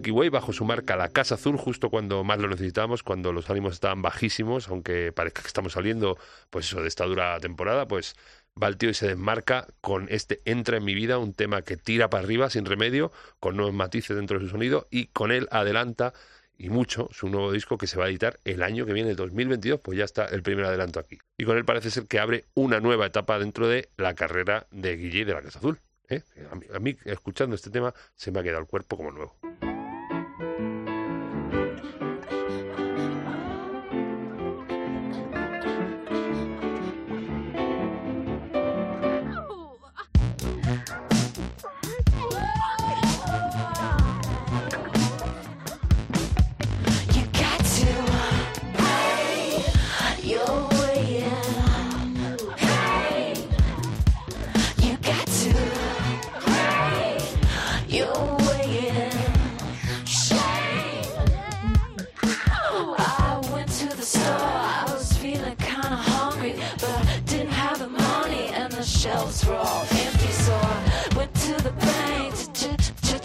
Milky 0.03 0.11
Way 0.11 0.31
bajo 0.31 0.53
su 0.53 0.65
marca 0.65 0.97
La 0.97 1.11
Casa 1.11 1.37
Azul, 1.37 1.57
justo 1.57 1.89
cuando 1.89 2.25
más 2.25 2.41
lo 2.41 2.49
necesitábamos, 2.49 3.05
cuando 3.05 3.33
los 3.33 3.49
ánimos 3.51 3.75
estaban 3.75 4.03
bajísimos, 4.03 4.67
aunque 4.67 5.13
parezca 5.13 5.43
que 5.43 5.47
estamos 5.47 5.75
saliendo 5.75 6.19
pues 6.51 6.67
eso, 6.67 6.83
de 6.83 6.89
esta 6.89 7.05
dura 7.05 7.39
temporada, 7.39 7.87
pues 7.87 8.17
va 8.61 8.67
el 8.67 8.79
tío 8.79 8.91
y 8.91 8.95
se 8.95 9.07
desmarca 9.07 9.69
con 9.81 10.09
este 10.11 10.41
Entra 10.45 10.79
en 10.79 10.85
mi 10.85 10.95
vida, 10.95 11.19
un 11.19 11.35
tema 11.35 11.63
que 11.63 11.77
tira 11.77 12.11
para 12.11 12.25
arriba 12.25 12.51
sin 12.51 12.65
remedio, 12.65 13.13
con 13.39 13.57
nuevos 13.57 13.75
matices 13.75 14.17
dentro 14.17 14.41
de 14.41 14.45
su 14.45 14.51
sonido, 14.51 14.89
y 14.91 15.07
con 15.07 15.31
él 15.31 15.47
adelanta 15.53 16.13
y 16.59 16.69
mucho 16.69 17.09
su 17.13 17.29
nuevo 17.29 17.53
disco 17.53 17.79
que 17.79 17.87
se 17.87 17.97
va 17.97 18.07
a 18.07 18.09
editar 18.09 18.41
el 18.45 18.65
año 18.65 18.85
que 18.85 18.95
viene, 18.95 19.11
el 19.11 19.17
2022, 19.17 19.79
pues 19.79 19.97
ya 19.97 20.05
está 20.05 20.25
el 20.25 20.43
primer 20.43 20.65
adelanto 20.65 20.99
aquí. 20.99 21.21
Y 21.39 21.45
con 21.45 21.57
él 21.59 21.65
parece 21.65 21.93
ser 21.93 22.09
que 22.09 22.19
abre 22.19 22.45
una 22.55 22.81
nueva 22.81 23.07
etapa 23.07 23.39
dentro 23.39 23.69
de 23.69 23.89
la 23.97 24.15
carrera 24.15 24.67
de 24.73 24.97
Guille 24.97 25.25
de 25.25 25.35
la 25.35 25.43
Casa 25.43 25.61
Azul. 25.61 25.79
¿eh? 26.09 26.25
A, 26.51 26.57
mí, 26.57 26.67
a 26.75 26.81
mí, 26.81 26.97
escuchando 27.05 27.55
este 27.55 27.71
tema, 27.71 27.95
se 28.17 28.33
me 28.33 28.41
ha 28.41 28.43
quedado 28.43 28.63
el 28.63 28.67
cuerpo 28.67 28.97
como 28.97 29.13
nuevo. 29.13 29.37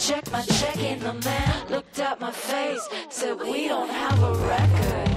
Ch- 0.08 0.32
my 0.32 0.41
check 0.41 0.74
checking. 0.74 0.99
The 0.99 1.14
man 1.14 1.70
looked 1.70 1.99
at 1.99 2.20
my 2.20 2.32
face, 2.32 2.88
said, 3.10 3.39
We 3.39 3.68
don't 3.68 3.89
have 3.89 4.20
a 4.24 4.34
record. 4.53 5.10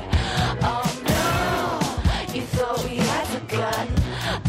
Oh 0.72 0.88
no, 1.14 2.34
you 2.34 2.42
thought 2.54 2.78
we 2.84 2.96
had 2.96 3.26
forgotten. 3.34 3.94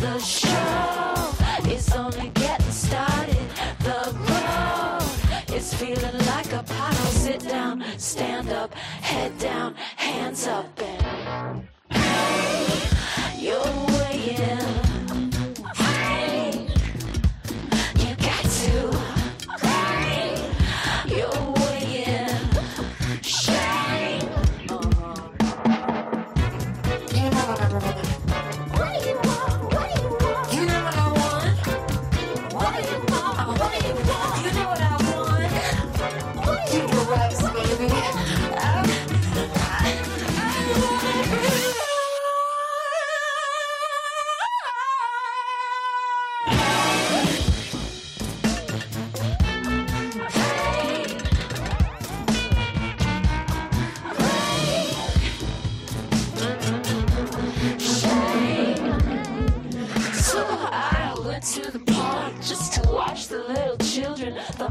The 0.05 0.17
show 0.19 1.69
is 1.69 1.93
only 1.93 2.29
getting 2.29 2.71
started. 2.71 3.47
The 3.87 4.01
road 4.29 5.55
is 5.57 5.73
feeling 5.73 6.17
like 6.33 6.51
a 6.53 6.63
puddle. 6.63 7.11
Sit 7.25 7.41
down, 7.47 7.83
stand 7.97 8.49
up, 8.49 8.73
head 8.73 9.37
down, 9.37 9.75
hands 9.95 10.47
up, 10.47 10.67
and 10.81 11.67
hey, 11.89 12.89
you're 13.37 13.73
weighing. 13.95 14.80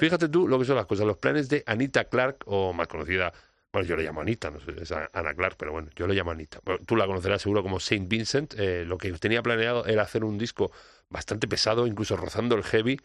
Fíjate 0.00 0.30
tú 0.30 0.48
lo 0.48 0.58
que 0.58 0.64
son 0.64 0.76
las 0.76 0.86
cosas, 0.86 1.06
los 1.06 1.18
planes 1.18 1.50
de 1.50 1.62
Anita 1.66 2.04
Clark, 2.06 2.38
o 2.46 2.72
más 2.72 2.88
conocida, 2.88 3.34
bueno, 3.70 3.86
yo 3.86 3.96
le 3.96 4.02
llamo 4.02 4.22
Anita, 4.22 4.50
no 4.50 4.58
sé, 4.58 4.72
es 4.80 4.90
Ana 4.92 5.34
Clark, 5.34 5.56
pero 5.58 5.72
bueno, 5.72 5.90
yo 5.94 6.06
le 6.06 6.14
llamo 6.14 6.30
Anita. 6.30 6.58
Tú 6.86 6.96
la 6.96 7.06
conocerás 7.06 7.42
seguro 7.42 7.62
como 7.62 7.78
Saint 7.80 8.08
Vincent. 8.08 8.54
eh, 8.56 8.86
lo 8.86 8.96
que 8.96 9.12
tenía 9.12 9.42
planeado 9.42 9.84
era 9.84 10.00
hacer 10.00 10.24
un 10.24 10.38
disco 10.38 10.72
bastante 11.10 11.46
pesado, 11.48 11.86
incluso 11.86 12.16
rozando 12.16 12.54
el 12.56 12.64
heavy. 12.64 12.98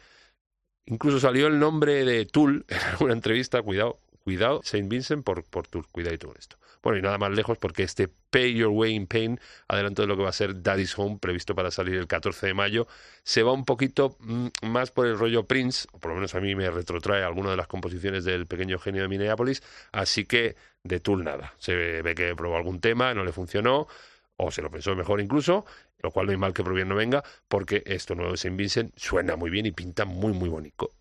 Incluso 0.86 1.20
salió 1.20 1.48
el 1.48 1.60
nombre 1.60 2.06
de 2.06 2.26
Tool 2.28 2.64
en 2.70 2.80
alguna 2.80 3.12
entrevista, 3.12 3.62
cuidado, 3.62 4.00
cuidado, 4.24 4.62
Saint 4.64 4.88
Vincent 4.88 5.26
por, 5.26 5.44
por 5.44 5.68
Tool, 5.68 5.86
cuidadito 5.92 6.28
con 6.28 6.38
esto. 6.38 6.56
Bueno, 6.86 7.00
y 7.00 7.02
nada 7.02 7.18
más 7.18 7.32
lejos 7.32 7.58
porque 7.58 7.82
este 7.82 8.08
Pay 8.08 8.54
Your 8.54 8.70
Way 8.70 8.94
in 8.94 9.08
Pain, 9.08 9.40
adelanto 9.68 10.04
de 10.04 10.08
lo 10.08 10.16
que 10.16 10.22
va 10.22 10.30
a 10.30 10.34
ser 10.34 10.62
Daddy's 10.62 10.96
Home, 11.00 11.18
previsto 11.20 11.56
para 11.56 11.72
salir 11.72 11.96
el 11.96 12.06
14 12.06 12.46
de 12.46 12.54
mayo, 12.54 12.86
se 13.24 13.42
va 13.42 13.54
un 13.54 13.66
poquito 13.66 14.18
mm, 14.20 14.50
más 14.68 14.92
por 14.92 15.08
el 15.08 15.18
rollo 15.18 15.48
Prince, 15.48 15.88
o 15.94 16.00
por 16.00 16.12
lo 16.12 16.16
menos 16.16 16.36
a 16.36 16.40
mí 16.42 16.54
me 16.54 16.70
retrotrae 16.70 17.24
alguna 17.24 17.50
de 17.50 17.58
las 17.58 17.66
composiciones 17.66 18.24
del 18.24 18.46
pequeño 18.46 18.78
genio 18.78 19.02
de 19.02 19.08
Minneapolis, 19.08 19.64
así 19.94 20.26
que 20.26 20.58
de 20.84 21.00
Tool 21.00 21.24
nada. 21.24 21.56
Se 21.58 21.74
ve 21.74 22.14
que 22.14 22.36
probó 22.36 22.56
algún 22.56 22.80
tema, 22.80 23.16
no 23.16 23.26
le 23.26 23.32
funcionó, 23.32 23.88
o 24.38 24.52
se 24.52 24.62
lo 24.62 24.70
pensó 24.70 24.96
mejor 24.96 25.20
incluso, 25.22 25.66
lo 26.04 26.12
cual 26.12 26.28
no 26.28 26.34
hay 26.34 26.38
mal 26.38 26.54
que 26.54 26.64
por 26.64 26.86
no 26.86 26.96
venga, 26.96 27.24
porque 27.48 27.82
esto 27.88 28.14
nuevo 28.14 28.34
de 28.34 28.38
Saint 28.38 28.58
Vincent 28.58 28.94
suena 28.96 29.36
muy 29.36 29.50
bien 29.50 29.66
y 29.66 29.72
pinta 29.72 30.06
muy, 30.06 30.34
muy 30.34 30.50
bonito. 30.50 30.92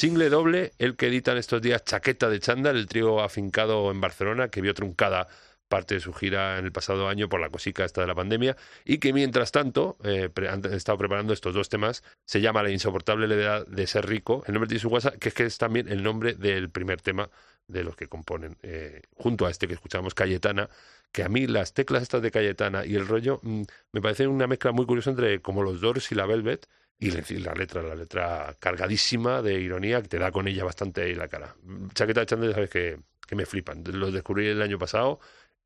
Single 0.00 0.30
doble, 0.30 0.72
el 0.78 0.96
que 0.96 1.08
editan 1.08 1.36
estos 1.36 1.60
días 1.60 1.84
Chaqueta 1.84 2.30
de 2.30 2.40
Chándal, 2.40 2.78
el 2.78 2.86
trío 2.86 3.20
afincado 3.20 3.90
en 3.90 4.00
Barcelona, 4.00 4.48
que 4.48 4.62
vio 4.62 4.72
truncada 4.72 5.28
parte 5.68 5.96
de 5.96 6.00
su 6.00 6.14
gira 6.14 6.56
en 6.56 6.64
el 6.64 6.72
pasado 6.72 7.06
año 7.06 7.28
por 7.28 7.38
la 7.38 7.50
cosica 7.50 7.84
esta 7.84 8.00
de 8.00 8.06
la 8.06 8.14
pandemia 8.14 8.56
y 8.86 8.96
que 8.96 9.12
mientras 9.12 9.52
tanto 9.52 9.98
eh, 10.02 10.30
han 10.48 10.64
estado 10.72 10.96
preparando 10.96 11.34
estos 11.34 11.52
dos 11.52 11.68
temas. 11.68 12.02
Se 12.24 12.40
llama 12.40 12.62
La 12.62 12.70
insoportable 12.70 13.28
levedad 13.28 13.66
de 13.66 13.86
ser 13.86 14.06
rico. 14.06 14.42
El 14.46 14.54
nombre 14.54 14.68
tiene 14.68 14.80
su 14.80 14.88
que 15.20 15.28
es 15.28 15.34
que 15.34 15.44
es 15.44 15.58
también 15.58 15.86
el 15.86 16.02
nombre 16.02 16.32
del 16.32 16.70
primer 16.70 17.02
tema 17.02 17.28
de 17.66 17.84
los 17.84 17.94
que 17.94 18.08
componen. 18.08 18.56
eh, 18.62 19.02
junto 19.16 19.44
a 19.44 19.50
este 19.50 19.68
que 19.68 19.74
escuchamos, 19.74 20.14
Cayetana, 20.14 20.70
que 21.12 21.24
a 21.24 21.28
mí 21.28 21.46
las 21.46 21.74
teclas 21.74 22.02
estas 22.04 22.22
de 22.22 22.30
Cayetana 22.30 22.86
y 22.86 22.94
el 22.94 23.06
rollo 23.06 23.40
mm, 23.42 23.64
me 23.92 24.00
parecen 24.00 24.28
una 24.28 24.46
mezcla 24.46 24.72
muy 24.72 24.86
curiosa 24.86 25.10
entre 25.10 25.42
como 25.42 25.62
los 25.62 25.82
Doors 25.82 26.10
y 26.10 26.14
la 26.14 26.24
Velvet 26.24 26.66
y 27.00 27.10
la, 27.10 27.54
letra, 27.54 27.82
la 27.82 27.94
letra 27.94 28.54
cargadísima 28.60 29.40
de 29.40 29.58
ironía 29.58 30.02
que 30.02 30.08
te 30.08 30.18
da 30.18 30.30
con 30.30 30.46
ella 30.46 30.64
bastante 30.64 31.02
ahí 31.02 31.14
la 31.14 31.28
cara. 31.28 31.56
Chaqueta 31.94 32.20
de 32.20 32.26
Chandler, 32.26 32.54
sabes 32.54 32.70
que, 32.70 33.00
que 33.26 33.34
me 33.34 33.46
flipan. 33.46 33.82
Los 33.86 34.12
descubrí 34.12 34.46
el 34.48 34.60
año 34.60 34.78
pasado 34.78 35.18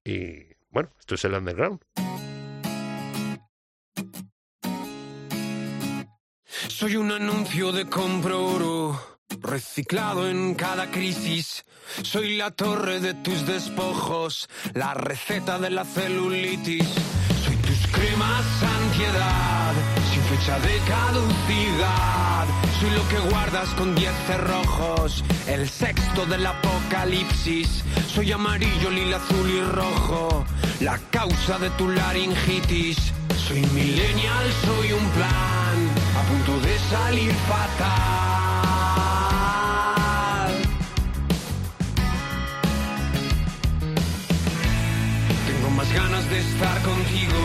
y 0.05 0.45
bueno, 0.71 0.91
esto 0.99 1.17
es 1.17 1.25
el 1.25 1.35
underground. 1.35 1.81
Soy 6.69 6.97
un 6.97 7.13
anuncio 7.13 7.73
de 7.73 7.87
compro 7.87 8.45
oro, 8.45 9.19
reciclado 9.41 10.29
en 10.29 10.55
cada 10.55 10.91
crisis. 10.91 11.65
Soy 12.03 12.37
la 12.37 12.51
torre 12.51 13.01
de 13.01 13.15
tus 13.15 13.47
despojos, 13.47 14.49
la 14.75 14.95
receta 14.95 15.59
de 15.59 15.71
la 15.71 15.85
celulitis. 15.85 16.89
Soy 17.45 17.57
tus 17.57 17.87
cremas 17.89 18.63
ansiedad, 18.63 19.73
fecha 20.45 20.59
de 20.61 20.79
caducidad. 20.79 22.47
Soy 22.81 22.91
lo 22.91 23.09
que 23.09 23.19
guardas 23.31 23.69
con 23.71 23.95
diez 23.95 24.13
cerrojos, 24.27 25.25
el 25.47 25.69
sexto 25.69 26.27
del 26.27 26.45
apocalipsis. 26.47 27.85
Soy 28.07 28.33
amarillo, 28.33 28.91
lila, 28.91 29.17
azul 29.17 29.49
y 29.51 29.63
rojo, 29.63 30.45
la 30.81 30.99
causa 31.11 31.59
de 31.59 31.71
tu 31.71 31.89
laringitis. 31.89 33.13
Soy 33.37 33.61
millennial, 33.75 34.53
soy 34.65 34.93
un 34.93 35.09
plan, 35.11 35.91
a 36.19 36.23
punto 36.29 36.61
de 36.67 36.79
salir 36.79 37.33
fatal. 37.49 38.55
Tengo 45.47 45.71
más 45.71 45.93
ganas 45.93 46.29
de 46.31 46.39
estar 46.41 46.83
contigo, 46.83 47.39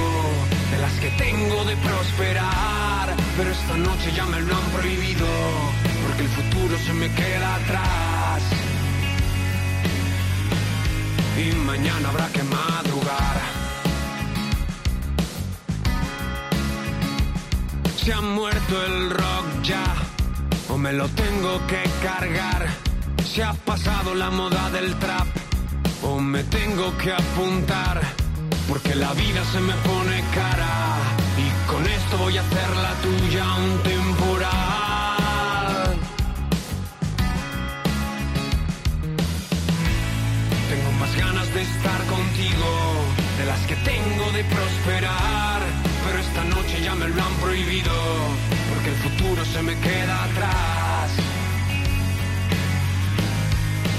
de 0.71 0.77
las 0.77 0.93
que 0.99 1.09
tengo 1.11 1.65
de 1.65 1.75
prosperar. 1.77 3.15
Pero 3.37 3.51
esta 3.51 3.77
noche 3.77 4.11
ya 4.15 4.25
me 4.25 4.39
lo 4.41 4.55
han 4.55 4.63
prohibido, 4.71 5.27
porque 6.05 6.23
el 6.23 6.29
futuro 6.29 6.77
se 6.85 6.93
me 6.93 7.09
queda 7.13 7.55
atrás. 7.55 8.43
Y 11.37 11.55
mañana 11.55 12.09
habrá 12.09 12.27
que 12.29 12.43
madrugar. 12.43 13.37
Se 17.95 18.13
ha 18.13 18.21
muerto 18.21 18.85
el 18.85 19.09
rock 19.11 19.61
ya, 19.63 19.95
o 20.69 20.77
me 20.77 20.93
lo 20.93 21.07
tengo 21.09 21.65
que 21.67 21.83
cargar. 22.03 22.67
Se 23.23 23.43
ha 23.43 23.53
pasado 23.53 24.15
la 24.15 24.29
moda 24.29 24.69
del 24.71 24.95
trap, 24.95 25.27
o 26.03 26.19
me 26.19 26.43
tengo 26.43 26.97
que 26.97 27.13
apuntar. 27.13 28.18
Porque 28.69 28.93
la 28.95 29.11
vida 29.13 29.43
se 29.51 29.59
me 29.59 29.73
pone 29.73 30.23
cara 30.33 30.97
y 31.37 31.49
con 31.69 31.83
esto 31.85 32.17
voy 32.19 32.37
a 32.37 32.41
hacer 32.41 32.69
la 32.85 32.93
tuya 33.01 33.43
un 33.55 33.83
temporal. 33.83 34.49
Tengo 40.69 40.91
más 40.99 41.17
ganas 41.17 41.53
de 41.55 41.61
estar 41.63 42.05
contigo, 42.05 42.69
de 43.39 43.45
las 43.45 43.59
que 43.61 43.75
tengo 43.77 44.31
de 44.37 44.43
prosperar, 44.43 45.61
pero 46.05 46.19
esta 46.19 46.43
noche 46.43 46.81
ya 46.83 46.93
me 46.93 47.07
lo 47.09 47.23
han 47.23 47.33
prohibido, 47.41 47.93
porque 48.69 48.89
el 48.89 48.95
futuro 48.97 49.45
se 49.45 49.63
me 49.63 49.75
queda 49.79 50.23
atrás. 50.25 51.09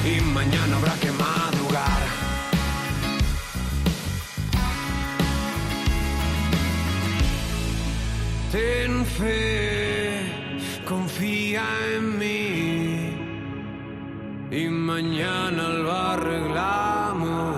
Y 0.07 0.21
mañana 0.21 0.77
habrá 0.77 0.95
que 0.95 1.11
Ten 8.51 9.07
fe, 9.07 10.82
confía 10.84 11.62
en 11.94 12.18
mí 12.18 13.16
y 14.51 14.68
mañana 14.68 15.68
lo 15.68 15.92
arreglamos. 15.92 17.57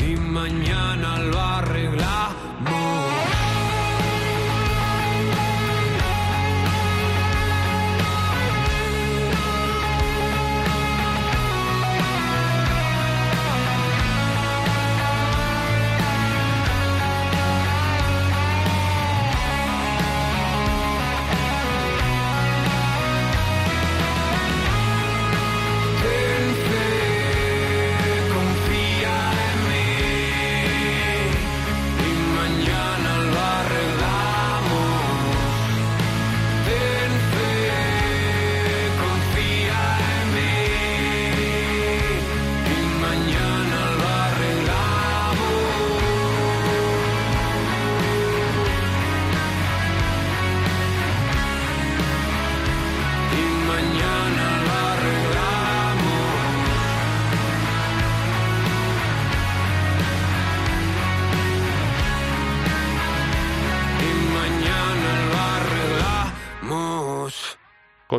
Y 0.00 0.16
mañana 0.16 1.18
lo 1.20 1.40
arreglamos. 1.40 2.39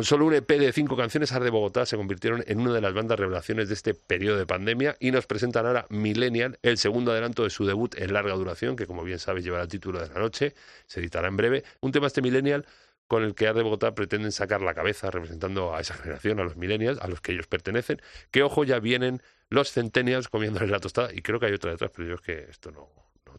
Solo 0.02 0.26
un 0.26 0.34
EP 0.34 0.48
de 0.48 0.72
cinco 0.72 0.96
canciones, 0.96 1.30
Ar 1.32 1.44
de 1.44 1.50
Bogotá 1.50 1.86
se 1.86 1.96
convirtieron 1.96 2.42
en 2.48 2.58
una 2.58 2.72
de 2.72 2.80
las 2.80 2.92
bandas 2.92 3.20
revelaciones 3.20 3.68
de 3.68 3.74
este 3.74 3.94
periodo 3.94 4.36
de 4.36 4.46
pandemia 4.46 4.96
y 4.98 5.12
nos 5.12 5.26
presentan 5.26 5.64
ahora 5.64 5.86
Millennial, 5.90 6.58
el 6.62 6.76
segundo 6.78 7.12
adelanto 7.12 7.44
de 7.44 7.50
su 7.50 7.64
debut 7.66 7.94
en 7.96 8.12
larga 8.12 8.34
duración, 8.34 8.74
que 8.74 8.86
como 8.86 9.04
bien 9.04 9.20
sabes 9.20 9.44
llevará 9.44 9.62
el 9.62 9.68
título 9.68 10.00
de 10.00 10.08
la 10.08 10.18
noche, 10.18 10.54
se 10.86 10.98
editará 10.98 11.28
en 11.28 11.36
breve. 11.36 11.62
Un 11.80 11.92
tema 11.92 12.08
este 12.08 12.20
Millennial 12.20 12.66
con 13.06 13.22
el 13.22 13.36
que 13.36 13.46
Ar 13.46 13.54
de 13.54 13.62
Bogotá 13.62 13.94
pretenden 13.94 14.32
sacar 14.32 14.60
la 14.60 14.74
cabeza 14.74 15.10
representando 15.10 15.72
a 15.74 15.80
esa 15.80 15.94
generación, 15.94 16.40
a 16.40 16.44
los 16.44 16.56
millennials, 16.56 17.00
a 17.00 17.06
los 17.06 17.20
que 17.20 17.32
ellos 17.32 17.46
pertenecen, 17.46 18.00
que 18.32 18.42
ojo 18.42 18.64
ya 18.64 18.80
vienen 18.80 19.22
los 19.50 19.70
centennials 19.70 20.28
comiéndoles 20.28 20.70
la 20.70 20.80
tostada 20.80 21.12
y 21.12 21.22
creo 21.22 21.38
que 21.38 21.46
hay 21.46 21.52
otra 21.52 21.70
detrás, 21.70 21.92
pero 21.94 22.08
yo 22.08 22.14
es 22.16 22.22
que 22.22 22.46
esto 22.50 22.72
no, 22.72 22.88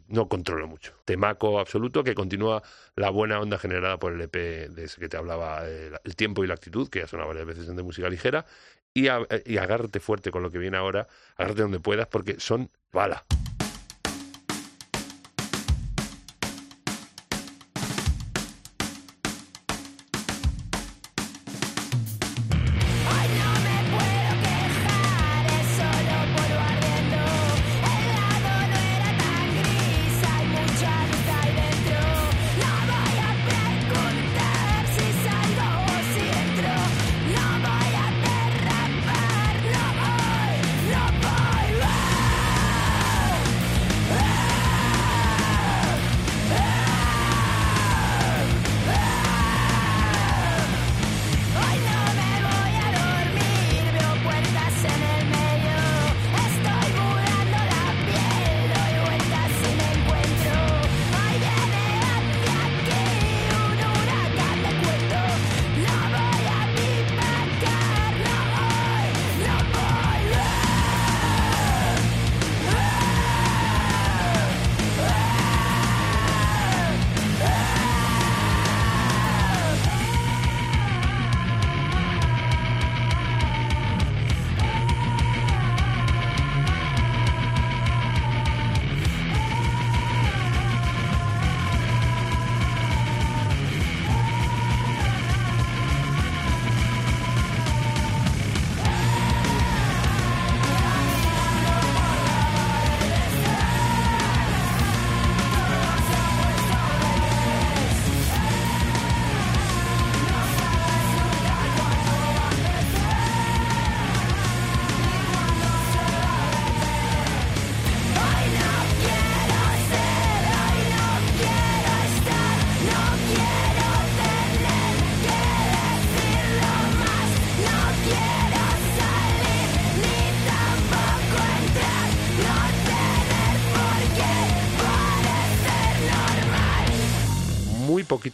no, 0.08 0.28
controlo 0.28 0.68
mucho. 0.68 0.94
Temaco 1.06 1.60
absoluto 1.60 2.04
que 2.04 2.14
continúa 2.16 2.62
la 2.96 3.10
buena 3.10 3.40
onda 3.40 3.58
generada 3.58 3.98
por 3.98 4.14
el 4.14 4.22
EP 4.22 4.36
de 4.70 4.84
ese 4.86 5.00
que 5.00 5.10
te 5.10 5.18
hablaba, 5.18 5.62
eh, 5.68 5.92
El 6.04 6.16
tiempo 6.16 6.44
y 6.44 6.48
la 6.48 6.54
actitud, 6.56 6.90
que 6.90 7.00
ya 7.00 7.08
suena 7.08 7.26
varias 7.26 7.46
veces 7.46 7.68
en 7.70 7.76
de 7.76 7.84
música 7.84 8.10
ligera, 8.10 8.46
y, 8.94 9.08
a- 9.08 9.26
y 9.46 9.58
agárrate 9.58 10.00
fuerte 10.00 10.32
con 10.32 10.44
lo 10.44 10.52
que 10.52 10.58
viene 10.60 10.78
ahora, 10.78 11.08
agárrate 11.36 11.62
donde 11.64 11.80
puedas, 11.80 12.08
porque 12.08 12.40
son 12.40 12.70
bala. 12.92 13.24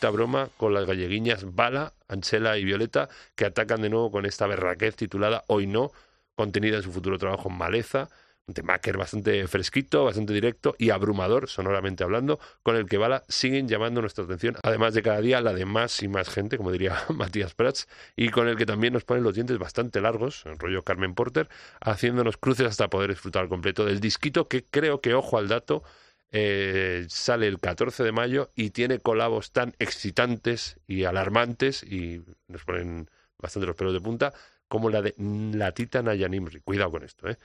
Broma 0.08 0.50
con 0.56 0.74
las 0.74 0.86
galleguiñas 0.86 1.54
Bala, 1.54 1.94
Anchela 2.08 2.58
y 2.58 2.64
Violeta, 2.64 3.10
que 3.36 3.46
atacan 3.46 3.82
de 3.82 3.90
nuevo 3.90 4.12
con 4.12 4.26
esta 4.26 4.48
berraquez 4.48 4.96
titulada 4.96 5.44
Hoy 5.48 5.68
no, 5.68 5.92
contenida 6.36 6.78
en 6.78 6.84
su 6.84 6.92
futuro 6.92 7.18
trabajo 7.18 7.50
Maleza, 7.50 8.08
Un 8.48 8.54
temaker 8.54 8.98
bastante 8.98 9.46
fresquito, 9.48 10.06
bastante 10.06 10.34
directo 10.34 10.74
y 10.80 10.90
abrumador, 10.90 11.50
sonoramente 11.50 12.04
hablando, 12.04 12.40
con 12.64 12.78
el 12.78 12.88
que 12.88 12.98
Bala 12.98 13.24
siguen 13.28 13.68
llamando 13.68 14.02
nuestra 14.02 14.24
atención, 14.24 14.56
además 14.64 14.96
de 14.96 15.04
cada 15.04 15.22
día 15.22 15.40
la 15.42 15.54
de 15.54 15.66
más 15.66 16.02
y 16.02 16.08
más 16.08 16.30
gente, 16.30 16.58
como 16.58 16.72
diría 16.72 16.98
Matías 17.10 17.54
Prats, 17.54 17.88
y 18.16 18.30
con 18.30 18.48
el 18.48 18.56
que 18.56 18.66
también 18.66 18.94
nos 18.94 19.04
ponen 19.04 19.24
los 19.24 19.36
dientes 19.36 19.60
bastante 19.60 20.02
largos, 20.02 20.46
en 20.46 20.58
rollo 20.58 20.82
Carmen 20.84 21.14
Porter, 21.14 21.48
haciéndonos 21.82 22.38
cruces 22.38 22.66
hasta 22.66 22.90
poder 22.90 23.12
disfrutar 23.12 23.44
al 23.44 23.50
completo 23.50 23.86
del 23.86 24.00
disquito 24.00 24.48
que 24.48 24.64
creo 24.64 25.02
que, 25.02 25.14
ojo 25.14 25.38
al 25.38 25.48
dato, 25.48 25.84
eh, 26.32 27.06
sale 27.10 27.48
el 27.48 27.60
14 27.60 28.04
de 28.04 28.12
mayo 28.12 28.52
y 28.56 28.70
tiene 28.72 29.00
colabos 29.00 29.52
tan 29.52 29.74
excitantes 29.80 30.78
y 30.88 31.04
alarmantes 31.06 31.84
y 31.84 32.24
nos 32.48 32.64
ponen 32.66 33.10
bastante 33.38 33.66
los 33.68 33.76
pelos 33.76 33.94
de 33.94 34.02
punta 34.02 34.34
como 34.68 34.90
la 34.90 35.02
de 35.02 35.16
la 35.18 35.72
Tita 35.74 36.02
Nayanimri. 36.02 36.62
Cuidado 36.62 36.92
con 36.92 37.04
esto, 37.04 37.28
¿eh? 37.30 37.38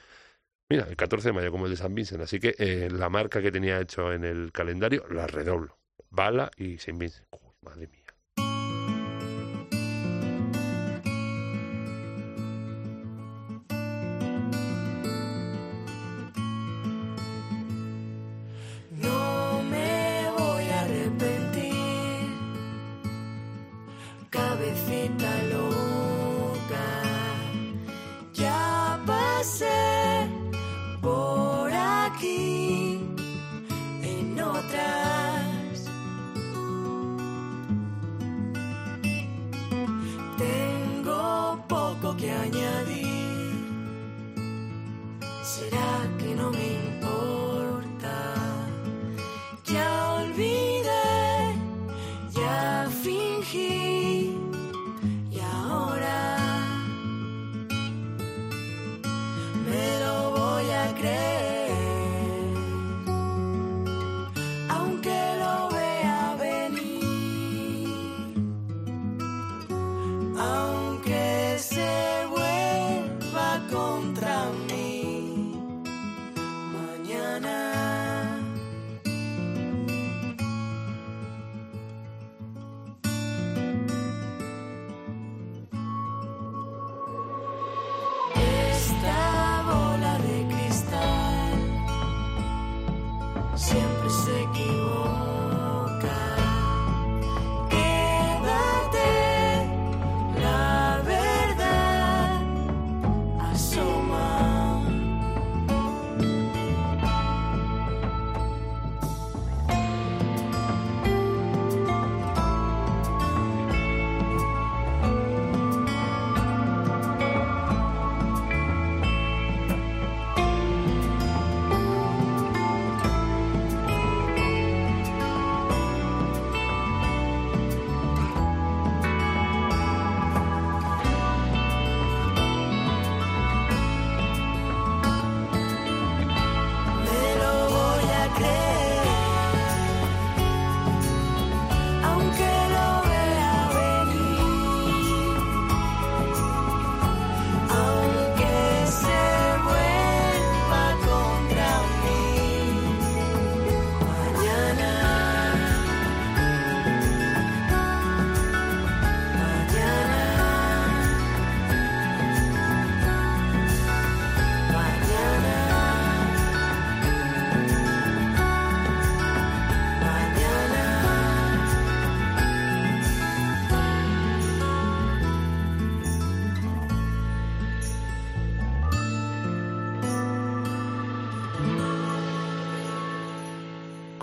Mira, 0.69 0.87
el 0.89 0.97
14 0.97 1.29
de 1.29 1.33
mayo 1.33 1.51
como 1.51 1.67
el 1.67 1.73
de 1.73 1.77
San 1.77 1.95
Vincent, 1.95 2.23
así 2.23 2.41
que 2.41 2.55
eh, 2.59 2.89
la 2.91 3.09
marca 3.11 3.43
que 3.43 3.53
tenía 3.53 3.81
hecho 3.81 4.13
en 4.13 4.25
el 4.25 4.53
calendario 4.53 5.05
la 5.11 5.27
redoblo. 5.27 5.79
Bala 6.11 6.51
y 6.57 6.79
San 6.79 6.99
Vincent. 6.99 7.29
Madre 7.61 7.89
mía. 7.89 8.04
Siempre 94.15 95.14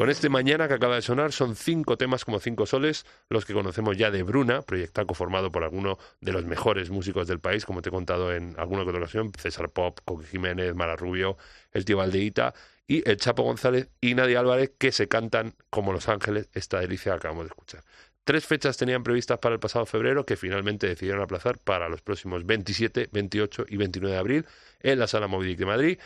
Con 0.02 0.10
este 0.10 0.30
mañana 0.30 0.68
que 0.68 0.74
acaba 0.74 0.96
de 0.96 1.04
sonar 1.04 1.32
son 1.32 1.56
cinco 1.56 1.96
temas 1.96 2.26
como 2.26 2.40
cinco 2.40 2.66
soles, 2.66 3.06
los 3.30 3.46
que 3.46 3.54
conocemos 3.54 3.96
ya 3.98 4.10
de 4.10 4.24
Bruna, 4.24 4.64
proyectaco 4.64 5.14
formado 5.14 5.52
por 5.52 5.64
alguno 5.64 6.00
de 6.22 6.32
los 6.32 6.44
mejores 6.44 6.90
músicos 6.90 7.28
del 7.28 7.40
país, 7.40 7.68
como 7.68 7.84
te 7.84 7.90
he 7.90 7.92
contado 7.92 8.34
en 8.34 8.56
alguna 8.58 8.82
otra 8.82 8.98
ocasión, 8.98 9.32
César 9.38 9.70
Pop, 9.70 10.00
Coque 10.04 10.26
Jiménez, 10.26 10.74
Mara 10.74 10.96
Rubio, 10.96 11.38
el 11.72 11.86
tío 11.86 11.98
Valdeíta 11.98 12.56
y 12.88 13.08
el 13.08 13.18
Chapo 13.18 13.44
González 13.44 13.90
y 14.02 14.16
Nadia 14.16 14.40
Álvarez, 14.40 14.72
que 14.76 14.92
se 14.92 15.08
cantan 15.08 15.54
como 15.70 15.94
Los 15.94 16.10
Ángeles, 16.10 16.50
esta 16.56 16.80
delicia 16.80 17.12
que 17.12 17.18
acabamos 17.18 17.44
de 17.44 17.50
escuchar. 17.50 17.84
Tres 18.24 18.46
fechas 18.46 18.78
tenían 18.78 19.04
previstas 19.04 19.38
para 19.38 19.54
el 19.54 19.60
pasado 19.60 19.86
febrero 19.86 20.26
que 20.26 20.36
finalmente 20.36 20.88
decidieron 20.88 21.22
aplazar 21.22 21.58
para 21.58 21.90
los 21.90 22.02
próximos 22.02 22.46
27, 22.46 23.10
28 23.12 23.66
y 23.68 23.78
29 23.78 24.14
de 24.14 24.20
abril 24.20 24.46
en 24.80 25.00
la 25.00 25.08
Sala 25.08 25.28
Movidic 25.28 25.58
de 25.58 25.66
Madrid. 25.66 26.00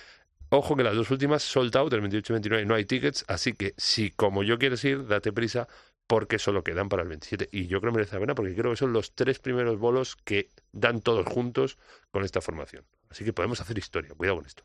Ojo 0.50 0.76
que 0.76 0.84
las 0.84 0.96
dos 0.96 1.10
últimas 1.12 1.44
sold 1.44 1.76
out, 1.76 1.92
el 1.94 2.02
28 2.02 2.32
y 2.32 2.36
29, 2.36 2.66
no 2.66 2.76
hay 2.76 2.86
tickets, 2.86 3.26
así 3.28 3.54
que 3.54 3.74
si 3.78 4.12
como 4.12 4.44
yo 4.44 4.60
quieres 4.60 4.84
ir, 4.86 5.08
date 5.08 5.34
prisa 5.34 5.68
porque 6.08 6.38
solo 6.38 6.64
quedan 6.64 6.88
para 6.88 7.02
el 7.02 7.10
27. 7.10 7.50
Y 7.52 7.68
yo 7.68 7.82
creo 7.82 7.92
que 7.92 7.98
merece 7.98 8.16
la 8.16 8.22
pena 8.22 8.36
porque 8.36 8.56
creo 8.56 8.72
que 8.72 8.78
son 8.78 8.94
los 8.94 9.16
tres 9.16 9.40
primeros 9.40 9.80
bolos 9.80 10.16
que 10.16 10.50
dan 10.72 11.02
todos 11.02 11.26
juntos 11.26 11.78
con 12.12 12.24
esta 12.24 12.42
formación. 12.42 12.86
Así 13.10 13.26
que 13.26 13.34
podemos 13.34 13.60
hacer 13.62 13.78
historia, 13.78 14.14
cuidado 14.14 14.38
con 14.38 14.46
esto. 14.46 14.64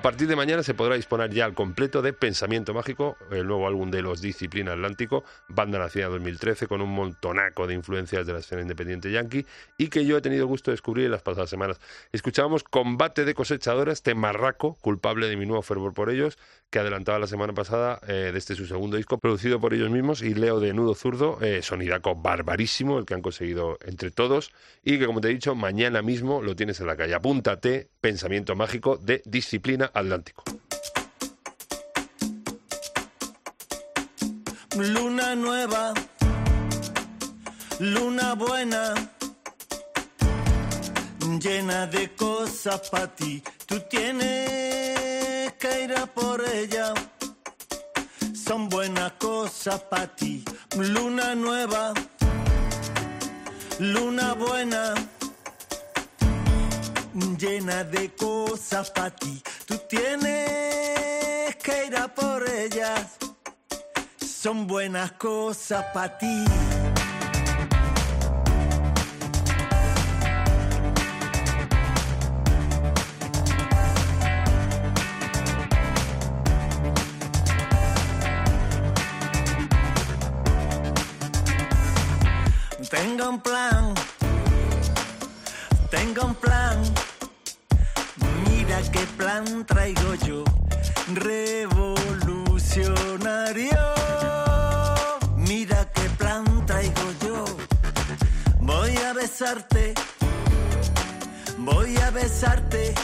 A 0.00 0.02
partir 0.02 0.28
de 0.28 0.34
mañana 0.34 0.62
se 0.62 0.72
podrá 0.72 0.94
disponer 0.94 1.28
ya 1.30 1.44
al 1.44 1.52
completo 1.52 2.00
de 2.00 2.14
Pensamiento 2.14 2.72
Mágico, 2.72 3.18
el 3.30 3.46
nuevo 3.46 3.66
álbum 3.66 3.90
de 3.90 4.00
los 4.00 4.22
Disciplina 4.22 4.72
Atlántico, 4.72 5.24
banda 5.46 5.78
nacida 5.78 6.06
en 6.06 6.12
2013 6.12 6.68
con 6.68 6.80
un 6.80 6.88
montonaco 6.88 7.66
de 7.66 7.74
influencias 7.74 8.26
de 8.26 8.32
la 8.32 8.38
escena 8.38 8.62
independiente 8.62 9.12
yankee 9.12 9.44
y 9.76 9.88
que 9.88 10.06
yo 10.06 10.16
he 10.16 10.22
tenido 10.22 10.46
gusto 10.46 10.70
de 10.70 10.76
descubrir 10.76 11.04
en 11.04 11.10
las 11.10 11.20
pasadas 11.20 11.50
semanas. 11.50 11.80
Escuchábamos 12.12 12.64
Combate 12.64 13.26
de 13.26 13.34
cosechadoras, 13.34 14.02
Temarraco, 14.02 14.78
culpable 14.80 15.28
de 15.28 15.36
mi 15.36 15.44
nuevo 15.44 15.60
fervor 15.60 15.92
por 15.92 16.08
ellos, 16.08 16.38
que 16.70 16.78
adelantaba 16.78 17.18
la 17.18 17.26
semana 17.26 17.52
pasada 17.52 18.00
eh, 18.06 18.30
de 18.32 18.38
este 18.38 18.54
su 18.54 18.64
segundo 18.66 18.96
disco, 18.96 19.18
producido 19.18 19.60
por 19.60 19.74
ellos 19.74 19.90
mismos, 19.90 20.22
y 20.22 20.34
Leo 20.34 20.60
de 20.60 20.72
Nudo 20.72 20.94
Zurdo, 20.94 21.38
eh, 21.42 21.62
sonidaco 21.62 22.14
barbarísimo, 22.14 22.98
el 22.98 23.04
que 23.04 23.14
han 23.14 23.22
conseguido 23.22 23.76
entre 23.84 24.10
todos, 24.12 24.52
y 24.84 24.98
que 24.98 25.06
como 25.06 25.20
te 25.20 25.28
he 25.28 25.32
dicho, 25.32 25.54
mañana 25.54 26.00
mismo 26.00 26.40
lo 26.42 26.54
tienes 26.54 26.80
en 26.80 26.86
la 26.86 26.96
calle. 26.96 27.14
Apúntate, 27.14 27.90
Pensamiento 28.00 28.54
Mágico 28.54 28.96
de 28.96 29.20
Disciplina 29.24 29.90
Atlántico. 29.92 30.44
Luna 34.76 35.34
nueva, 35.34 35.92
luna 37.80 38.34
buena, 38.34 38.94
llena 41.40 41.86
de 41.88 42.14
cosas 42.14 42.88
para 42.88 43.12
ti. 43.14 43.42
Tú 43.66 43.80
tienes 43.90 45.09
que 45.52 45.84
ir 45.84 45.94
a 45.94 46.06
por 46.06 46.42
ella. 46.48 46.94
Son 48.34 48.68
buenas 48.68 49.12
cosas 49.12 49.80
para 49.82 50.14
ti. 50.14 50.44
Luna 50.76 51.34
nueva, 51.34 51.92
luna 53.78 54.34
buena, 54.34 54.94
llena 57.38 57.84
de 57.84 58.14
cosas 58.14 58.90
para 58.90 59.10
ti. 59.10 59.42
Tú 59.66 59.78
tienes 59.88 61.56
que 61.56 61.86
ir 61.86 61.96
a 61.96 62.08
por 62.08 62.48
ellas 62.48 63.18
son 64.40 64.66
buenas 64.66 65.12
cosas 65.12 65.84
para 65.92 66.16
ti. 66.16 66.44
Tengo 83.30 83.36
un 83.36 83.42
plan, 83.42 83.94
tengo 85.88 86.24
un 86.24 86.34
plan. 86.34 86.82
Mira 88.44 88.82
qué 88.90 89.06
plan 89.16 89.64
traigo 89.66 90.14
yo, 90.26 90.42
revolucionario. 91.14 93.78
Mira 95.36 95.88
qué 95.92 96.10
plan 96.18 96.66
traigo 96.66 97.12
yo. 97.24 97.44
Voy 98.58 98.96
a 98.96 99.12
besarte, 99.12 99.94
voy 101.58 101.96
a 101.98 102.10
besarte. 102.10 102.94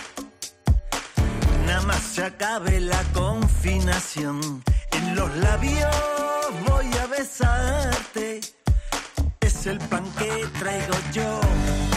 Nada 1.66 1.82
más 1.82 2.02
se 2.02 2.24
acabe 2.24 2.80
la 2.80 3.00
confinación. 3.12 4.64
En 4.90 5.14
los 5.14 5.32
labios 5.36 6.15
el 9.68 9.78
plan 9.78 10.04
que 10.18 10.46
traigo 10.58 10.94
yo. 11.12 11.95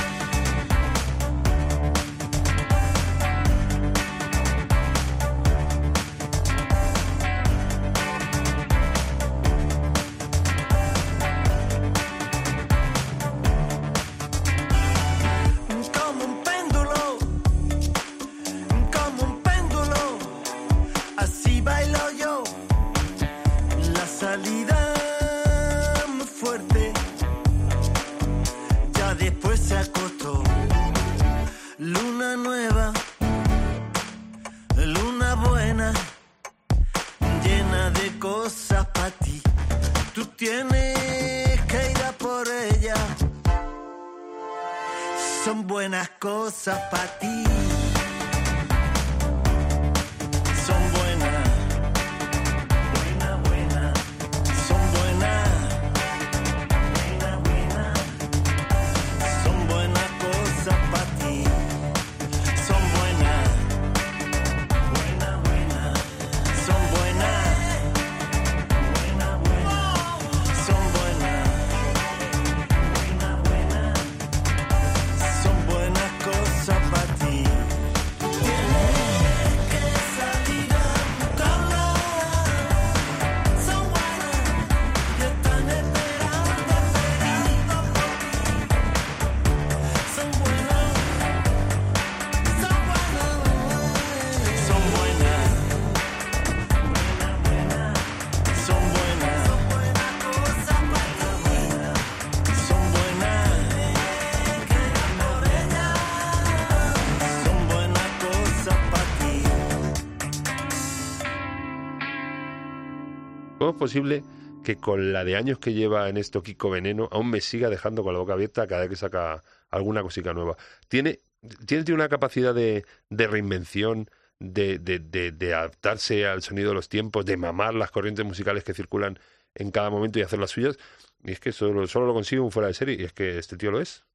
Posible 113.79 114.23
que 114.63 114.77
con 114.77 115.13
la 115.13 115.23
de 115.23 115.35
años 115.35 115.57
que 115.59 115.73
lleva 115.73 116.09
en 116.09 116.17
esto 116.17 116.43
Kiko 116.43 116.69
Veneno 116.69 117.09
aún 117.11 117.29
me 117.31 117.41
siga 117.41 117.69
dejando 117.69 118.03
con 118.03 118.13
la 118.13 118.19
boca 118.19 118.33
abierta 118.33 118.67
cada 118.67 118.81
vez 118.81 118.89
que 118.91 118.95
saca 118.95 119.43
alguna 119.69 120.03
cosita 120.03 120.33
nueva? 120.33 120.57
Tiene, 120.87 121.19
tiene, 121.65 121.93
una 121.93 122.09
capacidad 122.09 122.53
de, 122.53 122.85
de 123.09 123.27
reinvención, 123.27 124.09
de, 124.39 124.77
de 124.77 125.53
adaptarse 125.53 126.27
al 126.27 126.43
sonido 126.43 126.69
de 126.69 126.75
los 126.75 126.89
tiempos, 126.89 127.25
de 127.25 127.37
mamar 127.37 127.73
las 127.73 127.91
corrientes 127.91 128.25
musicales 128.25 128.63
que 128.63 128.73
circulan 128.73 129.19
en 129.55 129.71
cada 129.71 129.89
momento 129.89 130.19
y 130.19 130.21
hacer 130.21 130.39
las 130.39 130.51
suyas. 130.51 130.77
Y 131.23 131.31
es 131.31 131.39
que 131.39 131.51
solo, 131.51 131.87
solo 131.87 132.07
lo 132.07 132.13
consigue 132.13 132.41
un 132.41 132.51
fuera 132.51 132.67
de 132.67 132.73
serie, 132.73 132.95
y 132.99 133.03
es 133.03 133.13
que 133.13 133.37
este 133.37 133.57
tío 133.57 133.71
lo 133.71 133.79
es. 133.81 134.05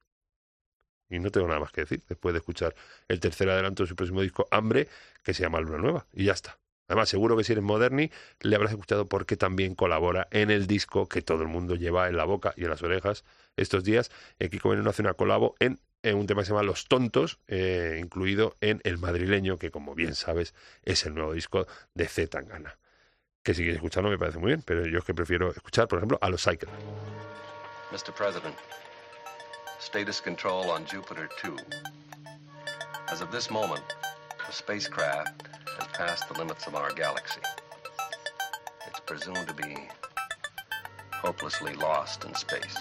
Y 1.09 1.19
no 1.19 1.29
tengo 1.31 1.47
nada 1.47 1.59
más 1.59 1.71
que 1.71 1.81
decir 1.81 2.03
después 2.07 2.33
de 2.33 2.39
escuchar 2.39 2.75
el 3.07 3.19
tercer 3.19 3.49
adelanto 3.49 3.83
de 3.83 3.87
su 3.89 3.95
próximo 3.95 4.21
disco, 4.21 4.47
Hambre, 4.51 4.87
que 5.23 5.33
se 5.33 5.43
llama 5.43 5.59
Luna 5.59 5.77
Nueva. 5.77 6.07
Y 6.13 6.25
ya 6.25 6.33
está. 6.33 6.57
Además, 6.87 7.09
seguro 7.09 7.35
que 7.35 7.43
si 7.43 7.53
eres 7.53 7.63
moderni, 7.63 8.11
le 8.41 8.55
habrás 8.55 8.71
escuchado 8.71 9.07
porque 9.07 9.37
también 9.37 9.73
colabora 9.73 10.27
en 10.31 10.51
el 10.51 10.67
disco 10.67 11.07
que 11.07 11.21
todo 11.21 11.41
el 11.41 11.47
mundo 11.47 11.75
lleva 11.75 12.07
en 12.07 12.17
la 12.17 12.25
boca 12.25 12.53
y 12.55 12.63
en 12.63 12.69
las 12.69 12.83
orejas 12.83 13.23
estos 13.57 13.83
días. 13.83 14.11
Eh, 14.39 14.49
Kiko 14.49 14.69
Veneno 14.69 14.89
hace 14.89 15.01
una 15.01 15.15
colabo 15.15 15.55
en, 15.59 15.79
en 16.03 16.15
un 16.15 16.27
tema 16.27 16.41
que 16.41 16.45
se 16.45 16.51
llama 16.51 16.63
Los 16.63 16.87
Tontos, 16.87 17.39
eh, 17.47 17.97
incluido 17.99 18.55
en 18.61 18.81
El 18.83 18.99
Madrileño, 18.99 19.57
que 19.57 19.71
como 19.71 19.95
bien 19.95 20.13
sabes 20.13 20.53
es 20.83 21.05
el 21.05 21.15
nuevo 21.15 21.33
disco 21.33 21.65
de 21.95 22.07
Z 22.07 22.27
Tangana. 22.29 22.77
Que 23.41 23.53
si 23.53 23.61
quieres 23.61 23.77
escucharlo 23.77 24.09
me 24.09 24.17
parece 24.17 24.37
muy 24.37 24.47
bien, 24.49 24.61
pero 24.63 24.85
yo 24.85 24.99
es 24.99 25.05
que 25.05 25.13
prefiero 25.13 25.51
escuchar, 25.51 25.87
por 25.87 25.99
ejemplo, 25.99 26.19
a 26.21 26.29
los 26.29 26.43
Cycle. 26.43 26.69
Mr. 27.91 28.13
President, 28.15 28.55
status 29.79 30.21
control 30.21 30.69
on 30.69 30.85
Jupiter 30.85 31.29
2. 31.43 31.55
As 33.07 33.21
of 33.21 33.31
this 33.31 33.49
moment, 33.49 33.83
the 34.47 34.51
spacecraft 34.53 35.54
has 35.77 35.87
passed 35.87 36.27
the 36.27 36.37
limits 36.37 36.67
of 36.67 36.75
our 36.75 36.91
galaxy. 36.93 37.41
It's 38.87 38.99
presumed 39.01 39.47
to 39.47 39.53
be 39.53 39.75
hopelessly 41.11 41.73
lost 41.73 42.23
in 42.25 42.33
space. 42.35 42.77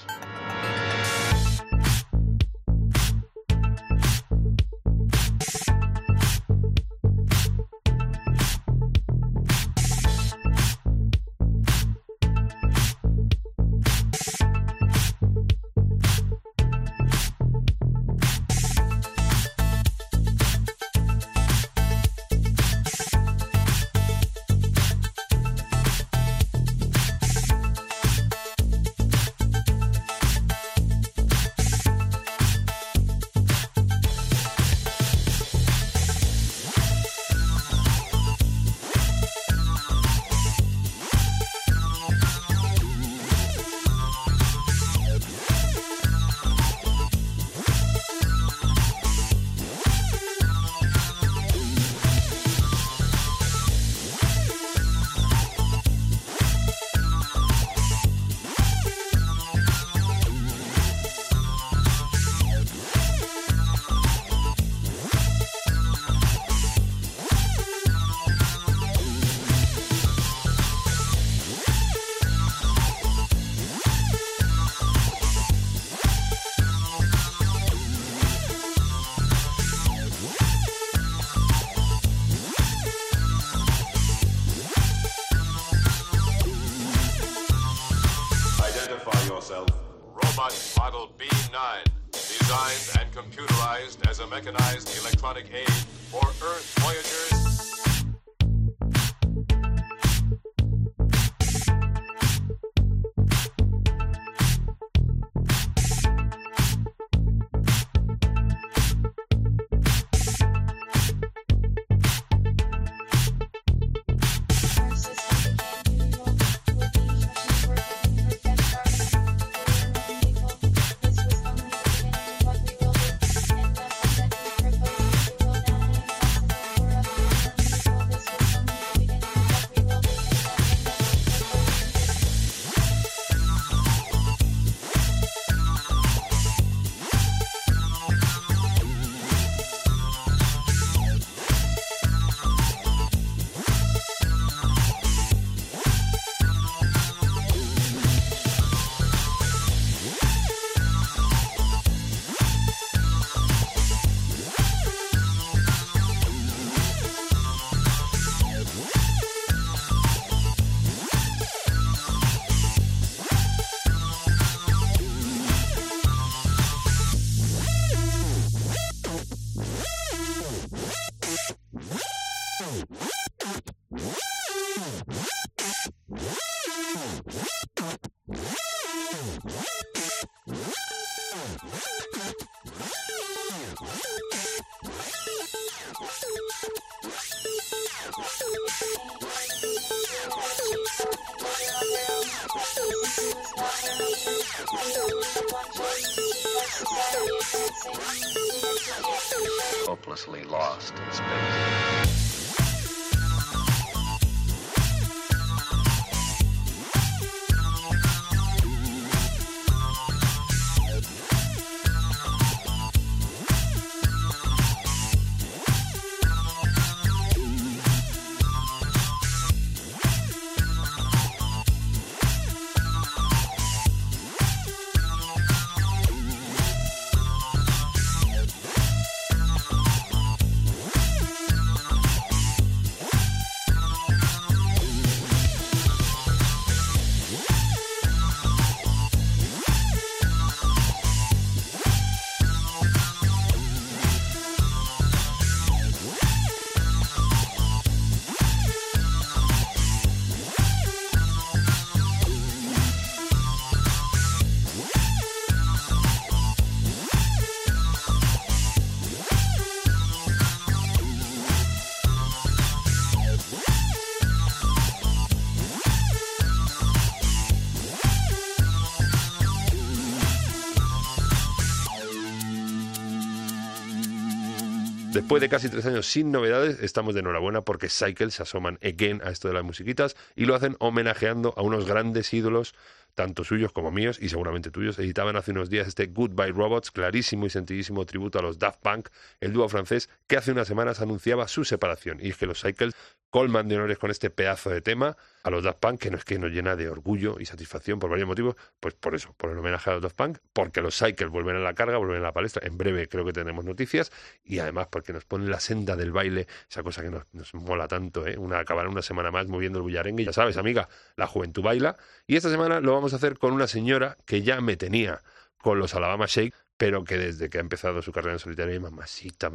Después 275.15 275.41
de 275.41 275.49
casi 275.49 275.69
tres 275.69 275.87
años 275.87 276.07
sin 276.07 276.33
novedades, 276.33 276.81
estamos 276.81 277.15
de 277.15 277.21
enhorabuena 277.21 277.61
porque 277.61 277.89
Cycle 277.89 278.33
se 278.33 278.43
asoman 278.43 278.81
again 278.83 279.23
a 279.23 279.31
esto 279.31 279.47
de 279.47 279.55
las 279.55 279.63
musiquitas 279.63 280.17
y 280.35 280.45
lo 280.45 280.57
hacen 280.57 280.75
homenajeando 280.81 281.55
a 281.57 281.63
unos 281.63 281.87
grandes 281.87 282.35
ídolos, 282.35 282.75
tanto 283.15 283.45
suyos 283.45 283.73
como 283.73 283.91
míos 283.91 284.19
y 284.21 284.29
seguramente 284.29 284.71
tuyos. 284.71 284.99
Editaban 284.99 285.37
hace 285.37 285.53
unos 285.53 285.71
días 285.71 285.89
este 285.89 286.07
Goodbye 286.07 286.53
Robots, 286.53 286.91
clarísimo 286.91 287.47
y 287.47 287.51
sentidísimo 287.51 288.05
tributo 288.07 288.39
a 288.39 288.43
los 288.43 288.59
Daft 288.59 288.81
Punk, 288.81 289.09
el 289.41 289.53
dúo 289.53 289.69
francés 289.69 290.11
que 290.27 290.37
hace 290.37 290.53
unas 290.53 290.69
semanas 290.69 291.01
anunciaba 291.01 291.49
su 291.49 291.65
separación. 291.65 292.19
Y 292.21 292.31
es 292.31 292.37
que 292.37 292.47
los 292.47 292.61
Cycles 292.61 292.95
colman 293.35 293.67
de 293.67 293.75
honores 293.75 293.99
con 293.99 294.13
este 294.13 294.31
pedazo 294.31 294.71
de 294.71 294.81
tema 294.81 295.17
a 295.43 295.51
los 295.51 295.65
Daft 295.65 295.81
Punk, 295.81 296.01
que 296.01 296.09
no 296.09 296.17
es 296.17 296.25
que 296.25 296.39
nos 296.39 296.53
llena 296.53 296.77
de 296.77 296.89
orgullo 296.89 297.41
y 297.41 297.47
satisfacción 297.47 297.99
por 297.99 298.09
varios 298.09 298.29
motivos, 298.29 298.55
pues 298.79 298.95
por 298.95 299.17
eso, 299.17 299.35
por 299.37 299.51
el 299.51 299.59
homenaje 299.59 299.91
a 299.91 299.95
los 299.95 300.03
Daft 300.03 300.15
Punk, 300.15 300.39
porque 300.53 300.81
los 300.81 300.97
Cycles 300.97 301.31
vuelven 301.31 301.57
a 301.57 301.59
la 301.59 301.75
carga, 301.75 301.99
vuelven 301.99 302.19
a 302.19 302.23
la 302.23 302.33
palestra, 302.33 302.65
en 302.65 302.79
breve 302.79 303.09
creo 303.09 303.25
que 303.25 303.33
tenemos 303.33 303.65
noticias, 303.65 304.13
y 304.45 304.61
además 304.61 304.87
porque 304.89 305.13
nos 305.13 305.25
ponen 305.25 305.51
la 305.51 305.59
senda 305.59 305.97
del 305.97 306.13
baile, 306.13 306.47
esa 306.71 306.85
cosa 306.85 307.03
que 307.03 307.11
nos, 307.11 307.55
mola 307.55 307.89
tanto, 307.89 308.25
¿eh? 308.25 308.39
Una, 308.39 308.61
acabar 308.61 308.87
una 308.87 309.03
semana 309.03 309.33
más 309.33 309.49
moviendo 309.49 309.81
el 309.81 309.83
bullarengue, 309.83 310.25
ya 310.25 310.33
sabes, 310.33 310.57
amiga, 310.57 310.89
la 311.17 311.27
juventud 311.27 311.63
baila, 311.63 311.97
y 312.29 312.37
esta 312.37 312.51
semana 312.51 312.79
lo 312.79 312.93
vamos 312.93 313.04
a 313.13 313.17
hacer 313.17 313.39
con 313.39 313.53
una 313.53 313.67
señora 313.67 314.17
que 314.27 314.43
ya 314.43 314.61
me 314.61 314.77
tenía 314.77 315.21
con 315.59 315.79
los 315.79 315.95
Alabama 315.95 316.27
Shake, 316.27 316.55
pero 316.77 317.05
que 317.05 317.19
desde 317.19 317.49
que 317.49 317.59
ha 317.59 317.61
empezado 317.61 318.03
su 318.03 318.13
carrera 318.13 318.35
en 318.35 318.39
solitario, 318.39 318.81
mamacita, 318.81 319.51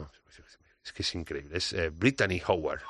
es 0.83 0.93
que 0.93 1.03
es 1.03 1.15
increíble, 1.15 1.57
es 1.57 1.73
eh, 1.73 1.89
Brittany 1.89 2.41
Howard. 2.47 2.81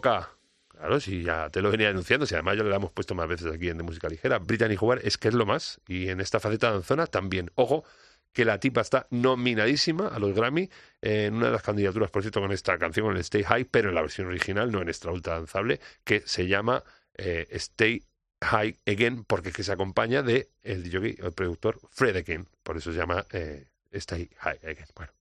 Claro, 0.00 1.00
si 1.00 1.22
ya 1.22 1.50
te 1.50 1.60
lo 1.60 1.70
venía 1.70 1.88
denunciando, 1.88 2.24
si 2.24 2.34
además 2.34 2.56
ya 2.56 2.62
le 2.62 2.74
hemos 2.74 2.92
puesto 2.92 3.14
más 3.14 3.28
veces 3.28 3.52
aquí 3.52 3.68
en 3.68 3.78
De 3.78 3.82
Música 3.82 4.08
Ligera. 4.08 4.38
Brittany 4.38 4.76
Howard 4.78 5.00
es 5.04 5.18
que 5.18 5.28
es 5.28 5.34
lo 5.34 5.44
más. 5.44 5.80
Y 5.88 6.08
en 6.08 6.20
esta 6.20 6.38
faceta 6.38 6.70
danzona 6.70 7.06
también. 7.06 7.50
Ojo, 7.56 7.84
que 8.32 8.44
la 8.44 8.60
tipa 8.60 8.80
está 8.80 9.08
nominadísima 9.10 10.06
a 10.06 10.18
los 10.20 10.34
Grammy 10.34 10.70
en 11.02 11.34
una 11.34 11.46
de 11.46 11.52
las 11.52 11.62
candidaturas, 11.62 12.10
por 12.10 12.22
cierto, 12.22 12.40
con 12.40 12.52
esta 12.52 12.78
canción, 12.78 13.06
con 13.06 13.16
el 13.16 13.22
Stay 13.22 13.42
High, 13.42 13.64
pero 13.64 13.88
en 13.88 13.96
la 13.96 14.02
versión 14.02 14.28
original, 14.28 14.70
no 14.70 14.80
en 14.80 14.88
extra 14.88 15.10
ultra 15.10 15.34
danzable, 15.34 15.80
que 16.04 16.22
se 16.24 16.46
llama 16.46 16.84
eh, 17.14 17.48
Stay 17.50 18.04
High 18.42 18.76
Again, 18.86 19.24
porque 19.24 19.48
es 19.48 19.56
que 19.56 19.64
se 19.64 19.72
acompaña 19.72 20.22
de 20.22 20.50
el 20.62 20.84
DJ, 20.84 21.16
el 21.24 21.32
productor 21.32 21.80
Fred 21.90 22.16
Again. 22.16 22.48
Por 22.62 22.76
eso 22.76 22.92
se 22.92 22.98
llama 22.98 23.26
eh, 23.32 23.66
Stay 23.90 24.30
High 24.38 24.58
Again. 24.62 24.86
Bueno, 24.94 25.12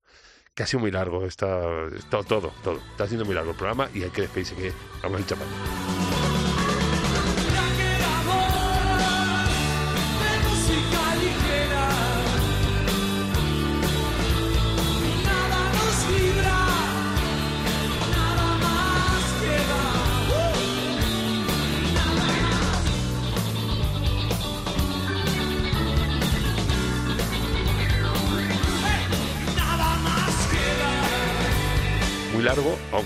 que 0.58 0.64
ha 0.64 0.66
sido 0.66 0.80
muy 0.80 0.90
largo, 0.90 1.24
está, 1.24 1.86
está 1.96 2.24
todo, 2.24 2.52
todo. 2.64 2.80
Está 2.90 3.06
siendo 3.06 3.26
muy 3.26 3.36
largo 3.36 3.52
el 3.52 3.56
programa 3.56 3.92
y 3.94 4.02
hay 4.02 4.10
que 4.10 4.22
despedirse 4.22 4.56
que 4.56 4.74
vamos 5.04 5.24
chaval. 5.28 5.48
de 5.48 6.07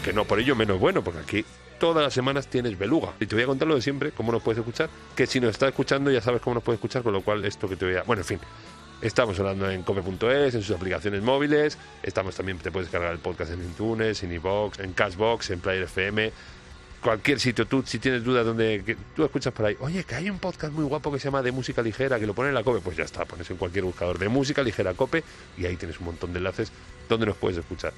aunque 0.02 0.14
no 0.14 0.26
por 0.26 0.40
ello 0.40 0.56
menos 0.56 0.80
bueno, 0.80 1.04
porque 1.04 1.20
aquí 1.20 1.46
todas 1.80 2.04
las 2.04 2.12
semanas 2.12 2.48
tienes 2.48 2.76
beluga. 2.76 3.14
Y 3.20 3.28
te 3.28 3.36
voy 3.36 3.44
a 3.44 3.46
contar 3.46 3.68
lo 3.68 3.76
de 3.76 3.84
siempre, 3.84 4.12
cómo 4.12 4.32
nos 4.32 4.42
puedes 4.42 4.58
escuchar, 4.58 4.90
que 5.16 5.28
si 5.28 5.40
nos 5.40 5.52
estás 5.52 5.70
escuchando 5.70 6.10
ya 6.10 6.22
sabes 6.22 6.42
cómo 6.42 6.56
nos 6.56 6.64
puedes 6.64 6.80
escuchar, 6.80 7.04
con 7.04 7.14
lo 7.14 7.22
cual 7.22 7.46
esto 7.46 7.70
que 7.70 7.76
te 7.76 7.86
voy 7.86 7.96
a... 7.98 8.02
Bueno, 8.02 8.22
en 8.22 8.26
fin. 8.26 8.40
Estamos 9.00 9.40
hablando 9.40 9.70
en 9.70 9.84
cope.es, 9.84 10.56
en 10.56 10.64
sus 10.64 10.76
aplicaciones 10.76 11.22
móviles. 11.22 11.78
Estamos 12.02 12.34
también, 12.34 12.58
te 12.58 12.72
puedes 12.72 12.90
cargar 12.90 13.12
el 13.12 13.20
podcast 13.20 13.52
en 13.52 13.62
iTunes, 13.62 14.24
en 14.24 14.32
iVoox, 14.34 14.80
en 14.80 14.94
Cashbox, 14.94 15.52
en 15.52 15.60
Player 15.60 15.84
FM. 15.84 16.32
Cualquier 17.04 17.40
sitio, 17.40 17.68
tú, 17.68 17.84
si 17.86 18.00
tienes 18.00 18.24
dudas 18.24 18.44
donde 18.44 18.82
que 18.84 18.98
tú 19.16 19.24
escuchas 19.24 19.54
por 19.54 19.68
ahí, 19.68 19.78
oye, 19.82 20.04
que 20.04 20.16
hay 20.16 20.32
un 20.32 20.40
podcast 20.40 20.74
muy 20.74 20.86
guapo 20.86 21.12
que 21.12 21.20
se 21.20 21.26
llama 21.26 21.44
De 21.44 21.52
Música 21.52 21.84
Ligera, 21.84 22.20
que 22.20 22.26
lo 22.26 22.34
pone 22.34 22.50
en 22.50 22.56
la 22.56 22.64
Cope, 22.64 22.80
pues 22.80 22.98
ya 22.98 23.04
está, 23.04 23.26
pones 23.26 23.50
en 23.52 23.58
cualquier 23.58 23.86
buscador 23.86 24.18
de 24.18 24.30
Música 24.30 24.64
Ligera 24.64 24.96
Cope 24.96 25.24
y 25.58 25.66
ahí 25.68 25.76
tienes 25.76 26.00
un 26.00 26.08
montón 26.08 26.34
de 26.34 26.40
enlaces 26.40 26.72
donde 27.08 27.28
nos 27.28 27.38
puedes 27.38 27.60
escuchar. 27.60 27.94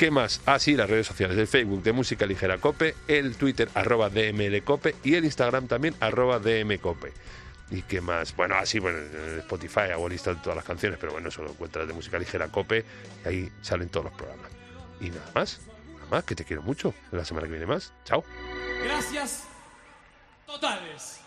¿Qué 0.00 0.10
más? 0.10 0.40
Así 0.46 0.72
ah, 0.72 0.76
las 0.78 0.88
redes 0.88 1.06
sociales, 1.06 1.36
el 1.36 1.46
Facebook 1.46 1.82
de 1.82 1.92
Música 1.92 2.24
Ligera 2.24 2.56
Cope, 2.56 2.94
el 3.06 3.36
Twitter 3.36 3.68
arroba 3.74 4.08
DMLCope 4.08 4.96
y 5.04 5.14
el 5.16 5.26
Instagram 5.26 5.66
también 5.66 5.94
arroba 6.00 6.38
DMCope. 6.38 7.12
¿Y 7.70 7.82
qué 7.82 8.00
más? 8.00 8.34
Bueno, 8.34 8.54
ah, 8.54 8.60
así, 8.60 8.78
bueno, 8.78 8.96
en 8.96 9.40
Spotify 9.40 9.90
hago 9.92 10.08
lista 10.08 10.32
de 10.32 10.40
todas 10.40 10.56
las 10.56 10.64
canciones, 10.64 10.98
pero 10.98 11.12
bueno, 11.12 11.30
solo 11.30 11.50
encuentras 11.50 11.86
de 11.86 11.92
Música 11.92 12.18
Ligera 12.18 12.48
Cope 12.48 12.82
y 13.26 13.28
ahí 13.28 13.52
salen 13.60 13.90
todos 13.90 14.06
los 14.06 14.14
programas. 14.14 14.50
Y 15.02 15.10
nada 15.10 15.30
más, 15.34 15.60
nada 15.92 16.06
más, 16.10 16.24
que 16.24 16.34
te 16.34 16.46
quiero 16.46 16.62
mucho. 16.62 16.94
La 17.12 17.26
semana 17.26 17.46
que 17.46 17.52
viene 17.52 17.66
más. 17.66 17.92
Chao. 18.06 18.24
Gracias. 18.82 19.44
Totales. 20.46 21.20